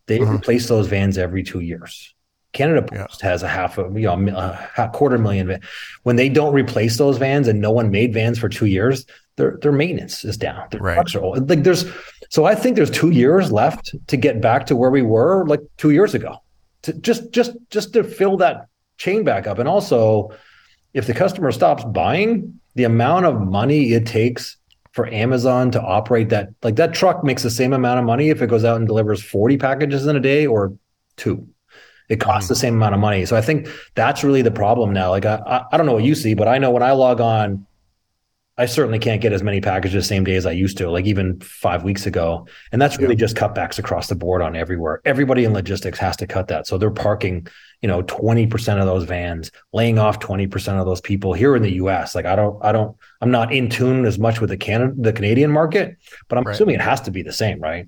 They 0.07 0.19
mm-hmm. 0.19 0.37
replace 0.37 0.69
those 0.69 0.87
vans 0.87 1.19
every 1.19 1.43
two 1.43 1.61
years. 1.61 2.15
Canada 2.53 2.83
Post 2.83 3.23
yeah. 3.23 3.29
has 3.29 3.43
a 3.43 3.49
half 3.49 3.79
a 3.79 3.83
you 3.95 4.07
know 4.07 4.59
a 4.77 4.89
quarter 4.93 5.19
million 5.19 5.47
van. 5.47 5.61
When 6.03 6.17
they 6.17 6.29
don't 6.29 6.53
replace 6.53 6.97
those 6.97 7.19
vans 7.19 7.47
and 7.49 7.61
no 7.61 7.71
one 7.71 7.91
made 7.91 8.13
vans 8.13 8.39
for 8.39 8.49
two 8.49 8.67
years, 8.67 9.07
their 9.37 9.59
their 9.63 9.73
maintenance 9.73 10.25
is 10.25 10.37
down. 10.37 10.67
Their 10.71 10.81
right. 10.81 10.95
trucks 10.95 11.15
are 11.15 11.23
old. 11.23 11.49
Like 11.49 11.63
there's 11.63 11.85
so 12.29 12.45
I 12.45 12.55
think 12.55 12.77
there's 12.77 12.91
two 12.91 13.11
years 13.11 13.53
left 13.53 13.95
to 14.09 14.17
get 14.17 14.41
back 14.41 14.67
to 14.67 14.77
where 14.77 14.91
we 14.91 15.03
were 15.03 15.47
like 15.47 15.61
two 15.77 15.91
years 15.91 16.15
ago. 16.15 16.43
to 16.83 16.93
just 16.95 17.31
just 17.31 17.53
just 17.71 17.93
to 17.93 18.05
fill 18.05 18.37
that 18.39 18.67
chain 18.99 19.25
back 19.25 19.47
up. 19.47 19.59
And 19.59 19.69
also, 19.69 20.31
if 20.95 21.07
the 21.07 21.15
customer 21.15 21.53
stops 21.53 21.85
buying, 21.85 22.61
the 22.75 22.85
amount 22.85 23.27
of 23.27 23.41
money 23.41 23.93
it 23.93 24.07
takes 24.07 24.57
for 24.93 25.07
Amazon 25.09 25.71
to 25.71 25.81
operate 25.81 26.29
that 26.31 26.51
like 26.63 26.77
that 26.77 26.95
truck 26.95 27.23
makes 27.23 27.43
the 27.43 27.51
same 27.51 27.73
amount 27.73 27.99
of 27.99 28.05
money 28.05 28.31
if 28.31 28.43
it 28.43 28.49
goes 28.49 28.65
out 28.65 28.77
and 28.77 28.87
delivers 28.87 29.23
40 29.23 29.57
packages 29.57 30.07
in 30.07 30.17
a 30.17 30.21
day 30.21 30.47
or 30.47 30.75
two. 31.17 31.47
It 32.11 32.21
costs 32.21 32.49
the 32.49 32.57
same 32.57 32.75
amount 32.75 32.95
of 32.95 33.01
money. 33.01 33.25
So 33.25 33.37
I 33.37 33.41
think 33.41 33.69
that's 33.95 34.23
really 34.23 34.43
the 34.43 34.51
problem 34.51 34.93
now. 34.93 35.11
Like 35.11 35.25
I, 35.25 35.65
I 35.73 35.77
don't 35.77 35.87
know 35.87 35.95
what 35.95 36.05
you 36.05 36.15
see, 36.15 36.35
but 36.35 36.49
I 36.49 36.59
know 36.59 36.71
when 36.71 36.83
I 36.83 36.91
log 36.93 37.21
on, 37.21 37.67
I 38.59 38.67
certainly 38.67 38.99
can't 38.99 39.23
get 39.23 39.33
as 39.33 39.43
many 39.43 39.63
packages 39.63 40.07
same 40.07 40.23
day 40.25 40.35
as 40.35 40.45
I 40.45 40.51
used 40.51 40.77
to, 40.79 40.91
like 40.91 41.07
even 41.07 41.41
five 41.41 41.83
weeks 41.83 42.05
ago. 42.05 42.47
And 42.73 42.83
that's 42.83 42.99
really 42.99 43.17
just 43.17 43.35
cutbacks 43.35 43.79
across 43.79 44.09
the 44.09 44.15
board 44.15 44.43
on 44.43 44.55
everywhere. 44.55 45.01
Everybody 45.07 45.47
in 45.47 45.55
logistics 45.55 45.99
has 45.99 46.15
to 46.19 46.27
cut 46.27 46.49
that. 46.49 46.67
So 46.67 46.77
they're 46.77 46.91
parking, 46.91 47.47
you 47.81 47.89
know, 47.89 48.03
20% 48.03 48.79
of 48.79 48.85
those 48.85 49.05
vans, 49.05 49.51
laying 49.73 49.99
off 49.99 50.19
20% 50.19 50.79
of 50.79 50.85
those 50.85 51.01
people 51.01 51.33
here 51.33 51.57
in 51.57 51.63
the 51.63 51.73
US. 51.75 52.15
Like 52.15 52.27
I 52.27 52.37
don't, 52.37 52.63
I 52.63 52.73
don't, 52.73 52.95
I'm 53.23 53.31
not 53.31 53.51
in 53.51 53.71
tune 53.71 54.05
as 54.05 54.19
much 54.19 54.43
with 54.43 54.51
the 54.51 54.59
Canada, 54.59 54.93
the 54.95 55.13
Canadian 55.15 55.51
market, 55.51 55.97
but 56.29 56.37
I'm 56.37 56.45
Right. 56.45 56.55
assuming 56.55 56.75
it 56.75 56.83
has 56.83 57.01
to 57.03 57.11
be 57.11 57.23
the 57.23 57.33
same, 57.33 57.61
right? 57.61 57.87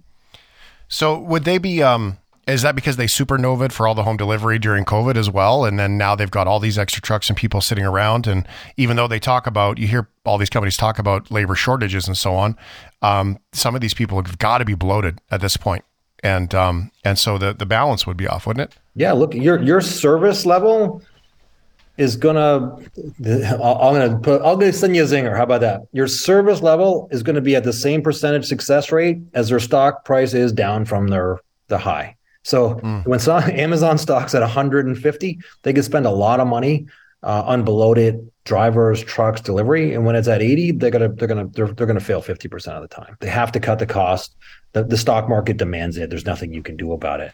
So 0.89 1.19
would 1.19 1.45
they 1.45 1.59
be? 1.59 1.83
Um, 1.83 2.17
is 2.47 2.63
that 2.63 2.75
because 2.75 2.97
they 2.97 3.07
supernovaed 3.07 3.71
for 3.71 3.87
all 3.87 3.95
the 3.95 4.03
home 4.03 4.17
delivery 4.17 4.59
during 4.59 4.85
COVID 4.85 5.17
as 5.17 5.31
well, 5.31 5.65
and 5.65 5.79
then 5.79 5.97
now 5.97 6.15
they've 6.15 6.31
got 6.31 6.49
all 6.49 6.59
these 6.59 6.77
extra 6.77 7.01
trucks 7.01 7.29
and 7.29 7.37
people 7.37 7.61
sitting 7.61 7.85
around? 7.85 8.27
And 8.27 8.47
even 8.77 8.97
though 8.97 9.07
they 9.07 9.21
talk 9.21 9.47
about, 9.47 9.79
you 9.79 9.87
hear 9.87 10.09
all 10.25 10.39
these 10.39 10.51
companies 10.51 10.77
talk 10.77 10.99
about 10.99 11.31
labor 11.31 11.55
shortages 11.55 12.09
and 12.09 12.17
so 12.17 12.35
on, 12.35 12.57
um, 13.01 13.39
some 13.53 13.75
of 13.75 13.81
these 13.81 13.95
people 13.95 14.21
have 14.21 14.39
got 14.39 14.59
to 14.59 14.65
be 14.65 14.75
bloated 14.75 15.21
at 15.31 15.41
this 15.41 15.57
point, 15.57 15.85
and 16.23 16.55
um, 16.55 16.91
and 17.05 17.19
so 17.19 17.39
the 17.39 17.53
the 17.53 17.67
balance 17.67 18.07
would 18.07 18.17
be 18.17 18.27
off, 18.27 18.47
wouldn't 18.47 18.71
it? 18.71 18.79
Yeah, 18.97 19.13
look, 19.13 19.35
your 19.35 19.63
your 19.63 19.81
service 19.81 20.45
level 20.45 21.01
is 21.97 22.17
gonna. 22.17 22.77
I'm 23.25 23.95
gonna 23.95 24.19
put. 24.21 24.43
I'll 24.43 24.57
gonna 24.57 24.73
send 24.73 24.97
you 24.97 25.05
a 25.05 25.07
zinger. 25.07 25.37
How 25.37 25.45
about 25.45 25.61
that? 25.61 25.83
Your 25.93 26.09
service 26.09 26.61
level 26.61 27.09
is 27.13 27.23
going 27.23 27.37
to 27.37 27.43
be 27.43 27.55
at 27.55 27.65
the 27.65 27.73
same 27.73 28.03
percentage 28.03 28.47
success 28.47 28.91
rate 28.91 29.19
as 29.35 29.49
their 29.49 29.61
stock 29.61 30.05
price 30.05 30.35
is 30.35 30.53
down 30.53 30.85
from 30.85 31.09
their 31.09 31.39
the 31.69 31.79
high. 31.79 32.17
So 32.43 32.75
when 33.05 33.19
so, 33.21 33.37
Amazon 33.39 33.99
stocks 33.99 34.35
at 34.35 34.41
150, 34.41 35.39
they 35.63 35.73
could 35.73 35.85
spend 35.85 36.07
a 36.07 36.11
lot 36.11 36.41
of 36.41 36.49
money 36.49 36.87
uh, 37.23 37.43
on 37.47 37.65
bloated 37.65 38.31
drivers, 38.45 39.03
trucks, 39.05 39.41
delivery, 39.41 39.95
and 39.95 40.05
when 40.05 40.17
it's 40.17 40.27
at 40.27 40.43
80, 40.43 40.73
they're 40.73 40.91
gonna 40.91 41.09
they're 41.09 41.29
gonna 41.29 41.47
they're, 41.49 41.69
they're 41.69 41.87
gonna 41.87 42.01
fail 42.01 42.21
50 42.21 42.49
percent 42.49 42.77
of 42.77 42.83
the 42.83 42.95
time. 42.95 43.17
They 43.21 43.29
have 43.29 43.53
to 43.53 43.61
cut 43.61 43.79
the 43.79 43.87
cost. 43.87 44.35
The, 44.73 44.83
the 44.83 44.97
stock 44.97 45.29
market 45.29 45.57
demands 45.57 45.97
it. 45.99 46.11
There's 46.11 46.27
nothing 46.27 46.53
you 46.53 46.63
can 46.63 46.77
do 46.77 46.93
about 46.93 47.21
it. 47.21 47.33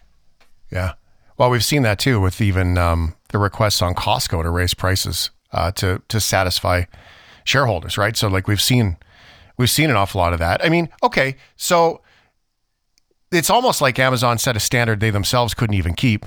Yeah. 0.71 0.95
Well, 1.39 1.51
we've 1.51 1.65
seen 1.65 1.83
that 1.85 1.99
too 1.99 2.21
with 2.21 2.41
even 2.41 2.77
um, 2.77 3.15
the 3.29 3.39
requests 3.39 3.81
on 3.81 3.95
Costco 3.95 4.43
to 4.43 4.51
raise 4.51 4.75
prices 4.75 5.31
uh, 5.53 5.71
to 5.73 6.03
to 6.09 6.21
satisfy 6.21 6.85
shareholders, 7.45 7.97
right? 7.97 8.17
So, 8.17 8.29
like 8.29 8.47
we've 8.47 8.61
seen 8.61 8.99
we've 9.57 9.71
seen 9.71 9.89
an 9.89 9.97
awful 9.97 10.21
lot 10.21 10.33
of 10.33 10.39
that. 10.41 10.65
I 10.65 10.69
mean, 10.69 10.89
okay, 11.03 11.37
so 11.57 12.03
it's 13.31 13.51
almost 13.51 13.81
like 13.81 13.99
Amazon 13.99 14.39
set 14.39 14.57
a 14.57 14.61
standard 14.61 15.01
they 15.01 15.11
themselves 15.11 15.55
couldn't 15.55 15.75
even 15.75 15.95
keep, 15.95 16.27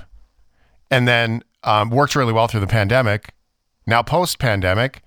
and 0.90 1.06
then 1.08 1.42
um, 1.64 1.90
worked 1.90 2.14
really 2.14 2.32
well 2.32 2.48
through 2.48 2.60
the 2.60 2.66
pandemic. 2.66 3.34
Now, 3.86 4.02
post 4.02 4.38
pandemic, 4.38 5.02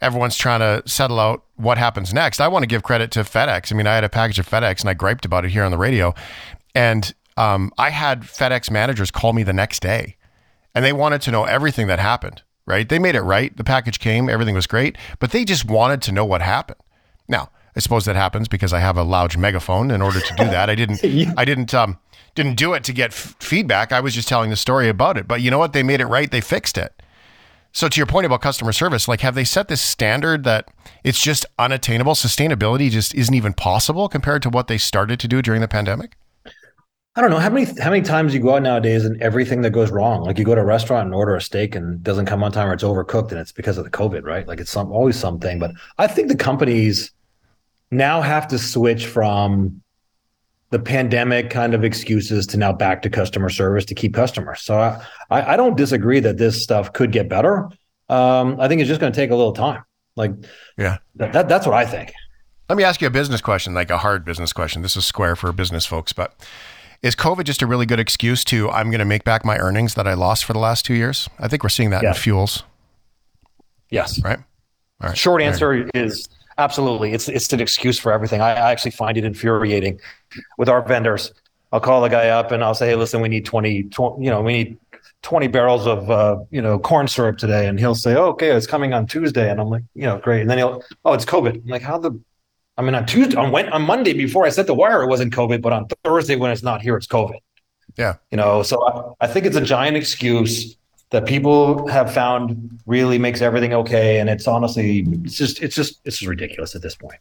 everyone's 0.00 0.36
trying 0.36 0.60
to 0.60 0.88
settle 0.88 1.20
out 1.20 1.44
what 1.56 1.78
happens 1.78 2.14
next. 2.14 2.40
I 2.40 2.48
want 2.48 2.62
to 2.62 2.66
give 2.66 2.82
credit 2.82 3.10
to 3.12 3.20
FedEx. 3.20 3.72
I 3.72 3.76
mean, 3.76 3.86
I 3.86 3.94
had 3.94 4.04
a 4.04 4.08
package 4.08 4.38
of 4.38 4.48
FedEx 4.48 4.80
and 4.80 4.90
I 4.90 4.94
griped 4.94 5.24
about 5.24 5.44
it 5.44 5.50
here 5.50 5.64
on 5.64 5.70
the 5.70 5.78
radio. 5.78 6.14
And 6.74 7.12
um, 7.36 7.72
I 7.78 7.90
had 7.90 8.22
FedEx 8.22 8.70
managers 8.70 9.10
call 9.10 9.32
me 9.32 9.42
the 9.42 9.52
next 9.52 9.82
day 9.82 10.16
and 10.74 10.84
they 10.84 10.92
wanted 10.92 11.20
to 11.22 11.30
know 11.30 11.44
everything 11.44 11.86
that 11.88 11.98
happened, 11.98 12.42
right? 12.66 12.88
They 12.88 12.98
made 12.98 13.14
it 13.14 13.22
right. 13.22 13.54
The 13.56 13.64
package 13.64 13.98
came, 13.98 14.28
everything 14.28 14.54
was 14.54 14.66
great, 14.66 14.96
but 15.18 15.32
they 15.32 15.44
just 15.44 15.64
wanted 15.64 16.02
to 16.02 16.12
know 16.12 16.24
what 16.24 16.42
happened. 16.42 16.80
Now, 17.28 17.50
I 17.80 17.82
suppose 17.82 18.04
that 18.04 18.14
happens 18.14 18.46
because 18.46 18.74
I 18.74 18.80
have 18.80 18.98
a 18.98 19.02
loud 19.02 19.38
megaphone 19.38 19.90
in 19.90 20.02
order 20.02 20.20
to 20.20 20.34
do 20.34 20.44
that. 20.44 20.68
I 20.68 20.74
didn't, 20.74 21.02
I 21.38 21.46
didn't, 21.46 21.72
um, 21.72 21.98
didn't 22.34 22.56
do 22.56 22.74
it 22.74 22.84
to 22.84 22.92
get 22.92 23.12
f- 23.12 23.34
feedback. 23.40 23.90
I 23.90 24.00
was 24.00 24.14
just 24.14 24.28
telling 24.28 24.50
the 24.50 24.56
story 24.56 24.90
about 24.90 25.16
it. 25.16 25.26
But 25.26 25.40
you 25.40 25.50
know 25.50 25.56
what? 25.58 25.72
They 25.72 25.82
made 25.82 26.02
it 26.02 26.04
right. 26.04 26.30
They 26.30 26.42
fixed 26.42 26.76
it. 26.76 26.92
So 27.72 27.88
to 27.88 27.96
your 27.96 28.04
point 28.04 28.26
about 28.26 28.42
customer 28.42 28.72
service, 28.72 29.08
like 29.08 29.22
have 29.22 29.34
they 29.34 29.44
set 29.44 29.68
this 29.68 29.80
standard 29.80 30.44
that 30.44 30.68
it's 31.04 31.22
just 31.22 31.46
unattainable? 31.58 32.12
Sustainability 32.12 32.90
just 32.90 33.14
isn't 33.14 33.34
even 33.34 33.54
possible 33.54 34.10
compared 34.10 34.42
to 34.42 34.50
what 34.50 34.68
they 34.68 34.76
started 34.76 35.18
to 35.20 35.26
do 35.26 35.40
during 35.40 35.62
the 35.62 35.68
pandemic? 35.68 36.18
I 37.16 37.22
don't 37.22 37.30
know 37.30 37.38
how 37.38 37.48
many 37.48 37.64
how 37.80 37.88
many 37.88 38.02
times 38.02 38.34
you 38.34 38.40
go 38.40 38.56
out 38.56 38.62
nowadays 38.62 39.06
and 39.06 39.20
everything 39.22 39.62
that 39.62 39.70
goes 39.70 39.90
wrong. 39.90 40.22
Like 40.24 40.38
you 40.38 40.44
go 40.44 40.54
to 40.54 40.60
a 40.60 40.66
restaurant 40.66 41.06
and 41.06 41.14
order 41.14 41.34
a 41.34 41.40
steak 41.40 41.74
and 41.74 41.94
it 41.94 42.02
doesn't 42.02 42.26
come 42.26 42.42
on 42.44 42.52
time 42.52 42.68
or 42.68 42.74
it's 42.74 42.84
overcooked 42.84 43.30
and 43.30 43.40
it's 43.40 43.52
because 43.52 43.78
of 43.78 43.84
the 43.84 43.90
COVID, 43.90 44.24
right? 44.24 44.46
Like 44.46 44.60
it's 44.60 44.70
some 44.70 44.92
always 44.92 45.16
something. 45.16 45.58
But 45.58 45.72
I 45.96 46.06
think 46.06 46.28
the 46.28 46.36
companies 46.36 47.10
now 47.90 48.20
have 48.20 48.46
to 48.48 48.58
switch 48.58 49.06
from 49.06 49.80
the 50.70 50.78
pandemic 50.78 51.50
kind 51.50 51.74
of 51.74 51.82
excuses 51.82 52.46
to 52.46 52.56
now 52.56 52.72
back 52.72 53.02
to 53.02 53.10
customer 53.10 53.48
service 53.48 53.84
to 53.86 53.94
keep 53.94 54.14
customers. 54.14 54.62
So 54.62 54.78
I, 54.78 55.54
I 55.54 55.56
don't 55.56 55.76
disagree 55.76 56.20
that 56.20 56.38
this 56.38 56.62
stuff 56.62 56.92
could 56.92 57.10
get 57.10 57.28
better. 57.28 57.68
Um, 58.08 58.60
I 58.60 58.68
think 58.68 58.80
it's 58.80 58.88
just 58.88 59.00
going 59.00 59.12
to 59.12 59.16
take 59.16 59.30
a 59.30 59.34
little 59.36 59.52
time. 59.52 59.82
Like 60.16 60.32
Yeah. 60.78 60.98
that, 61.16 61.32
that 61.32 61.48
that's 61.48 61.66
what 61.66 61.74
I 61.74 61.84
think. 61.86 62.12
Let 62.68 62.76
me 62.76 62.84
ask 62.84 63.00
you 63.00 63.08
a 63.08 63.10
business 63.10 63.40
question, 63.40 63.74
like 63.74 63.90
a 63.90 63.98
hard 63.98 64.24
business 64.24 64.52
question. 64.52 64.82
This 64.82 64.96
is 64.96 65.04
square 65.04 65.34
for 65.34 65.50
business 65.50 65.86
folks, 65.86 66.12
but 66.12 66.34
is 67.02 67.16
COVID 67.16 67.44
just 67.44 67.62
a 67.62 67.66
really 67.66 67.86
good 67.86 67.98
excuse 67.98 68.44
to 68.44 68.70
I'm 68.70 68.90
going 68.90 69.00
to 69.00 69.04
make 69.04 69.24
back 69.24 69.44
my 69.44 69.58
earnings 69.58 69.94
that 69.94 70.06
I 70.06 70.14
lost 70.14 70.44
for 70.44 70.52
the 70.52 70.60
last 70.60 70.84
two 70.84 70.94
years? 70.94 71.28
I 71.40 71.48
think 71.48 71.64
we're 71.64 71.68
seeing 71.68 71.90
that 71.90 72.02
Yeah. 72.04 72.10
in 72.10 72.14
fuels, 72.14 72.62
Yes. 73.90 74.22
right? 74.22 74.38
All 75.00 75.08
right. 75.08 75.18
Short 75.18 75.42
answer 75.42 75.88
is 75.94 76.28
absolutely. 76.60 77.12
It's 77.12 77.28
it's 77.28 77.52
an 77.52 77.60
excuse 77.60 77.98
for 77.98 78.12
everything. 78.12 78.40
I, 78.40 78.50
I 78.50 78.70
actually 78.70 78.92
find 78.92 79.16
it 79.16 79.24
infuriating 79.24 80.00
with 80.58 80.68
our 80.68 80.86
vendors. 80.86 81.32
I'll 81.72 81.80
call 81.80 82.00
the 82.02 82.08
guy 82.08 82.28
up 82.28 82.52
and 82.52 82.62
I'll 82.62 82.74
say, 82.74 82.88
"Hey, 82.88 82.96
listen, 82.96 83.20
we 83.20 83.28
need 83.28 83.44
20, 83.44 83.84
20 83.84 84.24
you 84.24 84.30
know, 84.30 84.42
we 84.42 84.52
need 84.52 84.78
20 85.22 85.48
barrels 85.48 85.86
of 85.86 86.10
uh, 86.10 86.38
you 86.50 86.60
know, 86.60 86.78
corn 86.78 87.08
syrup 87.08 87.38
today." 87.38 87.66
And 87.66 87.78
he'll 87.78 87.94
say, 87.94 88.14
oh, 88.14 88.26
"Okay, 88.28 88.50
it's 88.50 88.66
coming 88.66 88.92
on 88.92 89.06
Tuesday." 89.06 89.50
And 89.50 89.60
I'm 89.60 89.68
like, 89.68 89.82
"You 89.94 90.04
know, 90.04 90.18
great." 90.18 90.42
And 90.42 90.50
then 90.50 90.58
he'll, 90.58 90.82
"Oh, 91.04 91.12
it's 91.12 91.24
COVID." 91.24 91.54
I'm 91.56 91.66
like, 91.66 91.82
"How 91.82 91.98
the 91.98 92.20
I 92.76 92.82
mean, 92.82 92.94
on 92.94 93.06
Tuesday, 93.06 93.36
on 93.36 93.52
Wed- 93.52 93.70
on 93.70 93.82
Monday 93.82 94.12
before 94.12 94.46
I 94.46 94.48
set 94.48 94.66
the 94.66 94.74
wire, 94.74 95.02
it 95.02 95.08
wasn't 95.08 95.34
COVID, 95.34 95.60
but 95.60 95.72
on 95.72 95.86
Thursday 96.04 96.36
when 96.36 96.50
it's 96.50 96.62
not 96.62 96.82
here, 96.82 96.96
it's 96.96 97.06
COVID." 97.06 97.38
Yeah. 97.96 98.16
You 98.30 98.36
know, 98.36 98.62
so 98.62 99.16
I, 99.20 99.24
I 99.24 99.26
think 99.26 99.46
it's 99.46 99.56
a 99.56 99.60
giant 99.60 99.96
excuse 99.96 100.76
that 101.10 101.26
people 101.26 101.86
have 101.88 102.12
found 102.12 102.80
really 102.86 103.18
makes 103.18 103.40
everything 103.40 103.72
okay. 103.74 104.20
And 104.20 104.30
it's 104.30 104.46
honestly, 104.46 105.06
it's 105.24 105.36
just, 105.36 105.60
it's 105.62 105.74
just, 105.74 106.00
it's 106.04 106.18
just 106.18 106.28
ridiculous 106.28 106.74
at 106.74 106.82
this 106.82 106.94
point. 106.94 107.18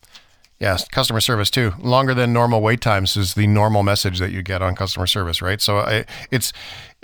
Yes, 0.59 0.87
customer 0.89 1.21
service 1.21 1.49
too. 1.49 1.73
Longer 1.79 2.13
than 2.13 2.33
normal 2.33 2.61
wait 2.61 2.81
times 2.81 3.15
is 3.15 3.33
the 3.33 3.47
normal 3.47 3.81
message 3.81 4.19
that 4.19 4.31
you 4.31 4.43
get 4.43 4.61
on 4.61 4.75
customer 4.75 5.07
service, 5.07 5.41
right? 5.41 5.61
So 5.61 5.77
I, 5.77 6.05
it's 6.31 6.51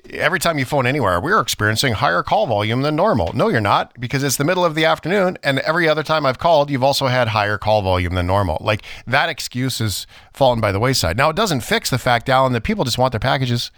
every 0.09 0.39
time 0.39 0.59
you 0.59 0.65
phone 0.65 0.85
anywhere, 0.85 1.21
we're 1.21 1.39
experiencing 1.39 1.93
higher 1.93 2.21
call 2.21 2.47
volume 2.47 2.81
than 2.81 2.97
normal. 2.97 3.31
No, 3.33 3.47
you're 3.47 3.61
not, 3.61 3.97
because 3.99 4.23
it's 4.23 4.35
the 4.35 4.43
middle 4.43 4.65
of 4.65 4.75
the 4.75 4.83
afternoon, 4.83 5.37
and 5.41 5.59
every 5.59 5.87
other 5.87 6.03
time 6.03 6.25
I've 6.25 6.37
called, 6.37 6.69
you've 6.69 6.83
also 6.83 7.07
had 7.07 7.29
higher 7.29 7.57
call 7.57 7.81
volume 7.81 8.13
than 8.13 8.27
normal. 8.27 8.57
Like 8.59 8.83
that 9.07 9.29
excuse 9.29 9.79
has 9.79 10.05
fallen 10.33 10.59
by 10.59 10.73
the 10.73 10.79
wayside. 10.79 11.15
Now 11.15 11.29
it 11.29 11.35
doesn't 11.37 11.61
fix 11.61 11.89
the 11.89 11.97
fact, 11.97 12.27
Allan, 12.27 12.51
that 12.53 12.65
people 12.65 12.83
just 12.83 12.97
want 12.97 13.13
their 13.13 13.21
packages. 13.21 13.71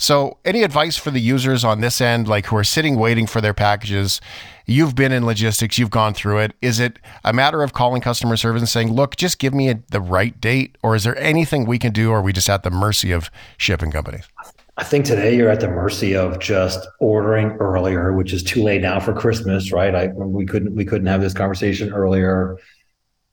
So, 0.00 0.38
any 0.44 0.62
advice 0.62 0.96
for 0.96 1.10
the 1.10 1.20
users 1.20 1.64
on 1.64 1.80
this 1.80 2.00
end, 2.00 2.28
like 2.28 2.46
who 2.46 2.56
are 2.56 2.62
sitting 2.62 2.96
waiting 2.96 3.26
for 3.26 3.40
their 3.40 3.52
packages? 3.52 4.20
You've 4.64 4.94
been 4.94 5.10
in 5.10 5.26
logistics, 5.26 5.76
you've 5.76 5.90
gone 5.90 6.14
through 6.14 6.38
it. 6.38 6.52
Is 6.62 6.78
it 6.78 7.00
a 7.24 7.32
matter 7.32 7.64
of 7.64 7.72
calling 7.72 8.00
customer 8.00 8.36
service 8.36 8.62
and 8.62 8.68
saying, 8.68 8.92
look, 8.92 9.16
just 9.16 9.40
give 9.40 9.52
me 9.52 9.70
a, 9.70 9.82
the 9.90 10.00
right 10.00 10.40
date? 10.40 10.78
Or 10.84 10.94
is 10.94 11.02
there 11.02 11.18
anything 11.18 11.66
we 11.66 11.80
can 11.80 11.92
do? 11.92 12.12
Or 12.12 12.18
are 12.18 12.22
we 12.22 12.32
just 12.32 12.48
at 12.48 12.62
the 12.62 12.70
mercy 12.70 13.10
of 13.10 13.28
shipping 13.56 13.90
companies? 13.90 14.28
I 14.76 14.84
think 14.84 15.04
today 15.04 15.34
you're 15.34 15.50
at 15.50 15.58
the 15.58 15.68
mercy 15.68 16.14
of 16.14 16.38
just 16.38 16.86
ordering 17.00 17.56
earlier, 17.58 18.12
which 18.12 18.32
is 18.32 18.44
too 18.44 18.62
late 18.62 18.82
now 18.82 19.00
for 19.00 19.12
Christmas, 19.12 19.72
right? 19.72 19.92
I 19.92 20.06
we 20.06 20.46
couldn't 20.46 20.76
we 20.76 20.84
couldn't 20.84 21.08
have 21.08 21.20
this 21.20 21.34
conversation 21.34 21.92
earlier. 21.92 22.56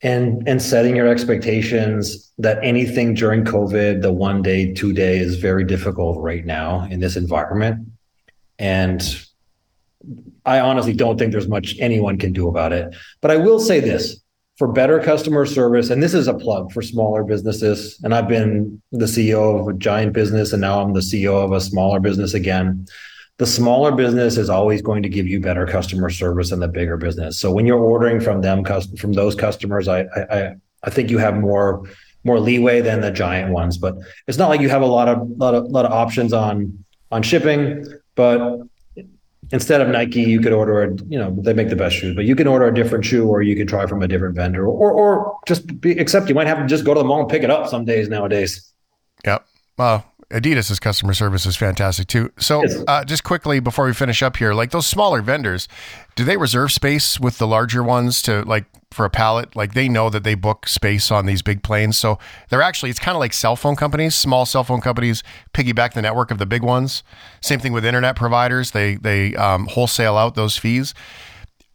And 0.02 0.46
and 0.46 0.60
setting 0.60 0.94
your 0.94 1.08
expectations 1.08 2.30
that 2.38 2.58
anything 2.62 3.14
during 3.14 3.44
COVID, 3.44 4.02
the 4.02 4.12
one 4.12 4.42
day, 4.42 4.74
two 4.74 4.92
day 4.92 5.18
is 5.18 5.36
very 5.36 5.64
difficult 5.64 6.18
right 6.18 6.44
now 6.44 6.86
in 6.90 7.00
this 7.00 7.16
environment. 7.16 7.88
And 8.58 9.02
I 10.44 10.60
honestly 10.60 10.92
don't 10.92 11.18
think 11.18 11.32
there's 11.32 11.48
much 11.48 11.76
anyone 11.78 12.18
can 12.18 12.32
do 12.32 12.48
about 12.48 12.72
it. 12.72 12.94
But 13.20 13.30
I 13.30 13.36
will 13.36 13.58
say 13.58 13.80
this 13.80 14.20
for 14.56 14.68
better 14.68 15.00
customer 15.00 15.44
service, 15.44 15.90
and 15.90 16.02
this 16.02 16.14
is 16.14 16.28
a 16.28 16.34
plug 16.34 16.72
for 16.72 16.82
smaller 16.82 17.24
businesses. 17.24 18.00
And 18.02 18.14
I've 18.14 18.28
been 18.28 18.80
the 18.92 19.06
CEO 19.06 19.60
of 19.60 19.68
a 19.68 19.74
giant 19.74 20.12
business, 20.12 20.52
and 20.52 20.60
now 20.60 20.80
I'm 20.80 20.94
the 20.94 21.00
CEO 21.00 21.44
of 21.44 21.52
a 21.52 21.60
smaller 21.60 22.00
business 22.00 22.32
again. 22.32 22.86
The 23.38 23.46
smaller 23.46 23.92
business 23.92 24.38
is 24.38 24.48
always 24.48 24.80
going 24.80 25.02
to 25.02 25.08
give 25.08 25.26
you 25.26 25.40
better 25.40 25.66
customer 25.66 26.08
service 26.08 26.50
than 26.50 26.60
the 26.60 26.68
bigger 26.68 26.96
business. 26.96 27.38
So 27.38 27.52
when 27.52 27.66
you're 27.66 27.78
ordering 27.78 28.18
from 28.20 28.40
them, 28.40 28.64
from 28.64 29.12
those 29.12 29.34
customers, 29.34 29.88
I 29.88 30.06
I 30.30 30.54
I 30.82 30.90
think 30.90 31.10
you 31.10 31.18
have 31.18 31.36
more 31.36 31.84
more 32.24 32.40
leeway 32.40 32.80
than 32.80 33.02
the 33.02 33.10
giant 33.10 33.52
ones. 33.52 33.76
But 33.76 33.96
it's 34.26 34.38
not 34.38 34.48
like 34.48 34.60
you 34.60 34.68
have 34.68 34.82
a 34.82 34.86
lot 34.86 35.08
of 35.08 35.28
lot 35.36 35.54
of 35.54 35.64
lot 35.66 35.84
of 35.84 35.92
options 35.92 36.32
on 36.32 36.84
on 37.12 37.22
shipping, 37.22 37.84
but 38.14 38.60
instead 39.52 39.80
of 39.80 39.88
Nike, 39.88 40.22
you 40.22 40.40
could 40.40 40.52
order 40.52 40.82
a, 40.82 40.94
you 41.08 41.18
know, 41.18 41.36
they 41.40 41.52
make 41.52 41.68
the 41.68 41.76
best 41.76 41.96
shoes, 41.96 42.14
but 42.14 42.24
you 42.24 42.34
can 42.34 42.46
order 42.46 42.66
a 42.66 42.74
different 42.74 43.04
shoe 43.04 43.28
or 43.28 43.42
you 43.42 43.54
can 43.54 43.66
try 43.66 43.86
from 43.86 44.02
a 44.02 44.08
different 44.08 44.34
vendor 44.34 44.66
or, 44.66 44.90
or 44.90 45.38
just 45.46 45.80
be, 45.80 45.92
except 45.92 46.28
you 46.28 46.34
might 46.34 46.46
have 46.46 46.58
to 46.58 46.66
just 46.66 46.84
go 46.84 46.94
to 46.94 46.98
the 46.98 47.04
mall 47.04 47.20
and 47.20 47.28
pick 47.28 47.42
it 47.42 47.50
up 47.50 47.68
some 47.68 47.84
days 47.84 48.08
nowadays. 48.08 48.72
Yep. 49.24 49.46
Well, 49.76 50.04
Adidas' 50.30 50.80
customer 50.80 51.14
service 51.14 51.46
is 51.46 51.56
fantastic 51.56 52.08
too. 52.08 52.32
So, 52.38 52.64
uh, 52.88 53.04
just 53.04 53.22
quickly 53.22 53.60
before 53.60 53.86
we 53.86 53.92
finish 53.92 54.22
up 54.22 54.36
here, 54.36 54.54
like 54.54 54.72
those 54.72 54.86
smaller 54.86 55.22
vendors, 55.22 55.68
do 56.16 56.24
they 56.24 56.36
reserve 56.36 56.72
space 56.72 57.20
with 57.20 57.38
the 57.38 57.46
larger 57.46 57.82
ones 57.82 58.20
to 58.22 58.42
like 58.42 58.64
for 58.90 59.04
a 59.04 59.10
pallet? 59.10 59.54
Like 59.54 59.74
they 59.74 59.88
know 59.88 60.10
that 60.10 60.24
they 60.24 60.34
book 60.34 60.66
space 60.66 61.12
on 61.12 61.26
these 61.26 61.42
big 61.42 61.62
planes, 61.62 61.96
so 61.96 62.18
they're 62.48 62.62
actually 62.62 62.90
it's 62.90 62.98
kind 62.98 63.14
of 63.14 63.20
like 63.20 63.32
cell 63.32 63.54
phone 63.54 63.76
companies. 63.76 64.16
Small 64.16 64.46
cell 64.46 64.64
phone 64.64 64.80
companies 64.80 65.22
piggyback 65.54 65.92
the 65.92 66.02
network 66.02 66.32
of 66.32 66.38
the 66.38 66.46
big 66.46 66.62
ones. 66.62 67.04
Same 67.40 67.60
thing 67.60 67.72
with 67.72 67.84
internet 67.84 68.16
providers; 68.16 68.72
they 68.72 68.96
they 68.96 69.36
um, 69.36 69.66
wholesale 69.66 70.16
out 70.16 70.34
those 70.34 70.56
fees. 70.56 70.92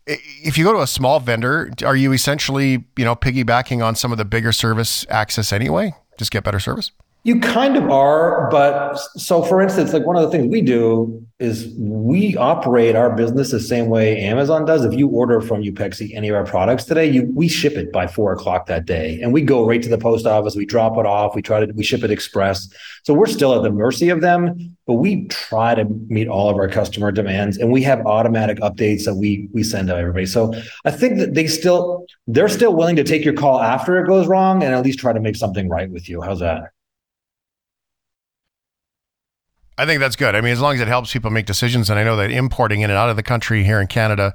If 0.07 0.57
you 0.57 0.65
go 0.65 0.73
to 0.73 0.81
a 0.81 0.87
small 0.87 1.21
vendor, 1.21 1.71
are 1.85 1.95
you 1.95 2.11
essentially 2.11 2.83
you 2.97 3.05
know 3.05 3.15
piggybacking 3.15 3.81
on 3.81 3.95
some 3.95 4.11
of 4.11 4.17
the 4.17 4.25
bigger 4.25 4.51
service 4.51 5.05
access 5.09 5.53
anyway? 5.53 5.93
Just 6.17 6.31
get 6.31 6.43
better 6.43 6.59
service. 6.59 6.91
You 7.23 7.39
kind 7.39 7.77
of 7.77 7.87
are, 7.91 8.49
but 8.49 8.97
so 9.15 9.43
for 9.43 9.61
instance, 9.61 9.93
like 9.93 10.07
one 10.07 10.15
of 10.15 10.23
the 10.23 10.31
things 10.31 10.47
we 10.47 10.61
do 10.61 11.23
is 11.37 11.71
we 11.77 12.35
operate 12.35 12.95
our 12.95 13.15
business 13.15 13.51
the 13.51 13.59
same 13.59 13.89
way 13.89 14.19
Amazon 14.21 14.65
does. 14.65 14.83
If 14.85 14.93
you 14.93 15.07
order 15.07 15.39
from 15.39 15.61
Upexi 15.61 16.15
any 16.15 16.29
of 16.29 16.35
our 16.35 16.45
products 16.45 16.85
today, 16.85 17.05
you 17.05 17.31
we 17.35 17.47
ship 17.47 17.73
it 17.73 17.91
by 17.91 18.07
four 18.07 18.33
o'clock 18.33 18.65
that 18.67 18.85
day, 18.85 19.19
and 19.21 19.31
we 19.31 19.43
go 19.43 19.67
right 19.67 19.83
to 19.83 19.89
the 19.89 19.99
post 19.99 20.25
office. 20.25 20.55
We 20.55 20.65
drop 20.65 20.97
it 20.97 21.05
off. 21.05 21.35
We 21.35 21.43
try 21.43 21.63
to 21.63 21.71
we 21.73 21.83
ship 21.83 22.03
it 22.03 22.09
express. 22.09 22.67
So 23.03 23.13
we're 23.13 23.27
still 23.27 23.55
at 23.55 23.61
the 23.61 23.71
mercy 23.71 24.09
of 24.09 24.21
them, 24.21 24.75
but 24.87 24.95
we 24.95 25.27
try 25.27 25.75
to 25.75 25.85
meet 26.07 26.27
all 26.27 26.49
of 26.49 26.55
our 26.55 26.67
customer 26.67 27.11
demands, 27.11 27.55
and 27.55 27.71
we 27.71 27.83
have 27.83 28.03
automatic 28.07 28.57
updates 28.61 29.05
that 29.05 29.13
we 29.13 29.47
we 29.53 29.61
send 29.61 29.89
to 29.89 29.95
everybody. 29.95 30.25
So 30.25 30.55
I 30.85 30.91
think 30.91 31.19
that 31.19 31.35
they 31.35 31.45
still 31.45 32.07
they're 32.25 32.49
still 32.49 32.73
willing 32.73 32.95
to 32.95 33.03
take 33.03 33.23
your 33.23 33.35
call 33.35 33.61
after 33.61 34.03
it 34.03 34.07
goes 34.07 34.25
wrong 34.25 34.63
and 34.63 34.73
at 34.73 34.83
least 34.83 34.97
try 34.97 35.13
to 35.13 35.19
make 35.19 35.35
something 35.35 35.69
right 35.69 35.91
with 35.91 36.09
you. 36.09 36.19
How's 36.21 36.39
that? 36.39 36.71
I 39.77 39.85
think 39.85 39.99
that's 39.99 40.15
good. 40.15 40.35
I 40.35 40.41
mean, 40.41 40.53
as 40.53 40.61
long 40.61 40.75
as 40.75 40.81
it 40.81 40.87
helps 40.87 41.11
people 41.13 41.31
make 41.31 41.45
decisions, 41.45 41.89
and 41.89 41.97
I 41.97 42.03
know 42.03 42.15
that 42.17 42.29
importing 42.29 42.81
in 42.81 42.89
and 42.89 42.97
out 42.97 43.09
of 43.09 43.15
the 43.15 43.23
country 43.23 43.63
here 43.63 43.81
in 43.81 43.87
Canada, 43.87 44.33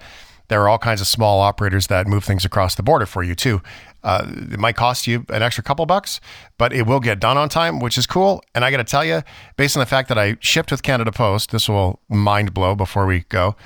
there 0.49 0.63
are 0.63 0.69
all 0.69 0.79
kinds 0.79 1.01
of 1.01 1.07
small 1.07 1.41
operators 1.41 1.89
that 1.89 2.07
move 2.07 2.25
things 2.25 2.45
across 2.45 2.75
the 2.75 2.83
border 2.83 3.07
for 3.07 3.23
you 3.23 3.35
too. 3.35 3.61
Uh, 4.03 4.25
it 4.53 4.59
might 4.59 4.77
cost 4.77 5.07
you 5.07 5.27
an 5.29 5.43
extra 5.43 5.63
couple 5.63 5.85
bucks, 5.87 6.21
but 6.59 6.73
it 6.73 6.87
will 6.87 7.01
get 7.01 7.19
done 7.19 7.37
on 7.37 7.49
time, 7.49 7.81
which 7.81 7.99
is 7.99 8.07
cool. 8.07 8.43
And 8.55 8.65
I 8.65 8.71
got 8.71 8.77
to 8.77 8.85
tell 8.85 9.05
you, 9.05 9.23
based 9.57 9.77
on 9.77 9.81
the 9.81 9.87
fact 9.87 10.09
that 10.09 10.19
I 10.19 10.37
shipped 10.41 10.71
with 10.71 10.83
Canada 10.83 11.11
Post, 11.11 11.51
this 11.51 11.69
will 11.69 12.01
mind 12.09 12.55
blow 12.55 12.77
before 12.77 13.07
we 13.07 13.21
go. 13.29 13.57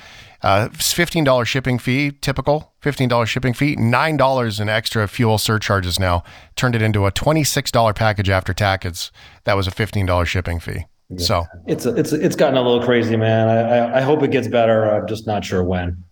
Uh, 0.41 0.69
fifteen 0.69 1.23
dollars 1.23 1.47
shipping 1.47 1.77
fee, 1.77 2.11
typical 2.19 2.73
fifteen 2.79 3.07
dollars 3.07 3.29
shipping 3.29 3.53
fee, 3.53 3.75
nine 3.75 4.17
dollars 4.17 4.59
in 4.59 4.69
extra 4.69 5.07
fuel 5.07 5.37
surcharges 5.37 5.99
now 5.99 6.23
turned 6.55 6.73
it 6.73 6.81
into 6.81 7.05
a 7.05 7.11
twenty 7.11 7.43
six 7.43 7.69
dollar 7.69 7.93
package 7.93 8.29
after 8.29 8.51
taxes. 8.51 9.11
That 9.43 9.55
was 9.55 9.67
a 9.67 9.71
fifteen 9.71 10.07
dollars 10.07 10.29
shipping 10.29 10.59
fee. 10.59 10.85
So 11.17 11.45
It's 11.67 11.85
it's 11.85 12.13
it's 12.13 12.35
gotten 12.35 12.57
a 12.57 12.61
little 12.61 12.83
crazy, 12.83 13.17
man. 13.17 13.47
I, 13.47 13.61
I 13.61 13.97
I 13.97 14.01
hope 14.01 14.23
it 14.23 14.31
gets 14.31 14.47
better. 14.47 14.89
I'm 14.89 15.07
just 15.07 15.27
not 15.27 15.43
sure 15.43 15.63
when. 15.63 16.03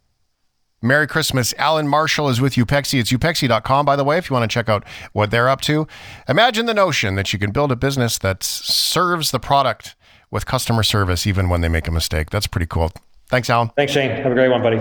Merry 0.81 1.07
Christmas. 1.07 1.53
Allan 1.57 1.87
Marshall 1.89 2.29
is 2.29 2.39
with 2.39 2.53
Upexi. 2.55 2.99
It's 2.99 3.11
upexi.com, 3.11 3.85
by 3.85 3.97
the 3.97 4.03
way, 4.05 4.17
if 4.17 4.29
you 4.29 4.33
want 4.33 4.49
to 4.49 4.53
check 4.53 4.69
out 4.69 4.85
what 5.11 5.29
they're 5.29 5.49
up 5.49 5.59
to. 5.61 5.85
Imagine 6.29 6.67
the 6.67 6.73
notion 6.73 7.15
that 7.15 7.33
you 7.33 7.39
can 7.39 7.51
build 7.51 7.71
a 7.71 7.75
business 7.75 8.17
that 8.19 8.43
serves 8.43 9.31
the 9.31 9.39
product 9.39 9.95
with 10.31 10.45
customer 10.45 10.83
service 10.83 11.27
even 11.27 11.49
when 11.49 11.59
they 11.59 11.67
make 11.67 11.87
a 11.87 11.91
mistake. 11.91 12.29
That's 12.29 12.47
pretty 12.47 12.67
cool. 12.67 12.93
Thanks, 13.27 13.49
Allan. 13.49 13.71
Thanks, 13.75 13.91
Shaun. 13.91 14.09
Have 14.09 14.31
a 14.31 14.35
great 14.35 14.49
one, 14.49 14.61
buddy. 14.61 14.77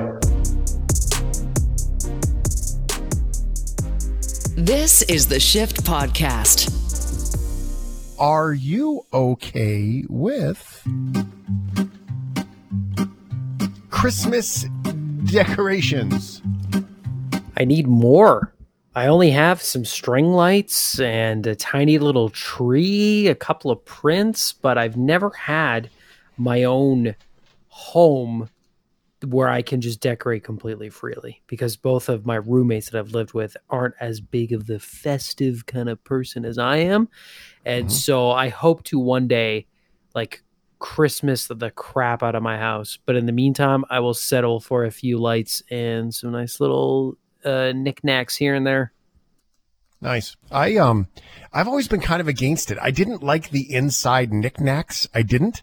This 4.56 5.02
is 5.02 5.26
the 5.26 5.38
Shift 5.40 5.84
Podcast. 5.84 6.87
Are 8.18 8.52
you 8.52 9.06
okay 9.12 10.04
with 10.08 10.84
Christmas 13.90 14.66
decorations? 15.26 16.42
I 17.56 17.64
need 17.64 17.86
more. 17.86 18.52
I 18.96 19.06
only 19.06 19.30
have 19.30 19.62
some 19.62 19.84
string 19.84 20.32
lights 20.32 20.98
and 20.98 21.46
a 21.46 21.54
tiny 21.54 21.98
little 21.98 22.28
tree, 22.30 23.28
a 23.28 23.36
couple 23.36 23.70
of 23.70 23.84
prints, 23.84 24.52
but 24.52 24.78
I've 24.78 24.96
never 24.96 25.30
had 25.30 25.88
my 26.36 26.64
own 26.64 27.14
home 27.68 28.50
where 29.26 29.48
I 29.48 29.62
can 29.62 29.80
just 29.80 30.00
decorate 30.00 30.44
completely 30.44 30.90
freely 30.90 31.42
because 31.46 31.76
both 31.76 32.08
of 32.08 32.26
my 32.26 32.36
roommates 32.36 32.90
that 32.90 32.98
I've 32.98 33.14
lived 33.14 33.32
with 33.32 33.56
aren't 33.68 33.94
as 34.00 34.20
big 34.20 34.52
of 34.52 34.66
the 34.66 34.78
festive 34.78 35.66
kind 35.66 35.88
of 35.88 36.02
person 36.04 36.44
as 36.44 36.58
I 36.58 36.78
am. 36.78 37.08
And 37.68 37.92
so 37.92 38.30
I 38.30 38.48
hope 38.48 38.82
to 38.84 38.98
one 38.98 39.28
day 39.28 39.66
like 40.14 40.42
Christmas 40.78 41.48
the 41.48 41.70
crap 41.70 42.22
out 42.22 42.34
of 42.34 42.42
my 42.42 42.56
house. 42.56 42.98
But 43.04 43.16
in 43.16 43.26
the 43.26 43.32
meantime, 43.32 43.84
I 43.90 44.00
will 44.00 44.14
settle 44.14 44.58
for 44.58 44.84
a 44.84 44.90
few 44.90 45.18
lights 45.18 45.62
and 45.70 46.14
some 46.14 46.32
nice 46.32 46.60
little 46.60 47.18
uh, 47.44 47.72
knickknacks 47.74 48.36
here 48.36 48.54
and 48.54 48.66
there. 48.66 48.92
Nice. 50.00 50.34
I 50.50 50.76
um 50.76 51.08
I've 51.52 51.68
always 51.68 51.88
been 51.88 52.00
kind 52.00 52.20
of 52.20 52.28
against 52.28 52.70
it. 52.70 52.78
I 52.80 52.90
didn't 52.90 53.22
like 53.22 53.50
the 53.50 53.74
inside 53.74 54.32
knickknacks. 54.32 55.06
I 55.12 55.22
didn't. 55.22 55.62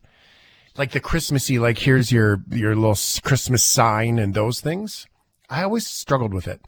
Like 0.77 0.91
the 0.91 0.99
Christmassy, 0.99 1.57
like 1.57 1.79
here's 1.79 2.11
your 2.11 2.43
your 2.51 2.75
little 2.75 2.97
Christmas 3.23 3.63
sign 3.63 4.19
and 4.19 4.33
those 4.33 4.59
things. 4.59 5.07
I 5.49 5.63
always 5.63 5.87
struggled 5.87 6.33
with 6.33 6.47
it. 6.47 6.61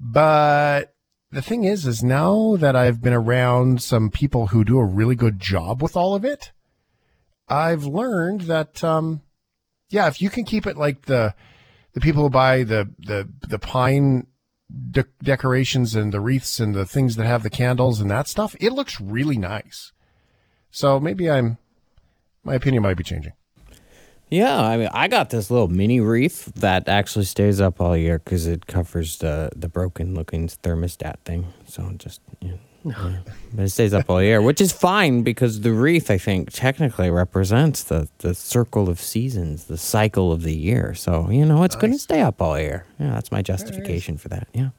But 0.00 0.94
the 1.32 1.42
thing 1.42 1.64
is 1.64 1.86
is 1.86 2.02
now 2.02 2.56
that 2.56 2.74
I've 2.74 3.00
been 3.00 3.12
around 3.12 3.82
some 3.82 4.10
people 4.10 4.48
who 4.48 4.64
do 4.64 4.78
a 4.78 4.84
really 4.84 5.14
good 5.14 5.38
job 5.38 5.82
with 5.82 5.96
all 5.96 6.14
of 6.14 6.24
it, 6.24 6.52
I've 7.48 7.84
learned 7.84 8.42
that 8.42 8.82
um 8.82 9.22
yeah, 9.90 10.06
if 10.06 10.22
you 10.22 10.30
can 10.30 10.44
keep 10.44 10.66
it 10.66 10.76
like 10.76 11.02
the 11.02 11.34
the 11.92 12.00
people 12.00 12.22
who 12.22 12.30
buy 12.30 12.62
the 12.62 12.88
the 12.98 13.28
the 13.48 13.58
pine 13.58 14.26
de- 14.90 15.04
decorations 15.22 15.94
and 15.94 16.12
the 16.12 16.20
wreaths 16.20 16.60
and 16.60 16.74
the 16.74 16.86
things 16.86 17.16
that 17.16 17.26
have 17.26 17.42
the 17.42 17.50
candles 17.50 18.00
and 18.00 18.10
that 18.10 18.28
stuff, 18.28 18.56
it 18.60 18.72
looks 18.72 19.00
really 19.00 19.38
nice. 19.38 19.92
So 20.70 21.00
maybe 21.00 21.30
I'm 21.30 21.58
my 22.42 22.54
opinion 22.54 22.82
might 22.82 22.96
be 22.96 23.04
changing. 23.04 23.32
Yeah, 24.30 24.60
I 24.60 24.76
mean, 24.76 24.88
I 24.92 25.08
got 25.08 25.30
this 25.30 25.50
little 25.50 25.68
mini 25.68 26.00
wreath 26.00 26.52
that 26.54 26.88
actually 26.88 27.24
stays 27.24 27.60
up 27.60 27.80
all 27.80 27.96
year 27.96 28.20
because 28.20 28.46
it 28.46 28.66
covers 28.66 29.18
the 29.18 29.50
the 29.56 29.68
broken 29.68 30.14
looking 30.14 30.46
thermostat 30.48 31.16
thing. 31.24 31.52
So 31.66 31.90
just, 31.96 32.20
you 32.40 32.50
know, 32.50 32.58
yeah. 32.84 33.18
but 33.52 33.64
it 33.64 33.70
stays 33.70 33.92
up 33.92 34.08
all 34.08 34.22
year, 34.22 34.40
which 34.40 34.60
is 34.60 34.72
fine 34.72 35.22
because 35.22 35.62
the 35.62 35.72
wreath, 35.72 36.10
I 36.10 36.18
think, 36.18 36.52
technically 36.52 37.10
represents 37.10 37.82
the 37.82 38.08
the 38.18 38.34
circle 38.34 38.88
of 38.88 39.00
seasons, 39.00 39.64
the 39.64 39.76
cycle 39.76 40.30
of 40.30 40.42
the 40.42 40.54
year. 40.54 40.94
So 40.94 41.28
you 41.28 41.44
know, 41.44 41.64
it's 41.64 41.76
going 41.76 41.92
to 41.92 41.98
stay 41.98 42.20
up 42.20 42.40
all 42.40 42.58
year. 42.58 42.86
Yeah, 43.00 43.10
that's 43.10 43.32
my 43.32 43.42
justification 43.42 44.16
for 44.16 44.28
that. 44.28 44.46
Yeah. 44.54 44.70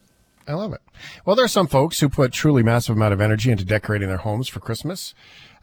I 0.47 0.54
love 0.54 0.74
it. 0.74 0.82
Well, 1.24 1.36
there 1.36 1.45
are 1.45 1.49
some 1.49 1.68
folks 1.68 1.99
who 1.99 2.10
put 2.10 2.32
truly 2.32 2.64
massive 2.64 2.95
amount 2.95 3.14
of 3.14 3.22
energy 3.22 3.52
into 3.52 3.64
decorating 3.64 4.08
their 4.08 4.18
homes 4.18 4.47
for 4.47 4.60
Christmas. 4.60 5.14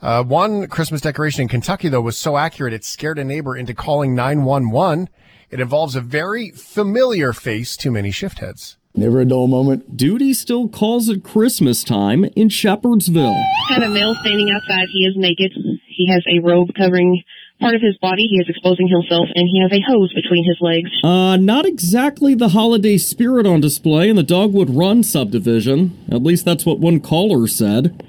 Uh, 0.00 0.22
one 0.22 0.68
Christmas 0.68 1.00
decoration 1.00 1.42
in 1.42 1.48
Kentucky, 1.48 1.88
though, 1.88 2.00
was 2.00 2.16
so 2.16 2.36
accurate 2.36 2.72
it 2.72 2.84
scared 2.84 3.18
a 3.18 3.24
neighbor 3.24 3.56
into 3.56 3.74
calling 3.74 4.14
911. 4.14 5.08
It 5.50 5.60
involves 5.60 5.96
a 5.96 6.00
very 6.00 6.50
familiar 6.50 7.32
face 7.32 7.76
to 7.78 7.90
many 7.90 8.10
shift 8.10 8.38
heads. 8.38 8.76
Never 8.94 9.20
a 9.20 9.24
dull 9.24 9.48
moment. 9.48 9.96
Duty 9.96 10.34
still 10.34 10.68
calls 10.68 11.08
it 11.08 11.22
Christmas 11.22 11.84
time 11.84 12.24
in 12.36 12.48
Shepherdsville. 12.48 13.42
have 13.68 13.82
a 13.82 13.88
male 13.88 14.14
standing 14.16 14.50
outside. 14.50 14.86
He 14.92 15.04
is 15.06 15.14
naked. 15.16 15.52
He 15.86 16.08
has 16.10 16.22
a 16.28 16.40
robe 16.40 16.70
covering 16.76 17.22
part 17.60 17.74
of 17.74 17.80
his 17.80 17.96
body. 17.98 18.26
He 18.28 18.36
is 18.36 18.48
exposing 18.48 18.88
himself, 18.88 19.28
and 19.34 19.48
he 19.48 19.60
has 19.60 19.72
a 19.72 19.82
hose 19.86 20.12
between 20.14 20.44
his 20.44 20.58
legs. 20.60 20.90
Uh, 21.02 21.36
not 21.36 21.66
exactly 21.66 22.34
the 22.34 22.50
holiday 22.50 22.96
spirit 22.98 23.46
on 23.46 23.60
display 23.60 24.08
in 24.08 24.16
the 24.16 24.22
Dogwood 24.22 24.70
Run 24.70 25.02
subdivision. 25.02 25.96
At 26.10 26.22
least 26.22 26.44
that's 26.44 26.64
what 26.66 26.78
one 26.78 27.00
caller 27.00 27.46
said. 27.46 28.02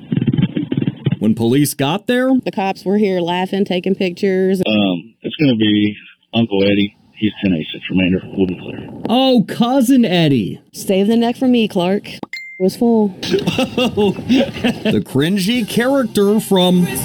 When 1.20 1.36
police 1.36 1.74
got 1.74 2.08
there, 2.08 2.32
The 2.46 2.52
cops 2.52 2.86
were 2.86 2.98
here 2.98 3.20
laughing, 3.20 3.66
taking 3.66 3.94
pictures. 3.94 4.62
Um, 4.66 5.14
it's 5.22 5.36
going 5.36 5.52
to 5.52 5.58
be 5.58 5.96
Uncle 6.34 6.64
Eddie. 6.64 6.96
He's 7.14 7.34
1086 7.44 7.90
remainder. 7.90 8.22
We'll 8.38 8.48
be 8.48 8.56
clear. 8.58 8.90
oh, 9.10 9.44
cousin 9.48 10.06
Eddie. 10.06 10.62
Save 10.72 11.08
the 11.08 11.18
neck 11.18 11.36
for 11.36 11.48
me, 11.50 11.68
Clark. 11.68 12.08
It 12.08 12.20
was 12.64 12.78
full. 12.78 13.10
the 13.20 15.04
cringy 15.06 15.68
character 15.68 16.40
from 16.40 16.84
Yeah, 16.86 16.96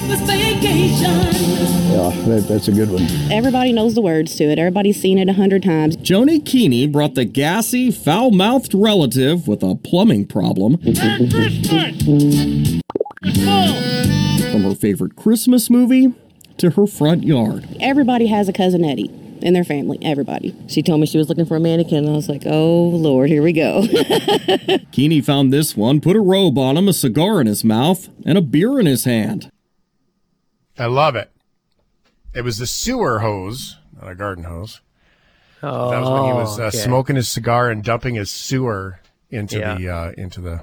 that, 2.27 2.47
that's 2.49 2.69
a 2.69 2.73
good 2.73 2.91
one. 2.91 3.03
Everybody 3.33 3.73
knows 3.73 3.95
the 3.97 4.03
words 4.03 4.37
to 4.37 4.45
it. 4.45 4.59
Everybody's 4.59 5.01
seen 5.01 5.19
it 5.19 5.29
a 5.29 5.33
hundred 5.33 5.62
times. 5.65 5.97
Joni 5.97 6.45
Keeney 6.45 6.87
brought 6.87 7.15
the 7.15 7.25
gassy, 7.25 7.91
foul 7.91 8.31
mouthed 8.31 8.75
relative 8.75 9.49
with 9.49 9.62
a 9.65 9.75
plumbing 9.77 10.27
problem 10.27 10.75
from 13.33 14.62
her 14.62 14.75
favorite 14.75 15.16
Christmas 15.16 15.70
movie 15.70 16.12
to 16.59 16.70
her 16.70 16.87
front 16.87 17.25
yard. 17.25 17.66
Everybody 17.81 18.27
has 18.27 18.49
a 18.49 18.53
cousin 18.53 18.85
Eddie 18.85 19.11
in 19.41 19.55
their 19.55 19.64
family. 19.64 19.99
Everybody. 20.03 20.55
She 20.68 20.83
told 20.83 21.01
me 21.01 21.07
she 21.07 21.18
was 21.18 21.29
looking 21.29 21.47
for 21.47 21.57
a 21.57 21.61
mannequin, 21.61 22.05
and 22.05 22.11
I 22.11 22.12
was 22.12 22.29
like, 22.29 22.43
oh, 22.47 22.89
Lord, 22.89 23.29
here 23.31 23.43
we 23.43 23.53
go. 23.53 23.85
Keeney 24.93 25.20
found 25.20 25.53
this 25.53 25.77
one, 25.77 26.01
put 26.01 26.16
a 26.16 26.20
robe 26.20 26.59
on 26.59 26.77
him, 26.77 26.89
a 26.89 26.93
cigar 26.93 27.41
in 27.41 27.47
his 27.47 27.64
mouth, 27.64 28.09
and 28.27 28.37
a 28.39 28.43
beer 28.43 28.79
in 28.79 28.87
his 28.87 29.05
hand. 29.05 29.51
I 30.79 30.87
love 30.87 31.16
it. 31.16 31.31
It 32.35 32.43
was 32.43 32.59
the 32.59 32.66
sewer 32.66 33.20
hose, 33.20 33.77
not 34.01 34.11
a 34.11 34.14
garden 34.14 34.45
hose. 34.45 34.81
Oh, 35.62 35.91
that 35.91 36.01
was 36.01 36.11
when 36.11 36.25
he 36.25 36.33
was 36.33 36.61
uh, 36.61 36.64
okay. 36.64 36.77
smoking 36.77 37.16
his 37.16 37.29
cigar 37.29 37.70
and 37.70 37.83
dumping 37.83 38.16
his 38.16 38.31
sewer 38.31 39.01
into 39.31 39.59
Yeah. 39.59 39.77
the 39.79 39.89
uh, 39.89 40.12
into 40.18 40.41
the 40.43 40.61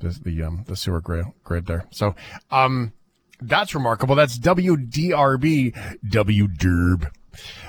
the 0.00 0.18
the, 0.22 0.42
um, 0.42 0.64
the 0.66 0.76
sewer 0.76 1.00
grid, 1.00 1.26
grid 1.44 1.66
there. 1.66 1.86
So, 1.90 2.14
um, 2.50 2.92
that's 3.40 3.74
remarkable. 3.74 4.14
That's 4.14 4.38
WDRB 4.38 6.00
W 6.10 6.48
Derb. 6.48 7.10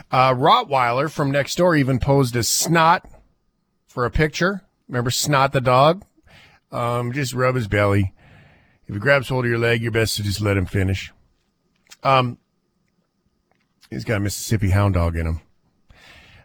Uh, 0.10 0.34
Rottweiler 0.34 1.10
from 1.10 1.32
next 1.32 1.56
door 1.56 1.76
even 1.76 2.00
posed 2.00 2.36
as 2.36 2.48
Snot 2.48 3.10
for 3.88 4.06
a 4.06 4.12
picture. 4.12 4.62
Remember 4.88 5.12
Snot 5.12 5.54
the 5.54 5.62
dog? 5.62 6.04
Um, 6.72 7.12
just 7.14 7.34
rub 7.34 7.56
his 7.56 7.68
belly. 7.68 8.14
If 8.88 8.96
he 8.96 9.00
grabs 9.00 9.30
hold 9.30 9.46
of 9.46 9.50
your 9.50 9.60
leg, 9.60 9.82
you're 9.82 9.92
best 9.92 10.18
to 10.18 10.24
just 10.24 10.42
let 10.42 10.58
him 10.58 10.66
finish. 10.66 11.14
Um, 12.04 12.38
he's 13.90 14.04
got 14.04 14.18
a 14.18 14.20
Mississippi 14.20 14.72
hound 14.72 14.96
dog 14.96 15.16
in 15.16 15.26
him. 15.28 15.42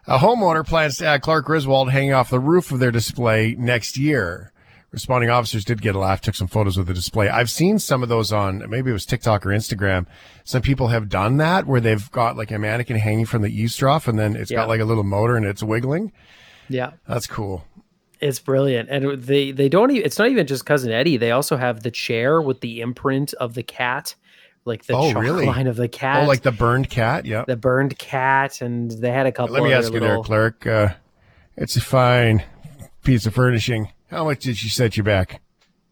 A 0.05 0.19
homeowner 0.19 0.65
plans 0.65 0.97
to 0.99 1.05
add 1.05 1.21
Clark 1.21 1.45
Griswold 1.45 1.91
hanging 1.91 2.13
off 2.13 2.29
the 2.29 2.39
roof 2.39 2.71
of 2.71 2.79
their 2.79 2.91
display 2.91 3.55
next 3.57 3.97
year. 3.97 4.53
Responding 4.91 5.29
officers 5.29 5.65
did 5.65 5.81
get 5.81 5.95
a 5.95 5.99
laugh, 5.99 6.21
took 6.21 6.33
some 6.33 6.47
photos 6.47 6.77
of 6.77 6.85
the 6.85 6.93
display. 6.93 7.27
I've 7.27 7.49
seen 7.49 7.77
some 7.77 8.03
of 8.03 8.09
those 8.09 8.31
on 8.31 8.63
maybe 8.69 8.89
it 8.89 8.93
was 8.93 9.05
TikTok 9.05 9.45
or 9.45 9.49
Instagram. 9.49 10.05
Some 10.45 10.61
people 10.61 10.87
have 10.87 11.09
done 11.09 11.37
that 11.37 11.67
where 11.67 11.81
they've 11.81 12.09
got 12.11 12.37
like 12.37 12.51
a 12.51 12.57
mannequin 12.57 12.97
hanging 12.97 13.25
from 13.25 13.41
the 13.41 13.49
eavesdrop 13.49 14.07
and 14.07 14.17
then 14.17 14.37
it's 14.37 14.49
Yeah. 14.49 14.59
got 14.59 14.69
like 14.69 14.79
a 14.79 14.85
little 14.85 15.03
motor 15.03 15.35
and 15.35 15.45
it's 15.45 15.61
wiggling. 15.61 16.13
Yeah. 16.69 16.91
That's 17.05 17.27
cool. 17.27 17.65
It's 18.19 18.39
brilliant, 18.39 18.89
and 18.89 19.21
they 19.21 19.51
they 19.51 19.69
don't 19.69 19.91
even. 19.91 20.03
It's 20.03 20.17
not 20.17 20.29
even 20.29 20.47
just 20.47 20.65
cousin 20.65 20.91
Eddie. 20.91 21.17
They 21.17 21.29
also 21.29 21.55
have 21.55 21.83
the 21.83 21.91
chair 21.91 22.41
with 22.41 22.61
the 22.61 22.81
imprint 22.81 23.33
of 23.35 23.53
the 23.53 23.61
cat, 23.61 24.15
like 24.65 24.85
the 24.85 24.95
oh, 24.95 25.11
chalk 25.11 25.21
really? 25.21 25.45
line 25.45 25.67
of 25.67 25.75
the 25.75 25.87
cat. 25.87 26.23
Oh, 26.23 26.27
like 26.27 26.41
the 26.41 26.51
burned 26.51 26.89
cat. 26.89 27.25
Yeah. 27.25 27.43
the 27.45 27.55
burned 27.55 27.95
cat, 27.99 28.59
and 28.61 28.89
they 28.89 29.11
had 29.11 29.27
a 29.27 29.31
couple. 29.31 29.53
Let 29.53 29.63
me 29.63 29.71
ask 29.71 29.93
you 29.93 29.99
little, 29.99 30.23
there, 30.23 30.51
Clark. 30.51 30.65
Uh, 30.65 30.89
it's 31.55 31.75
a 31.75 31.81
fine 31.81 32.43
piece 33.03 33.27
of 33.27 33.35
furnishing. 33.35 33.89
How 34.09 34.23
much 34.23 34.43
did 34.43 34.57
she 34.57 34.69
set 34.69 34.97
you 34.97 35.03
back? 35.03 35.41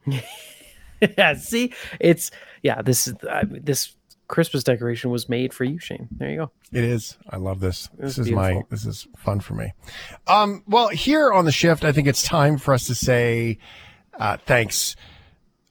yeah, 1.18 1.34
see, 1.36 1.74
it's 2.00 2.32
yeah. 2.62 2.82
This 2.82 3.08
is 3.08 3.16
uh, 3.30 3.44
this 3.50 3.96
Christmas 4.28 4.64
decoration 4.64 5.12
was 5.12 5.30
made 5.30 5.54
for 5.54 5.64
you, 5.64 5.80
Shaun. 5.80 6.08
There 6.12 6.30
you 6.30 6.38
go. 6.38 6.52
It 6.72 6.84
is. 6.84 7.18
I 7.30 7.38
love 7.38 7.60
this. 7.60 7.90
This 7.98 8.18
is 8.18 8.32
my. 8.32 8.64
This 8.70 8.86
is 8.86 9.08
fun 9.18 9.40
for 9.40 9.54
me. 9.54 9.74
Um. 10.28 10.64
Well, 10.68 10.90
here 10.90 11.32
on 11.32 11.46
the 11.46 11.52
shift, 11.52 11.84
I 11.84 11.92
think 11.92 12.08
it's 12.08 12.24
time 12.24 12.58
for 12.58 12.74
us 12.74 12.88
to 12.88 12.96
say 12.96 13.58
uh, 14.18 14.38
thanks 14.46 14.96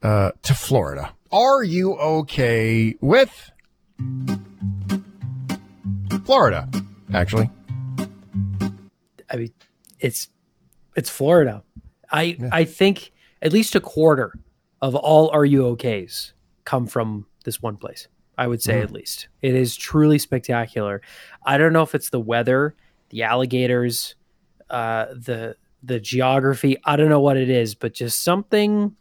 uh, 0.03 0.32
to 0.42 0.55
Florida. 0.55 1.12
Are 1.32 1.64
you 1.64 1.95
okay 1.95 2.95
with 3.01 3.51
Florida? 6.24 6.68
Actually, 7.12 7.51
I 9.30 9.36
mean, 9.36 9.53
it's 9.99 10.28
it's 10.97 11.11
Florida. 11.11 11.62
I 12.15 12.39
I 12.53 12.65
think 12.65 13.12
at 13.43 13.53
least 13.53 13.75
a 13.75 13.81
quarter 13.81 14.33
of 14.81 14.95
all 14.95 15.31
RUOKs 15.33 16.33
come 16.65 16.87
from 16.87 17.27
this 17.45 17.61
one 17.61 17.77
place. 17.77 18.09
I 18.39 18.47
would 18.47 18.62
say 18.62 18.75
Mhm. 18.81 18.83
at 18.85 18.91
least 18.93 19.29
it 19.43 19.55
is 19.55 19.77
truly 19.77 20.19
spectacular. 20.19 21.01
I 21.45 21.59
don't 21.59 21.73
know 21.73 21.83
if 21.83 21.95
it's 21.95 22.11
the 22.11 22.21
weather, 22.21 22.75
the 23.11 23.23
alligators, 23.23 24.15
uh, 24.71 25.07
the 25.12 25.57
the 25.83 26.01
geography. 26.01 26.77
I 26.85 26.97
don't 26.97 27.09
know 27.11 27.21
what 27.21 27.37
it 27.37 27.51
is, 27.51 27.75
but 27.75 27.93
just 27.95 28.23
something 28.23 28.97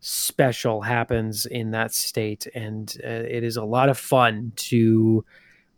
special 0.00 0.82
happens 0.82 1.46
in 1.46 1.70
that 1.72 1.92
state, 1.94 2.46
and 2.54 2.94
uh, 3.04 3.08
it 3.08 3.42
is 3.44 3.56
a 3.56 3.64
lot 3.64 3.88
of 3.88 3.98
fun 3.98 4.52
to 4.56 5.24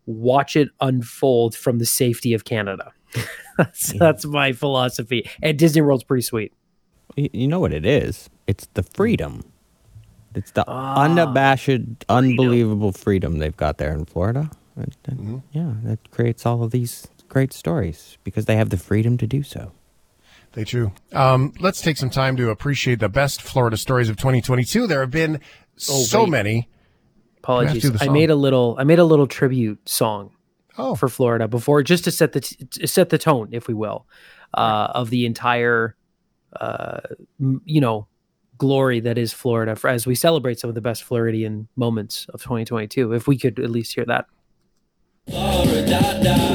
watch 0.07 0.57
it 0.57 0.69
unfold 0.81 1.55
from 1.55 1.79
the 1.79 1.87
safety 1.87 2.35
of 2.35 2.45
Canada. 2.45 2.93
that's 3.59 3.93
that's 3.99 4.25
my 4.25 4.53
philosophy. 4.53 5.29
And 5.43 5.59
Disney 5.59 5.83
World's 5.83 6.05
pretty 6.05 6.23
sweet. 6.23 6.53
Y- 7.21 7.31
You 7.33 7.49
know 7.49 7.61
what 7.61 7.73
it 7.73 7.85
is? 7.85 8.31
It's 8.47 8.67
the 8.75 8.83
freedom. 8.83 9.43
It's 10.35 10.53
the 10.53 10.65
Ah, 10.69 11.03
unabashed, 11.05 12.05
unbelievable 12.09 12.93
freedom 12.93 13.39
they've 13.39 13.57
got 13.57 13.79
there 13.79 13.93
in 13.93 14.05
Florida. 14.05 14.51
And- 14.77 14.97
and, 15.05 15.19
Mm-hmm. 15.19 15.37
Yeah, 15.53 15.73
that 15.85 16.11
creates 16.11 16.47
all 16.47 16.63
of 16.63 16.71
these 16.71 17.09
great 17.29 17.53
stories 17.53 18.17
because 18.25 18.45
they 18.47 18.57
have 18.57 18.71
the 18.71 18.77
freedom 18.77 19.17
to 19.19 19.27
do 19.27 19.43
so. 19.43 19.73
they 20.53 20.65
do. 20.65 20.91
Um. 21.13 21.53
Let's 21.61 21.81
take 21.81 21.97
some 21.97 22.11
time 22.11 22.37
to 22.37 22.51
appreciate 22.51 22.99
the 22.99 23.09
best 23.09 23.41
Florida 23.41 23.77
stories 23.77 24.09
of 24.09 24.17
2022. 24.17 24.89
There 24.89 25.01
have 25.01 25.11
been 25.13 25.37
Oh, 25.89 26.03
so 26.03 26.23
wait. 26.25 26.31
many. 26.31 26.69
Apologies. 27.39 28.03
I 28.03 28.09
made 28.09 28.31
a 28.31 28.35
little 28.35 28.75
I 28.79 28.83
made 28.85 28.99
a 28.99 29.05
little 29.05 29.27
tribute 29.29 29.89
song 29.89 30.31
oh. 30.77 30.95
for 30.97 31.09
Florida 31.09 31.47
before 31.47 31.83
just 31.85 32.03
to 32.05 32.11
set 32.11 32.33
the 32.33 32.41
t- 32.41 32.87
set 32.87 33.11
the 33.11 33.17
tone, 33.19 33.49
if 33.53 33.69
we 33.69 33.75
will, 33.75 34.07
uh, 34.55 34.89
of 34.93 35.11
the 35.11 35.25
entire 35.25 35.95
uh, 36.59 37.01
you 37.65 37.81
know 37.81 38.07
glory 38.59 39.01
that 39.01 39.19
is 39.19 39.33
Florida 39.33 39.75
for, 39.75 39.89
as 39.89 40.07
we 40.07 40.15
celebrate 40.15 40.61
some 40.61 40.69
of 40.69 40.75
the 40.75 40.81
best 40.81 41.03
Floridian 41.03 41.67
moments 41.77 42.27
of 42.29 42.43
2022. 42.43 43.13
If 43.13 43.27
we 43.27 43.39
could 43.39 43.59
at 43.59 43.71
least 43.71 43.95
hear 43.95 44.05
that. 44.05 44.27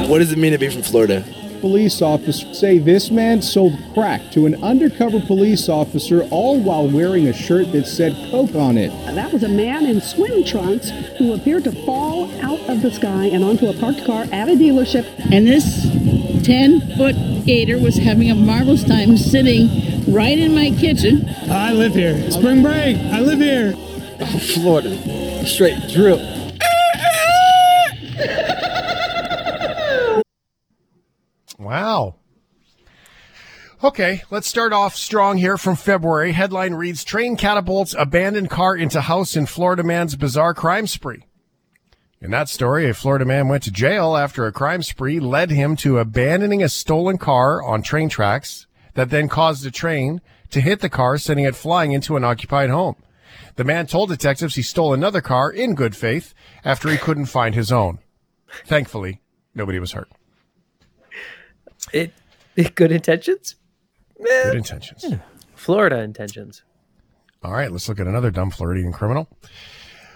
What 0.08 0.18
does 0.18 0.32
it 0.32 0.38
mean 0.38 0.52
to 0.52 0.58
be 0.58 0.70
from 0.70 0.82
Florida? 0.82 1.24
Police 1.60 2.02
officers 2.02 2.58
say 2.58 2.78
this 2.78 3.10
man 3.10 3.40
sold 3.40 3.72
crack 3.94 4.30
to 4.32 4.46
an 4.46 4.62
undercover 4.62 5.20
police 5.20 5.68
officer, 5.68 6.22
all 6.30 6.60
while 6.60 6.88
wearing 6.88 7.26
a 7.26 7.32
shirt 7.32 7.72
that 7.72 7.86
said 7.86 8.12
Coke 8.30 8.54
on 8.54 8.76
it. 8.76 8.90
That 9.14 9.32
was 9.32 9.42
a 9.42 9.48
man 9.48 9.86
in 9.86 10.00
swim 10.00 10.44
trunks 10.44 10.90
who 11.18 11.32
appeared 11.32 11.64
to 11.64 11.72
fall 11.84 12.30
out 12.42 12.60
of 12.68 12.82
the 12.82 12.90
sky 12.90 13.26
and 13.26 13.42
onto 13.42 13.66
a 13.66 13.72
parked 13.72 14.04
car 14.04 14.26
at 14.30 14.48
a 14.48 14.52
dealership. 14.52 15.06
And 15.32 15.46
this 15.46 15.82
10 16.44 16.96
foot 16.96 17.16
gator 17.46 17.78
was 17.78 17.96
having 17.96 18.30
a 18.30 18.34
marvelous 18.34 18.84
time 18.84 19.16
sitting 19.16 19.68
right 20.08 20.38
in 20.38 20.54
my 20.54 20.70
kitchen. 20.70 21.28
I 21.50 21.72
live 21.72 21.94
here. 21.94 22.30
Spring 22.30 22.62
break. 22.62 22.96
I 22.96 23.20
live 23.20 23.38
here. 23.38 23.74
Oh, 23.76 24.38
Florida. 24.54 25.44
Straight 25.46 25.88
drill. 25.88 26.18
Wow. 31.58 32.16
Okay, 33.82 34.22
let's 34.30 34.46
start 34.46 34.72
off 34.72 34.96
strong 34.96 35.38
here 35.38 35.58
from 35.58 35.76
February. 35.76 36.32
Headline 36.32 36.74
reads 36.74 37.04
Train 37.04 37.36
catapults 37.36 37.94
abandoned 37.98 38.50
car 38.50 38.76
into 38.76 39.00
house 39.00 39.36
in 39.36 39.46
Florida 39.46 39.82
man's 39.82 40.16
bizarre 40.16 40.54
crime 40.54 40.86
spree. 40.86 41.24
In 42.20 42.30
that 42.30 42.48
story, 42.48 42.88
a 42.88 42.94
Florida 42.94 43.24
man 43.24 43.48
went 43.48 43.62
to 43.64 43.70
jail 43.70 44.16
after 44.16 44.46
a 44.46 44.52
crime 44.52 44.82
spree 44.82 45.20
led 45.20 45.50
him 45.50 45.76
to 45.76 45.98
abandoning 45.98 46.62
a 46.62 46.68
stolen 46.68 47.18
car 47.18 47.62
on 47.62 47.82
train 47.82 48.08
tracks 48.08 48.65
that 48.96 49.10
then 49.10 49.28
caused 49.28 49.62
the 49.62 49.70
train 49.70 50.20
to 50.50 50.60
hit 50.60 50.80
the 50.80 50.88
car, 50.88 51.16
sending 51.18 51.46
it 51.46 51.54
flying 51.54 51.92
into 51.92 52.16
an 52.16 52.24
occupied 52.24 52.70
home. 52.70 52.96
The 53.54 53.64
man 53.64 53.86
told 53.86 54.08
detectives 54.08 54.54
he 54.54 54.62
stole 54.62 54.92
another 54.92 55.20
car 55.20 55.50
in 55.50 55.74
good 55.74 55.96
faith 55.96 56.34
after 56.64 56.88
he 56.88 56.96
couldn't 56.96 57.26
find 57.26 57.54
his 57.54 57.70
own. 57.70 58.00
Thankfully, 58.66 59.20
nobody 59.54 59.78
was 59.78 59.92
hurt. 59.92 60.08
It, 61.92 62.12
good 62.74 62.92
intentions. 62.92 63.56
Good 64.18 64.54
eh. 64.54 64.58
intentions. 64.58 65.04
Florida 65.54 66.00
intentions. 66.00 66.62
All 67.42 67.52
right, 67.52 67.70
let's 67.70 67.88
look 67.88 68.00
at 68.00 68.06
another 68.06 68.30
dumb 68.30 68.50
Floridian 68.50 68.92
criminal. 68.92 69.28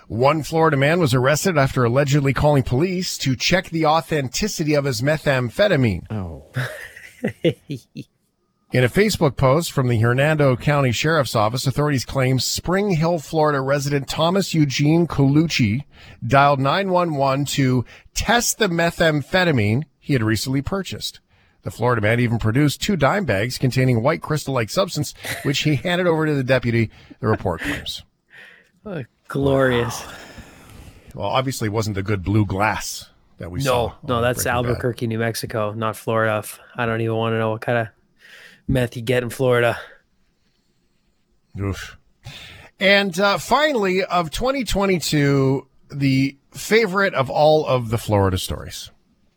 One 0.09 0.43
Florida 0.43 0.77
man 0.77 0.99
was 0.99 1.15
arrested 1.15 1.57
after 1.57 1.85
allegedly 1.85 2.33
calling 2.33 2.65
police 2.65 3.17
to 3.19 3.37
check 3.37 3.71
the 3.71 3.87
authenticity 3.87 4.75
of 4.75 4.85
his 4.85 5.03
methamphetamine. 5.03 6.11
Oh. 6.11 6.47
In 8.73 8.85
a 8.85 8.89
Facebook 8.89 9.37
post 9.37 9.73
from 9.73 9.89
the 9.89 9.99
Hernando 9.99 10.55
County 10.55 10.93
Sheriff's 10.93 11.35
Office, 11.35 11.67
authorities 11.67 12.05
claim 12.05 12.39
Spring 12.39 12.91
Hill, 12.91 13.19
Florida 13.19 13.61
resident 13.61 14.07
Thomas 14.07 14.55
Eugene 14.55 15.09
Colucci 15.09 15.87
dialed 16.25 16.61
911 16.61 17.47
to 17.47 17.85
test 18.15 18.59
the 18.59 18.69
methamphetamine 18.69 19.87
he 19.99 20.13
had 20.13 20.23
recently 20.23 20.63
purchased. 20.63 21.19
The 21.63 21.73
Florida 21.73 22.01
man 22.01 22.21
even 22.21 22.39
produced 22.39 22.81
two 22.81 22.97
dime 22.97 23.25
bags 23.25 23.59
containing 23.59 24.05
white 24.05 24.23
crystal-like 24.23 24.71
substance, 24.71 25.15
which 25.43 25.59
he 25.63 25.75
handed 25.75 26.07
over 26.07 26.25
to 26.27 26.35
the 26.37 26.45
deputy, 26.45 26.93
the 27.19 27.27
report 27.27 27.61
claims. 27.63 28.05
Oh, 28.87 29.05
glorious. 29.29 30.03
Well, 31.15 31.29
obviously 31.29 31.67
it 31.67 31.73
wasn't 31.73 31.97
the 31.97 32.03
good 32.03 32.25
blue 32.25 32.47
glass 32.47 33.11
that 33.37 33.51
we 33.51 33.59
no, 33.59 33.65
saw. 33.65 33.89
no, 34.05 34.17
no, 34.17 34.23
that's 34.23 34.45
Breaking 34.45 34.63
Bad. 34.63 34.69
Albuquerque, 34.69 35.07
New 35.07 35.19
Mexico, 35.19 35.73
not 35.75 35.97
Florida. 35.97 36.43
I 36.77 36.87
don't 36.87 37.03
even 37.03 37.15
want 37.15 37.35
to 37.35 37.39
know 37.39 37.51
what 37.51 37.61
kind 37.61 37.77
of 37.77 37.89
meth 38.71 38.97
you 38.97 39.03
get 39.03 39.23
in 39.23 39.31
Florida. 39.31 39.79
Oof. 41.59 41.99
And 42.79 43.19
uh, 43.19 43.39
finally, 43.39 44.03
of 44.05 44.31
2022, 44.31 45.67
the 45.93 46.37
favorite 46.53 47.15
of 47.15 47.29
all 47.29 47.67
of 47.67 47.91
the 47.91 47.99
Florida 47.99 48.39
stories. 48.39 48.91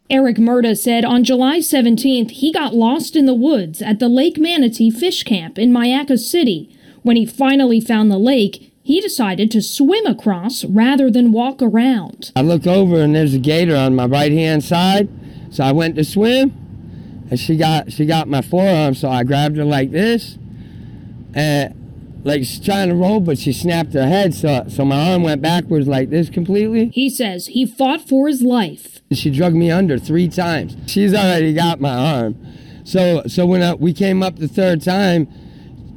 Eric 0.09 0.38
Murda 0.38 0.77
said 0.77 1.03
on 1.03 1.23
July 1.23 1.59
17th 1.59 2.31
he 2.31 2.53
got 2.53 2.75
lost 2.75 3.15
in 3.15 3.25
the 3.25 3.34
woods 3.34 3.81
at 3.81 3.99
the 3.99 4.07
Lake 4.07 4.38
Manatee 4.38 4.91
Fish 4.91 5.23
Camp 5.23 5.57
in 5.57 5.71
Mayaca 5.71 6.19
City. 6.19 6.77
When 7.01 7.15
he 7.15 7.25
finally 7.25 7.81
found 7.81 8.11
the 8.11 8.17
lake, 8.17 8.73
he 8.84 9.01
decided 9.01 9.49
to 9.51 9.61
swim 9.61 10.05
across 10.05 10.63
rather 10.65 11.09
than 11.09 11.31
walk 11.31 11.61
around. 11.61 12.31
I 12.36 12.41
look 12.41 12.67
over 12.67 13.01
and 13.01 13.15
there's 13.15 13.34
a 13.34 13.39
gator 13.39 13.75
on 13.75 13.95
my 13.95 14.05
right 14.05 14.31
hand 14.31 14.63
side, 14.63 15.09
so 15.49 15.63
I 15.63 15.71
went 15.71 15.95
to 15.95 16.03
swim, 16.03 16.62
and 17.30 17.39
she 17.39 17.57
got 17.57 17.91
she 17.91 18.05
got 18.05 18.28
my 18.28 18.41
forearm, 18.41 18.95
so 18.95 19.09
I 19.09 19.24
grabbed 19.24 19.57
her 19.57 19.65
like 19.65 19.91
this, 19.91 20.38
and 21.34 22.21
like 22.24 22.39
she's 22.39 22.59
trying 22.59 22.89
to 22.89 22.95
roll, 22.95 23.19
but 23.19 23.38
she 23.38 23.51
snapped 23.51 23.93
her 23.93 24.07
head, 24.07 24.34
so 24.34 24.65
so 24.69 24.86
my 24.86 25.11
arm 25.11 25.24
went 25.24 25.41
backwards 25.41 25.88
like 25.88 26.09
this 26.09 26.30
completely. 26.30 26.89
He 26.89 27.09
says 27.09 27.47
he 27.47 27.65
fought 27.65 28.07
for 28.07 28.28
his 28.28 28.41
life. 28.41 29.01
She 29.11 29.30
drug 29.30 29.53
me 29.53 29.69
under 29.69 29.97
three 29.99 30.28
times. 30.28 30.76
She's 30.86 31.13
already 31.13 31.53
got 31.53 31.80
my 31.80 31.95
arm, 31.95 32.36
so 32.84 33.24
so 33.28 33.45
when 33.45 33.61
I, 33.61 33.74
we 33.74 33.93
came 33.93 34.24
up 34.24 34.38
the 34.38 34.47
third 34.47 34.82
time, 34.82 35.28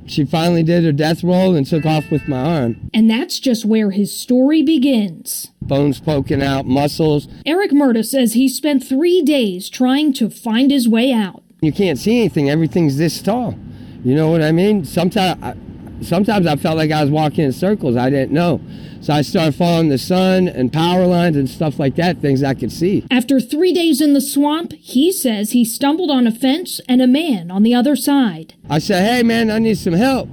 she 0.06 0.24
finally 0.24 0.62
did 0.62 0.84
her 0.84 0.92
death 0.92 1.22
roll 1.22 1.54
and 1.54 1.66
took 1.66 1.84
off 1.84 2.10
with 2.10 2.28
my 2.28 2.38
arm. 2.38 2.90
And 2.94 3.10
that's 3.10 3.38
just 3.38 3.64
where 3.64 3.90
his 3.90 4.16
story 4.16 4.62
begins. 4.62 5.50
Bones 5.62 6.00
poking 6.00 6.42
out, 6.42 6.66
muscles. 6.66 7.28
Eric 7.44 7.70
Murda 7.72 8.04
says 8.04 8.32
he 8.34 8.48
spent 8.48 8.84
three 8.84 9.22
days 9.22 9.68
trying 9.68 10.12
to 10.14 10.30
find 10.30 10.70
his 10.70 10.88
way 10.88 11.12
out. 11.12 11.42
You 11.60 11.72
can't 11.72 11.98
see 11.98 12.20
anything. 12.20 12.50
Everything's 12.50 12.96
this 12.98 13.20
tall. 13.20 13.58
You 14.04 14.14
know 14.14 14.30
what 14.30 14.42
I 14.42 14.52
mean? 14.52 14.84
Sometimes, 14.84 15.42
I, 15.42 15.56
sometimes 16.02 16.46
I 16.46 16.56
felt 16.56 16.76
like 16.76 16.90
I 16.90 17.02
was 17.02 17.10
walking 17.10 17.44
in 17.44 17.52
circles. 17.52 17.96
I 17.96 18.10
didn't 18.10 18.32
know. 18.32 18.60
So 19.00 19.12
I 19.12 19.22
started 19.22 19.54
following 19.54 19.88
the 19.88 19.98
sun 19.98 20.48
and 20.48 20.72
power 20.72 21.06
lines 21.06 21.36
and 21.36 21.48
stuff 21.48 21.78
like 21.78 21.96
that, 21.96 22.18
things 22.18 22.42
I 22.42 22.54
could 22.54 22.72
see. 22.72 23.04
After 23.10 23.40
three 23.40 23.72
days 23.72 24.00
in 24.00 24.14
the 24.14 24.20
swamp, 24.20 24.72
he 24.72 25.12
says 25.12 25.52
he 25.52 25.64
stumbled 25.64 26.10
on 26.10 26.26
a 26.26 26.32
fence 26.32 26.80
and 26.88 27.00
a 27.00 27.06
man 27.06 27.50
on 27.50 27.62
the 27.62 27.74
other 27.74 27.94
side. 27.94 28.54
I 28.68 28.78
said, 28.78 29.04
hey 29.08 29.22
man, 29.22 29.50
I 29.50 29.58
need 29.58 29.78
some 29.78 29.94
help. 29.94 30.28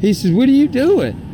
He 0.00 0.12
says, 0.12 0.32
what 0.32 0.48
are 0.48 0.52
you 0.52 0.68
doing? 0.68 1.24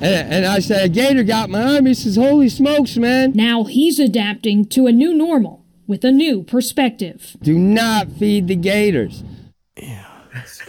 And, 0.00 0.32
and 0.32 0.46
I 0.46 0.58
said, 0.58 0.84
a 0.84 0.88
gator 0.88 1.22
got 1.22 1.48
my 1.48 1.76
arm. 1.76 1.86
He 1.86 1.94
says, 1.94 2.16
holy 2.16 2.48
smokes, 2.48 2.96
man. 2.96 3.32
Now 3.34 3.64
he's 3.64 3.98
adapting 3.98 4.66
to 4.66 4.86
a 4.86 4.92
new 4.92 5.14
normal 5.14 5.64
with 5.86 6.04
a 6.04 6.12
new 6.12 6.42
perspective. 6.42 7.36
Do 7.42 7.58
not 7.58 8.10
feed 8.10 8.48
the 8.48 8.56
gators. 8.56 9.22
Yeah. 9.76 10.06
that's 10.34 10.60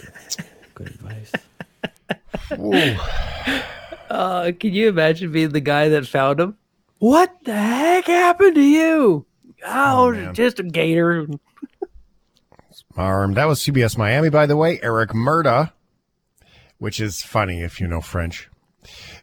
Good 0.74 0.88
advice. 0.88 1.32
Uh, 4.14 4.52
can 4.52 4.72
you 4.72 4.88
imagine 4.88 5.32
being 5.32 5.48
the 5.48 5.60
guy 5.60 5.88
that 5.88 6.06
found 6.06 6.38
him? 6.38 6.56
What 7.00 7.36
the 7.42 7.52
heck 7.52 8.04
happened 8.06 8.54
to 8.54 8.62
you? 8.62 9.26
Oh, 9.66 10.30
just 10.32 10.60
a 10.60 10.62
gator. 10.62 11.26
Um, 12.96 13.34
that 13.34 13.46
was 13.46 13.58
CBS 13.58 13.98
Miami, 13.98 14.28
by 14.30 14.46
the 14.46 14.56
way. 14.56 14.78
Eric 14.84 15.10
Murda, 15.10 15.72
which 16.78 17.00
is 17.00 17.24
funny 17.24 17.60
if 17.60 17.80
you 17.80 17.88
know 17.88 18.00
French, 18.00 18.48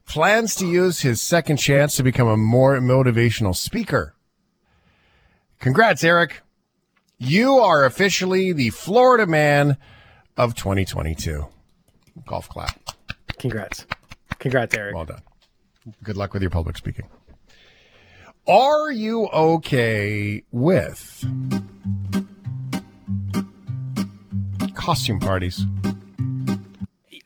plans 0.06 0.56
to 0.56 0.68
use 0.68 1.00
his 1.00 1.22
second 1.22 1.56
chance 1.56 1.96
to 1.96 2.04
become 2.04 2.28
a 2.28 2.36
more 2.36 2.78
motivational 2.80 3.56
speaker. 3.56 4.14
Congrats, 5.60 6.04
Eric. 6.04 6.42
You 7.18 7.54
are 7.60 7.86
officially 7.86 8.52
the 8.52 8.72
Florida 8.72 9.26
man 9.26 9.78
of 10.36 10.54
2022. 10.54 11.48
Golf 12.26 12.50
clap. 12.50 12.78
Congrats. 13.40 13.86
Congrats, 14.42 14.76
Eric. 14.76 14.96
Well 14.96 15.06
done. 15.06 15.22
Good 16.04 16.18
luck 16.18 16.34
with 16.34 16.42
your 16.42 16.50
public 16.50 16.76
speaking. 16.76 17.08
Are 18.48 18.92
you 18.92 19.28
okay 19.28 20.44
with 20.52 21.24
costume 24.74 25.20
parties? 25.20 25.64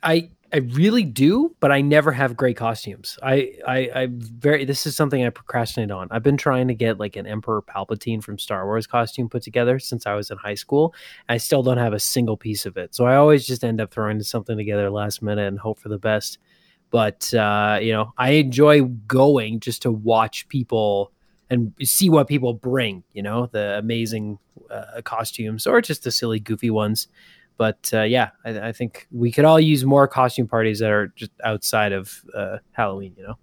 I 0.02 0.28
I 0.52 0.58
really 0.58 1.04
do, 1.04 1.56
but 1.58 1.72
I 1.72 1.80
never 1.80 2.12
have 2.12 2.36
great 2.36 2.58
costumes. 2.58 3.18
I 3.22 3.54
I 3.66 3.76
I 3.94 4.08
very 4.10 4.66
this 4.66 4.86
is 4.86 4.94
something 4.94 5.24
I 5.24 5.30
procrastinate 5.30 5.90
on. 5.90 6.08
I've 6.10 6.22
been 6.22 6.36
trying 6.36 6.68
to 6.68 6.74
get 6.74 7.00
like 7.00 7.16
an 7.16 7.26
Emperor 7.26 7.62
Palpatine 7.62 8.22
from 8.22 8.38
Star 8.38 8.66
Wars 8.66 8.86
costume 8.86 9.30
put 9.30 9.42
together 9.42 9.78
since 9.78 10.06
I 10.06 10.12
was 10.14 10.30
in 10.30 10.36
high 10.36 10.54
school. 10.54 10.94
I 11.30 11.38
still 11.38 11.62
don't 11.62 11.78
have 11.78 11.94
a 11.94 11.98
single 11.98 12.36
piece 12.36 12.66
of 12.66 12.76
it. 12.76 12.94
So 12.94 13.06
I 13.06 13.16
always 13.16 13.46
just 13.46 13.64
end 13.64 13.80
up 13.80 13.90
throwing 13.90 14.22
something 14.22 14.58
together 14.58 14.90
last 14.90 15.22
minute 15.22 15.48
and 15.48 15.58
hope 15.58 15.78
for 15.78 15.88
the 15.88 15.98
best. 15.98 16.38
But 16.90 17.32
uh, 17.34 17.78
you 17.82 17.92
know, 17.92 18.12
I 18.16 18.30
enjoy 18.30 18.82
going 18.82 19.60
just 19.60 19.82
to 19.82 19.90
watch 19.90 20.48
people 20.48 21.12
and 21.50 21.72
see 21.82 22.10
what 22.10 22.26
people 22.26 22.54
bring, 22.54 23.04
you 23.12 23.22
know, 23.22 23.46
the 23.46 23.78
amazing 23.78 24.38
uh, 24.70 25.00
costumes 25.04 25.66
or 25.66 25.80
just 25.80 26.04
the 26.04 26.10
silly 26.10 26.40
goofy 26.40 26.70
ones. 26.70 27.08
But 27.58 27.90
uh, 27.92 28.02
yeah, 28.02 28.30
I, 28.44 28.68
I 28.68 28.72
think 28.72 29.06
we 29.10 29.32
could 29.32 29.44
all 29.44 29.60
use 29.60 29.84
more 29.84 30.06
costume 30.06 30.46
parties 30.46 30.80
that 30.80 30.90
are 30.90 31.08
just 31.08 31.30
outside 31.42 31.92
of 31.92 32.22
uh, 32.34 32.58
Halloween. 32.72 33.14
You 33.16 33.22
know. 33.24 33.38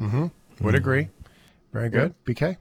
Mm-hmm. 0.00 0.64
Would 0.64 0.74
agree. 0.74 1.08
Very 1.72 1.88
good. 1.88 2.14
BK. 2.24 2.56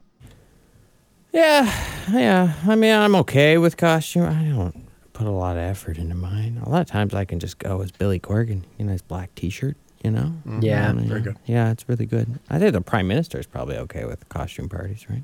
Yeah, 1.32 1.72
yeah. 2.11 2.53
I 2.65 2.76
mean, 2.76 2.93
I'm 2.93 3.15
okay 3.18 3.57
with 3.57 3.78
costume. 3.78 4.24
I 4.24 4.55
don't 4.55 4.88
put 5.13 5.28
a 5.28 5.32
lot 5.32 5.57
of 5.57 5.63
effort 5.63 5.97
into 5.97 6.15
mine. 6.15 6.61
A 6.65 6.70
lot 6.70 6.82
of 6.82 6.88
times 6.88 7.13
I 7.13 7.26
can 7.26 7.39
just 7.39 7.57
go 7.59 7.82
as 7.82 7.91
Billy 7.91 8.20
Corgan, 8.20 8.63
you 8.78 8.86
know, 8.86 8.91
his 8.91 9.01
black 9.01 9.34
T-shirt. 9.36 9.76
You 10.07 10.11
know. 10.11 10.59
Yeah, 10.61 10.89
Um, 10.89 10.99
very 10.99 11.19
good. 11.21 11.37
Yeah, 11.45 11.69
it's 11.71 11.87
really 11.89 12.05
good. 12.05 12.39
I 12.49 12.59
think 12.59 12.71
the 12.71 12.79
prime 12.81 13.07
minister 13.07 13.37
is 13.39 13.45
probably 13.45 13.77
okay 13.77 14.05
with 14.05 14.27
costume 14.29 14.69
parties, 14.69 15.05
right? 15.09 15.23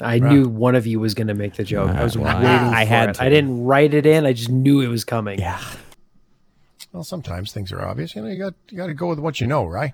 I 0.00 0.18
knew 0.18 0.48
one 0.48 0.74
of 0.74 0.86
you 0.88 0.98
was 0.98 1.14
going 1.14 1.28
to 1.28 1.34
make 1.34 1.54
the 1.54 1.62
joke. 1.62 1.88
I 1.90 2.02
was 2.02 2.16
Uh, 2.16 2.20
well, 2.22 2.36
waiting 2.38 2.48
I 2.74 2.84
for 2.84 2.88
had 2.88 3.08
it. 3.10 3.14
to. 3.14 3.22
I 3.22 3.28
didn't 3.28 3.64
write 3.64 3.94
it 3.94 4.06
in. 4.06 4.26
I 4.26 4.32
just 4.32 4.50
knew 4.50 4.80
it 4.80 4.88
was 4.88 5.04
coming. 5.04 5.38
Yeah. 5.38 5.60
Well, 6.92 7.04
sometimes 7.04 7.52
things 7.52 7.70
are 7.72 7.80
obvious. 7.80 8.16
You 8.16 8.22
know, 8.22 8.28
you 8.28 8.38
got 8.38 8.54
you 8.70 8.76
got 8.76 8.88
to 8.88 8.94
go 8.94 9.08
with 9.08 9.20
what 9.20 9.40
you 9.40 9.46
know, 9.46 9.64
right? 9.64 9.92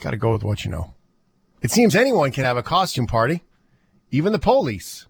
Got 0.00 0.10
to 0.10 0.16
go 0.18 0.32
with 0.32 0.44
what 0.44 0.64
you 0.66 0.70
know. 0.70 0.92
It 1.62 1.70
seems 1.70 1.96
anyone 1.96 2.30
can 2.30 2.44
have 2.44 2.56
a 2.58 2.62
costume 2.62 3.06
party, 3.06 3.42
even 4.10 4.32
the 4.32 4.38
police. 4.38 5.06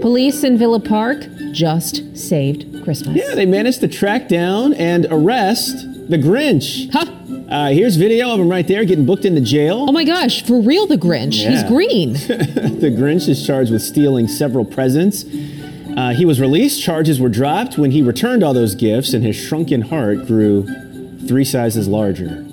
Police 0.00 0.42
in 0.42 0.58
Villa 0.58 0.80
Park 0.80 1.24
just 1.52 2.16
saved 2.16 2.82
Christmas. 2.82 3.16
Yeah, 3.16 3.34
they 3.36 3.46
managed 3.46 3.80
to 3.80 3.88
track 3.88 4.28
down 4.28 4.74
and 4.74 5.06
arrest 5.10 5.76
the 6.10 6.18
Grinch. 6.18 6.90
Huh? 6.92 7.06
Uh, 7.50 7.70
here's 7.70 7.96
video 7.96 8.30
of 8.30 8.38
him 8.38 8.48
right 8.48 8.66
there 8.68 8.84
getting 8.84 9.04
booked 9.04 9.24
into 9.24 9.40
jail. 9.40 9.86
Oh 9.88 9.92
my 9.92 10.04
gosh, 10.04 10.44
for 10.46 10.60
real, 10.60 10.86
the 10.86 10.96
Grinch. 10.96 11.34
He's 11.48 11.64
green. 11.64 12.12
the 12.78 12.94
Grinch 12.96 13.28
is 13.28 13.44
charged 13.44 13.72
with 13.72 13.82
stealing 13.82 14.28
several 14.28 14.64
presents. 14.64 15.24
Uh, 15.96 16.10
he 16.14 16.24
was 16.24 16.40
released, 16.40 16.80
charges 16.80 17.20
were 17.20 17.28
dropped 17.28 17.76
when 17.76 17.90
he 17.90 18.02
returned 18.02 18.44
all 18.44 18.54
those 18.54 18.76
gifts, 18.76 19.12
and 19.12 19.24
his 19.24 19.34
shrunken 19.34 19.80
heart 19.82 20.26
grew 20.26 20.64
three 21.26 21.44
sizes 21.44 21.88
larger. 21.88 22.46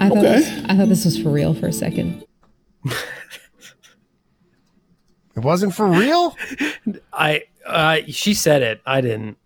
I 0.00 0.08
thought, 0.08 0.18
Okay. 0.18 0.20
this, 0.20 0.64
I 0.68 0.76
thought 0.76 0.88
this 0.88 1.04
was 1.06 1.18
for 1.18 1.30
real 1.30 1.54
for 1.54 1.66
a 1.68 1.72
second. 1.72 2.24
It 5.36 5.42
wasn't 5.42 5.74
for 5.74 5.86
real. 5.88 6.36
I 7.12 7.44
uh, 7.66 8.00
she 8.08 8.34
said 8.34 8.62
it. 8.62 8.80
I 8.86 9.00
didn't. 9.00 9.38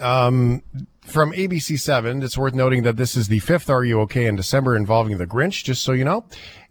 Um, 0.00 0.62
from 1.04 1.32
ABC 1.32 1.78
Seven, 1.78 2.22
it's 2.22 2.36
worth 2.38 2.54
noting 2.54 2.82
that 2.82 2.96
this 2.96 3.16
is 3.16 3.28
the 3.28 3.38
fifth 3.40 3.68
"Are 3.70 3.84
You 3.84 4.00
Okay" 4.00 4.26
in 4.26 4.36
December 4.36 4.74
involving 4.76 5.18
the 5.18 5.26
Grinch. 5.26 5.62
Just 5.64 5.82
so 5.82 5.92
you 5.92 6.04
know, 6.04 6.24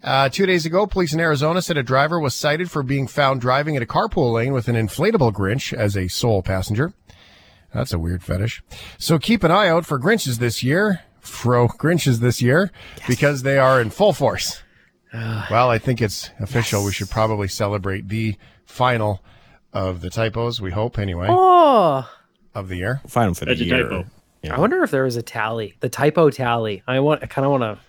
uh, 0.03 0.29
two 0.29 0.45
days 0.45 0.65
ago, 0.65 0.85
police 0.87 1.13
in 1.13 1.19
Arizona 1.19 1.61
said 1.61 1.77
a 1.77 1.83
driver 1.83 2.19
was 2.19 2.33
cited 2.33 2.69
for 2.71 2.83
being 2.83 3.07
found 3.07 3.41
driving 3.41 3.75
in 3.75 3.83
a 3.83 3.85
carpool 3.85 4.33
lane 4.33 4.51
with 4.53 4.67
an 4.67 4.75
inflatable 4.75 5.31
Grinch 5.31 5.71
as 5.71 5.95
a 5.95 6.07
sole 6.07 6.41
passenger. 6.41 6.93
That's 7.73 7.93
a 7.93 7.99
weird 7.99 8.23
fetish. 8.23 8.61
So 8.97 9.17
keep 9.17 9.43
an 9.43 9.51
eye 9.51 9.67
out 9.67 9.85
for 9.85 9.99
Grinches 9.99 10.37
this 10.39 10.61
year, 10.63 11.01
fro 11.19 11.67
Grinches 11.67 12.19
this 12.19 12.41
year, 12.41 12.71
because 13.07 13.43
they 13.43 13.57
are 13.57 13.79
in 13.81 13.89
full 13.89 14.13
force. 14.13 14.61
well, 15.13 15.69
I 15.69 15.77
think 15.77 16.01
it's 16.01 16.31
official. 16.39 16.83
We 16.85 16.91
should 16.91 17.09
probably 17.09 17.47
celebrate 17.47 18.09
the 18.09 18.35
final 18.65 19.23
of 19.71 20.01
the 20.01 20.09
typos. 20.09 20.59
We 20.61 20.71
hope, 20.71 20.97
anyway, 20.99 21.27
Oh, 21.29 22.07
of 22.55 22.67
the 22.67 22.77
year. 22.77 23.01
Final 23.07 23.33
for 23.33 23.45
the 23.45 23.51
That's 23.51 23.61
a 23.61 23.65
year. 23.65 24.05
Typo. 24.43 24.55
I 24.55 24.59
wonder 24.59 24.83
if 24.83 24.91
there 24.91 25.03
was 25.03 25.15
a 25.15 25.21
tally, 25.21 25.75
the 25.79 25.89
typo 25.89 26.29
tally. 26.29 26.83
I 26.87 26.99
want. 26.99 27.23
I 27.23 27.27
kind 27.27 27.45
of 27.45 27.51
want 27.51 27.63
to 27.63 27.79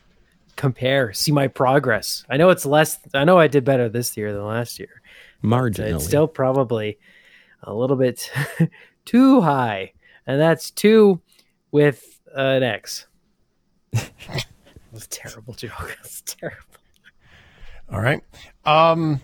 compare, 0.56 1.12
see 1.12 1.32
my 1.32 1.48
progress. 1.48 2.24
I 2.28 2.36
know 2.36 2.50
it's 2.50 2.66
less. 2.66 2.98
I 3.12 3.24
know 3.24 3.38
I 3.38 3.48
did 3.48 3.64
better 3.64 3.88
this 3.88 4.16
year 4.16 4.32
than 4.32 4.44
last 4.44 4.78
year. 4.78 5.02
Marginally. 5.42 5.94
It's 5.94 6.04
still 6.04 6.26
probably 6.28 6.98
a 7.62 7.74
little 7.74 7.96
bit 7.96 8.30
too 9.04 9.40
high, 9.40 9.92
and 10.26 10.40
that's 10.40 10.70
two 10.70 11.20
with 11.70 12.20
an 12.34 12.62
X. 12.62 13.06
It's 13.92 15.06
a 15.06 15.08
terrible 15.08 15.54
joke. 15.54 15.96
It's 16.04 16.22
terrible. 16.22 16.58
All 17.92 18.00
right. 18.00 18.22
Um, 18.64 19.20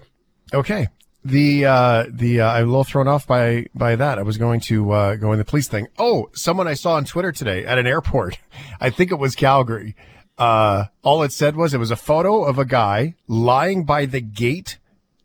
okay. 0.53 0.89
The 1.25 1.66
uh, 1.66 2.07
the 2.09 2.41
uh, 2.41 2.51
I'm 2.51 2.64
a 2.64 2.66
little 2.66 2.85
thrown 2.85 3.07
off 3.07 3.27
by 3.27 3.66
by 3.75 3.95
that. 3.97 4.18
I 4.18 4.23
was 4.23 4.39
going 4.39 4.61
to 4.61 4.91
uh, 4.93 5.14
go 5.16 5.33
in 5.33 5.39
the 5.39 5.45
police 5.45 5.68
thing. 5.68 5.89
Oh, 5.99 6.31
someone 6.33 6.66
I 6.66 6.75
saw 6.75 6.95
on 6.95 7.05
Twitter 7.05 7.31
today 7.31 7.66
at 7.66 7.79
an 7.79 7.87
airport. 7.87 8.39
I 8.81 8.91
think 8.91 9.11
it 9.12 9.18
was 9.18 9.35
Calgary. 9.35 9.95
Uh, 10.39 10.87
all 11.03 11.23
it 11.23 11.33
said 11.33 11.57
was 11.57 11.75
it 11.75 11.79
was 11.79 11.91
a 11.91 11.97
photo 11.97 12.45
of 12.45 12.59
a 12.59 12.64
guy 12.64 13.14
lying 13.29 13.85
by 13.85 14.07
the 14.07 14.23
gate 14.23 14.79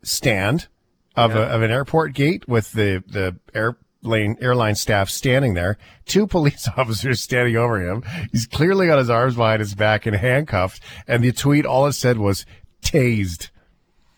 stand 0.04 0.68
of, 1.16 1.36
a, 1.36 1.44
of 1.44 1.62
an 1.62 1.72
airport 1.72 2.14
gate 2.14 2.48
with 2.50 2.74
the, 2.74 3.02
the 3.08 3.38
airplane 3.54 4.38
airline 4.42 4.76
staff 4.76 5.10
standing 5.10 5.54
there. 5.54 5.78
Two 6.06 6.28
police 6.36 6.68
officers 6.76 7.22
standing 7.22 7.56
over 7.56 7.80
him. 7.80 8.04
He's 8.32 8.46
clearly 8.46 8.88
got 8.88 9.00
his 9.00 9.10
arms 9.10 9.36
behind 9.36 9.62
his 9.62 9.74
back 9.74 10.06
and 10.06 10.16
handcuffed. 10.16 10.82
And 11.08 11.24
the 11.24 11.32
tweet, 11.32 11.66
all 11.66 11.86
it 11.88 11.94
said 11.94 12.18
was 12.18 12.46
tased. 12.82 13.50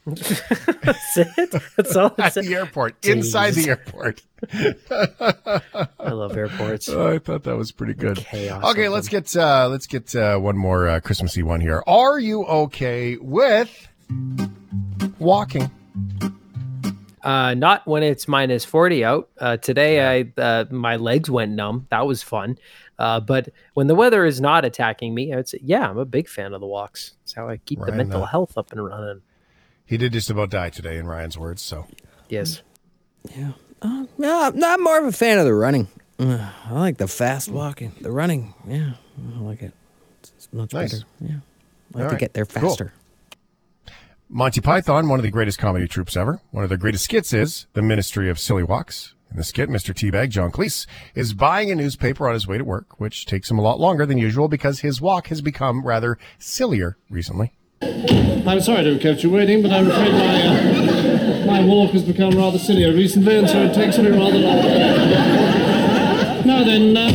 That's 0.08 1.18
it. 1.18 1.54
That's 1.76 1.96
all. 1.96 2.16
At 2.18 2.36
the 2.36 2.56
airport, 2.56 3.06
inside 3.06 3.56
the 3.56 3.70
airport. 3.70 4.22
I 6.00 6.12
love 6.12 6.38
airports. 6.38 6.88
Oh, 6.88 7.08
I 7.08 7.20
thought 7.20 7.44
that 7.44 7.58
was 7.58 7.74
pretty 7.74 7.94
good. 7.94 8.18
Chaos 8.18 8.64
Okay, 8.64 8.88
let's 8.88 9.10
get 9.10 9.36
uh, 9.36 9.68
let's 9.70 9.86
get 9.86 10.16
uh, 10.16 10.38
one 10.38 10.58
more 10.58 10.88
uh, 10.88 11.00
Christmassy 11.02 11.44
one 11.44 11.60
here. 11.60 11.84
Are 11.88 12.20
you 12.20 12.46
okay 12.46 13.18
with 13.18 13.90
walking? 15.20 15.70
Uh, 17.22 17.54
not 17.56 17.86
when 17.86 18.04
it's 18.04 18.26
minus 18.30 18.64
40 18.64 19.04
out. 19.04 19.30
Uh, 19.38 19.58
today, 19.58 20.22
I 20.22 20.42
uh, 20.42 20.66
my 20.72 20.96
legs 20.96 21.30
went 21.30 21.52
numb. 21.52 21.88
That 21.90 22.08
was 22.08 22.24
fun. 22.24 22.58
Uh, 22.98 23.20
but 23.20 23.50
when 23.74 23.88
the 23.88 23.96
weather 23.96 24.24
is 24.26 24.40
not 24.40 24.64
attacking 24.64 25.14
me, 25.14 25.34
I'd 25.34 25.50
say, 25.50 25.60
yeah, 25.62 25.90
I'm 25.90 25.98
a 25.98 26.06
big 26.06 26.30
fan 26.30 26.54
of 26.54 26.62
the 26.62 26.68
walks. 26.68 27.14
It's 27.24 27.34
how 27.34 27.50
I 27.50 27.58
keep 27.58 27.82
the 27.82 27.92
mental 27.92 28.24
uh, 28.24 28.28
health 28.28 28.58
up 28.58 28.72
and 28.72 28.84
running. 28.84 29.22
He 29.88 29.98
did 29.98 30.14
just 30.14 30.30
about 30.30 30.50
die 30.52 30.70
today, 30.70 30.98
in 30.98 31.08
Ryan's 31.08 31.38
words. 31.38 31.62
So 31.62 31.88
Yes. 32.30 32.62
Yeah. 33.36 33.54
Uh, 33.82 34.06
no, 34.18 34.44
I'm 34.44 34.58
not 34.60 34.80
more 34.80 35.00
of 35.00 35.06
a 35.06 35.12
fan 35.12 35.38
of 35.40 35.46
the 35.46 35.54
running. 35.54 35.88
Uh, 36.20 36.50
I 36.66 36.74
like 36.74 36.98
the 36.98 37.08
fast 37.08 37.48
walking. 37.50 37.94
The 38.02 38.12
running, 38.12 38.54
yeah, 38.68 38.94
I 39.36 39.40
like 39.40 39.62
it. 39.62 39.72
It's, 40.20 40.32
it's 40.36 40.54
much 40.54 40.74
Nice. 40.74 40.94
better. 40.94 41.06
Yeah, 41.22 41.28
I 41.30 41.32
like 41.32 41.40
All 41.94 42.00
to 42.02 42.06
right. 42.16 42.20
get 42.20 42.34
there 42.34 42.46
Cool. 42.46 42.70
faster. 42.70 42.94
Monty 44.30 44.60
Python, 44.62 45.08
one 45.08 45.20
of 45.20 45.24
the 45.24 45.32
greatest 45.32 45.58
comedy 45.60 45.88
troupes 45.88 46.18
ever. 46.18 46.42
One 46.52 46.64
of 46.64 46.70
their 46.70 46.78
greatest 46.78 47.06
skits 47.06 47.32
is 47.34 47.68
The 47.74 47.82
Ministry 47.82 48.30
of 48.30 48.40
Silly 48.40 48.64
Walks. 48.64 49.14
In 49.32 49.38
the 49.38 49.44
skit, 49.44 49.70
Mr. 49.70 49.94
Teabag, 49.94 50.30
John 50.30 50.52
Cleese, 50.52 50.86
is 51.14 51.34
buying 51.34 51.70
a 51.70 51.76
newspaper 51.76 52.28
on 52.28 52.34
his 52.34 52.48
way 52.48 52.58
to 52.58 52.64
work, 52.64 53.00
which 53.00 53.26
takes 53.26 53.52
him 53.52 53.60
a 53.60 53.62
lot 53.62 53.80
longer 53.80 54.06
than 54.06 54.18
usual 54.18 54.48
because 54.48 54.80
his 54.80 55.00
walk 55.02 55.28
has 55.28 55.42
become 55.42 55.86
rather 55.86 56.18
sillier 56.40 56.98
recently. 57.10 57.54
I'm 57.82 58.60
sorry 58.62 58.84
to 58.84 58.94
have 58.94 59.02
kept 59.02 59.24
you 59.24 59.30
waiting, 59.30 59.62
but 59.62 59.72
I'm 59.72 59.88
afraid 59.90 60.12
my, 60.12 60.42
uh, 60.48 61.46
my 61.46 61.64
walk 61.64 61.92
has 61.92 62.04
become 62.04 62.36
rather 62.36 62.58
sillier 62.58 62.92
recently, 62.92 63.38
and 63.38 63.48
so 63.50 63.64
it 63.64 63.74
takes 63.74 63.98
me 63.98 64.10
rather 64.10 64.38
long. 64.38 64.58
Now 66.46 66.64
then, 66.64 66.96
uh, 66.98 67.12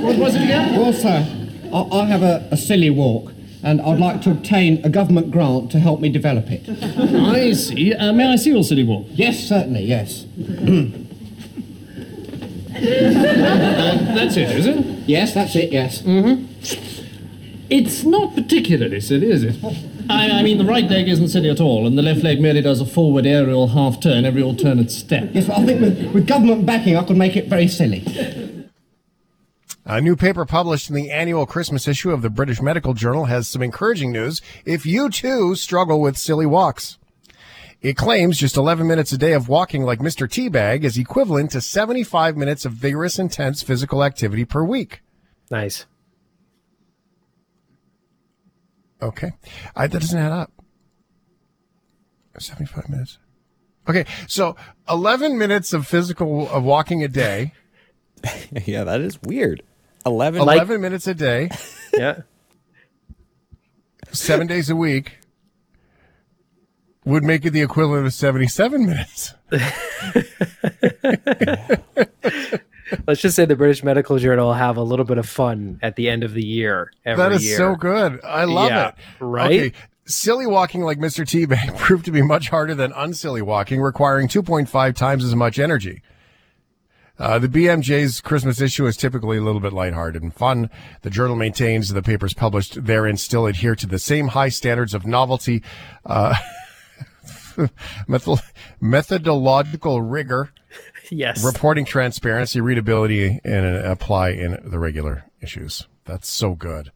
what 0.00 0.16
was 0.18 0.34
it 0.36 0.42
again? 0.42 0.78
Well, 0.78 0.92
sir, 0.92 1.26
I, 1.72 1.82
I 1.82 2.04
have 2.06 2.22
a, 2.22 2.46
a 2.50 2.56
silly 2.56 2.90
walk, 2.90 3.32
and 3.62 3.80
I'd 3.80 3.98
like 3.98 4.20
to 4.22 4.30
obtain 4.30 4.80
a 4.84 4.88
government 4.88 5.30
grant 5.30 5.70
to 5.72 5.80
help 5.80 6.00
me 6.00 6.08
develop 6.10 6.46
it. 6.50 6.62
I 6.68 7.52
see. 7.54 7.92
Uh, 7.94 8.12
may 8.12 8.32
I 8.32 8.36
see 8.36 8.50
your 8.50 8.62
silly 8.62 8.84
walk? 8.84 9.06
Yes, 9.10 9.40
certainly, 9.48 9.82
yes. 9.84 10.26
Uh, 12.76 12.80
that's 14.14 14.36
it, 14.36 14.50
is 14.50 14.66
it? 14.66 14.76
Yes, 15.08 15.34
that's 15.34 15.56
it, 15.56 15.72
yes. 15.72 16.02
Mm-hmm. 16.02 16.44
It's 17.70 18.02
not 18.02 18.34
particularly 18.34 19.00
silly, 19.00 19.30
is 19.30 19.42
it? 19.42 19.56
I, 20.08 20.30
I 20.30 20.42
mean, 20.42 20.56
the 20.56 20.64
right 20.64 20.88
leg 20.88 21.06
isn't 21.08 21.28
silly 21.28 21.50
at 21.50 21.60
all, 21.60 21.86
and 21.86 21.98
the 21.98 22.02
left 22.02 22.22
leg 22.22 22.40
merely 22.40 22.62
does 22.62 22.80
a 22.80 22.86
forward 22.86 23.26
aerial 23.26 23.68
half 23.68 24.00
turn 24.00 24.24
every 24.24 24.42
alternate 24.42 24.90
step. 24.90 25.30
Yes, 25.32 25.46
but 25.46 25.58
I 25.58 25.66
think 25.66 25.80
with, 25.80 26.12
with 26.14 26.26
government 26.26 26.64
backing, 26.64 26.96
I 26.96 27.04
could 27.04 27.18
make 27.18 27.36
it 27.36 27.48
very 27.48 27.68
silly. 27.68 28.04
A 29.84 30.00
new 30.00 30.16
paper 30.16 30.44
published 30.44 30.88
in 30.88 30.96
the 30.96 31.10
annual 31.10 31.46
Christmas 31.46 31.88
issue 31.88 32.10
of 32.10 32.22
the 32.22 32.30
British 32.30 32.60
Medical 32.60 32.94
Journal 32.94 33.26
has 33.26 33.48
some 33.48 33.62
encouraging 33.62 34.12
news 34.12 34.42
if 34.64 34.84
you 34.84 35.10
too 35.10 35.54
struggle 35.54 36.00
with 36.00 36.18
silly 36.18 36.46
walks. 36.46 36.98
It 37.80 37.96
claims 37.96 38.38
just 38.38 38.56
11 38.56 38.86
minutes 38.86 39.12
a 39.12 39.18
day 39.18 39.32
of 39.32 39.48
walking 39.48 39.84
like 39.84 40.00
Mr. 40.00 40.26
Teabag 40.28 40.84
is 40.84 40.98
equivalent 40.98 41.52
to 41.52 41.60
75 41.60 42.36
minutes 42.36 42.64
of 42.64 42.72
vigorous, 42.72 43.18
intense 43.18 43.62
physical 43.62 44.02
activity 44.02 44.44
per 44.44 44.64
week. 44.64 45.00
Nice. 45.50 45.86
Okay. 49.00 49.32
I, 49.76 49.86
that 49.86 50.00
doesn't 50.00 50.18
add 50.18 50.32
up. 50.32 50.52
75 52.38 52.88
minutes. 52.88 53.18
Okay. 53.88 54.04
So 54.26 54.56
11 54.88 55.38
minutes 55.38 55.72
of 55.72 55.86
physical, 55.86 56.48
of 56.50 56.62
walking 56.62 57.02
a 57.02 57.08
day. 57.08 57.52
yeah, 58.66 58.84
that 58.84 59.00
is 59.00 59.20
weird. 59.22 59.62
11, 60.06 60.40
11 60.40 60.80
minutes 60.80 61.06
a 61.06 61.14
day. 61.14 61.50
Yeah. 61.94 62.20
seven 64.12 64.46
days 64.46 64.68
a 64.70 64.76
week 64.76 65.18
would 67.04 67.24
make 67.24 67.46
it 67.46 67.50
the 67.50 67.62
equivalent 67.62 68.06
of 68.06 68.12
77 68.12 68.86
minutes. 68.86 69.34
Let's 73.06 73.20
just 73.20 73.36
say 73.36 73.44
the 73.44 73.56
British 73.56 73.82
Medical 73.84 74.18
Journal 74.18 74.52
have 74.54 74.76
a 74.76 74.82
little 74.82 75.04
bit 75.04 75.18
of 75.18 75.28
fun 75.28 75.78
at 75.82 75.96
the 75.96 76.08
end 76.08 76.24
of 76.24 76.32
the 76.34 76.44
year 76.44 76.90
every 77.04 77.22
that 77.22 77.32
is 77.32 77.44
year. 77.44 77.56
so 77.56 77.74
good. 77.76 78.20
I 78.24 78.44
love 78.44 78.70
Yeah, 78.70 78.88
it. 78.88 78.94
right? 79.20 79.60
Okay. 79.60 79.72
Silly 80.06 80.46
walking 80.46 80.80
like 80.82 80.98
Mr. 80.98 81.24
Teabag 81.24 81.76
proved 81.78 82.06
to 82.06 82.10
be 82.10 82.22
much 82.22 82.48
harder 82.48 82.74
than 82.74 82.92
unsilly 82.96 83.42
walking, 83.42 83.80
requiring 83.80 84.26
2.5 84.26 84.94
times 84.94 85.22
as 85.22 85.34
much 85.34 85.58
energy. 85.58 86.02
Uh, 87.18 87.38
the 87.38 87.48
BMJ's 87.48 88.20
Christmas 88.20 88.60
issue 88.60 88.86
is 88.86 88.96
typically 88.96 89.36
a 89.38 89.42
little 89.42 89.60
bit 89.60 89.72
lighthearted 89.72 90.22
and 90.22 90.32
fun. 90.32 90.70
The 91.02 91.10
journal 91.10 91.34
maintains 91.36 91.88
the 91.92 92.00
papers 92.00 92.32
published 92.32 92.84
therein 92.86 93.16
still 93.16 93.44
adhere 93.46 93.74
to 93.74 93.86
the 93.88 93.98
same 93.98 94.28
high 94.28 94.48
standards 94.50 94.94
of 94.94 95.04
novelty, 95.04 95.62
uh, 96.06 96.34
method- 98.06 98.38
methodological 98.80 100.00
rigor, 100.00 100.52
Yes. 101.10 101.44
reporting 101.44 101.84
transparency, 101.84 102.60
readability, 102.60 103.40
and 103.44 103.64
uh, 103.66 103.90
apply 103.90 104.30
in 104.30 104.58
the 104.64 104.78
regular 104.78 105.24
issues. 105.40 105.86
That's 106.04 106.28
so 106.30 106.54
good. 106.54 106.90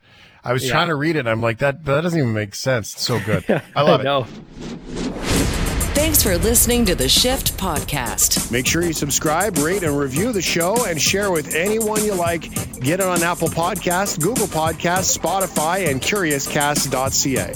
I 0.45 0.53
was 0.53 0.65
Yeah. 0.65 0.73
trying 0.73 0.89
to 0.89 0.95
read 0.97 1.17
it. 1.17 1.21
And 1.21 1.29
I'm 1.29 1.41
like, 1.41 1.59
that, 1.59 1.85
that 1.85 2.01
doesn't 2.01 2.19
even 2.19 2.33
make 2.33 2.55
sense. 2.55 2.93
It's 2.95 3.03
so 3.03 3.21
good. 3.21 3.45
I 3.77 3.83
love 3.83 4.01
it. 4.01 4.05
know. 4.05 4.27
Thanks 5.95 6.23
for 6.23 6.37
listening 6.39 6.85
to 6.87 6.95
the 6.95 7.09
Shift 7.09 7.57
Podcast. 7.59 8.51
Make 8.51 8.67
sure 8.67 8.83
you 8.83 8.93
subscribe, 8.93 9.57
rate, 9.59 9.83
and 9.85 9.97
review 9.97 10.33
the 10.33 10.43
show 10.43 10.85
and 10.87 11.01
share 11.01 11.31
with 11.31 11.55
anyone 11.55 12.05
you 12.05 12.15
like. 12.15 12.51
Get 12.81 12.99
it 13.01 13.07
on 13.07 13.23
Apple 13.23 13.49
Podcasts, 13.49 14.19
Google 14.21 14.47
Podcasts, 14.47 15.17
Spotify, 15.17 15.89
and 15.91 16.01
CuriousCast.ca. 16.01 17.55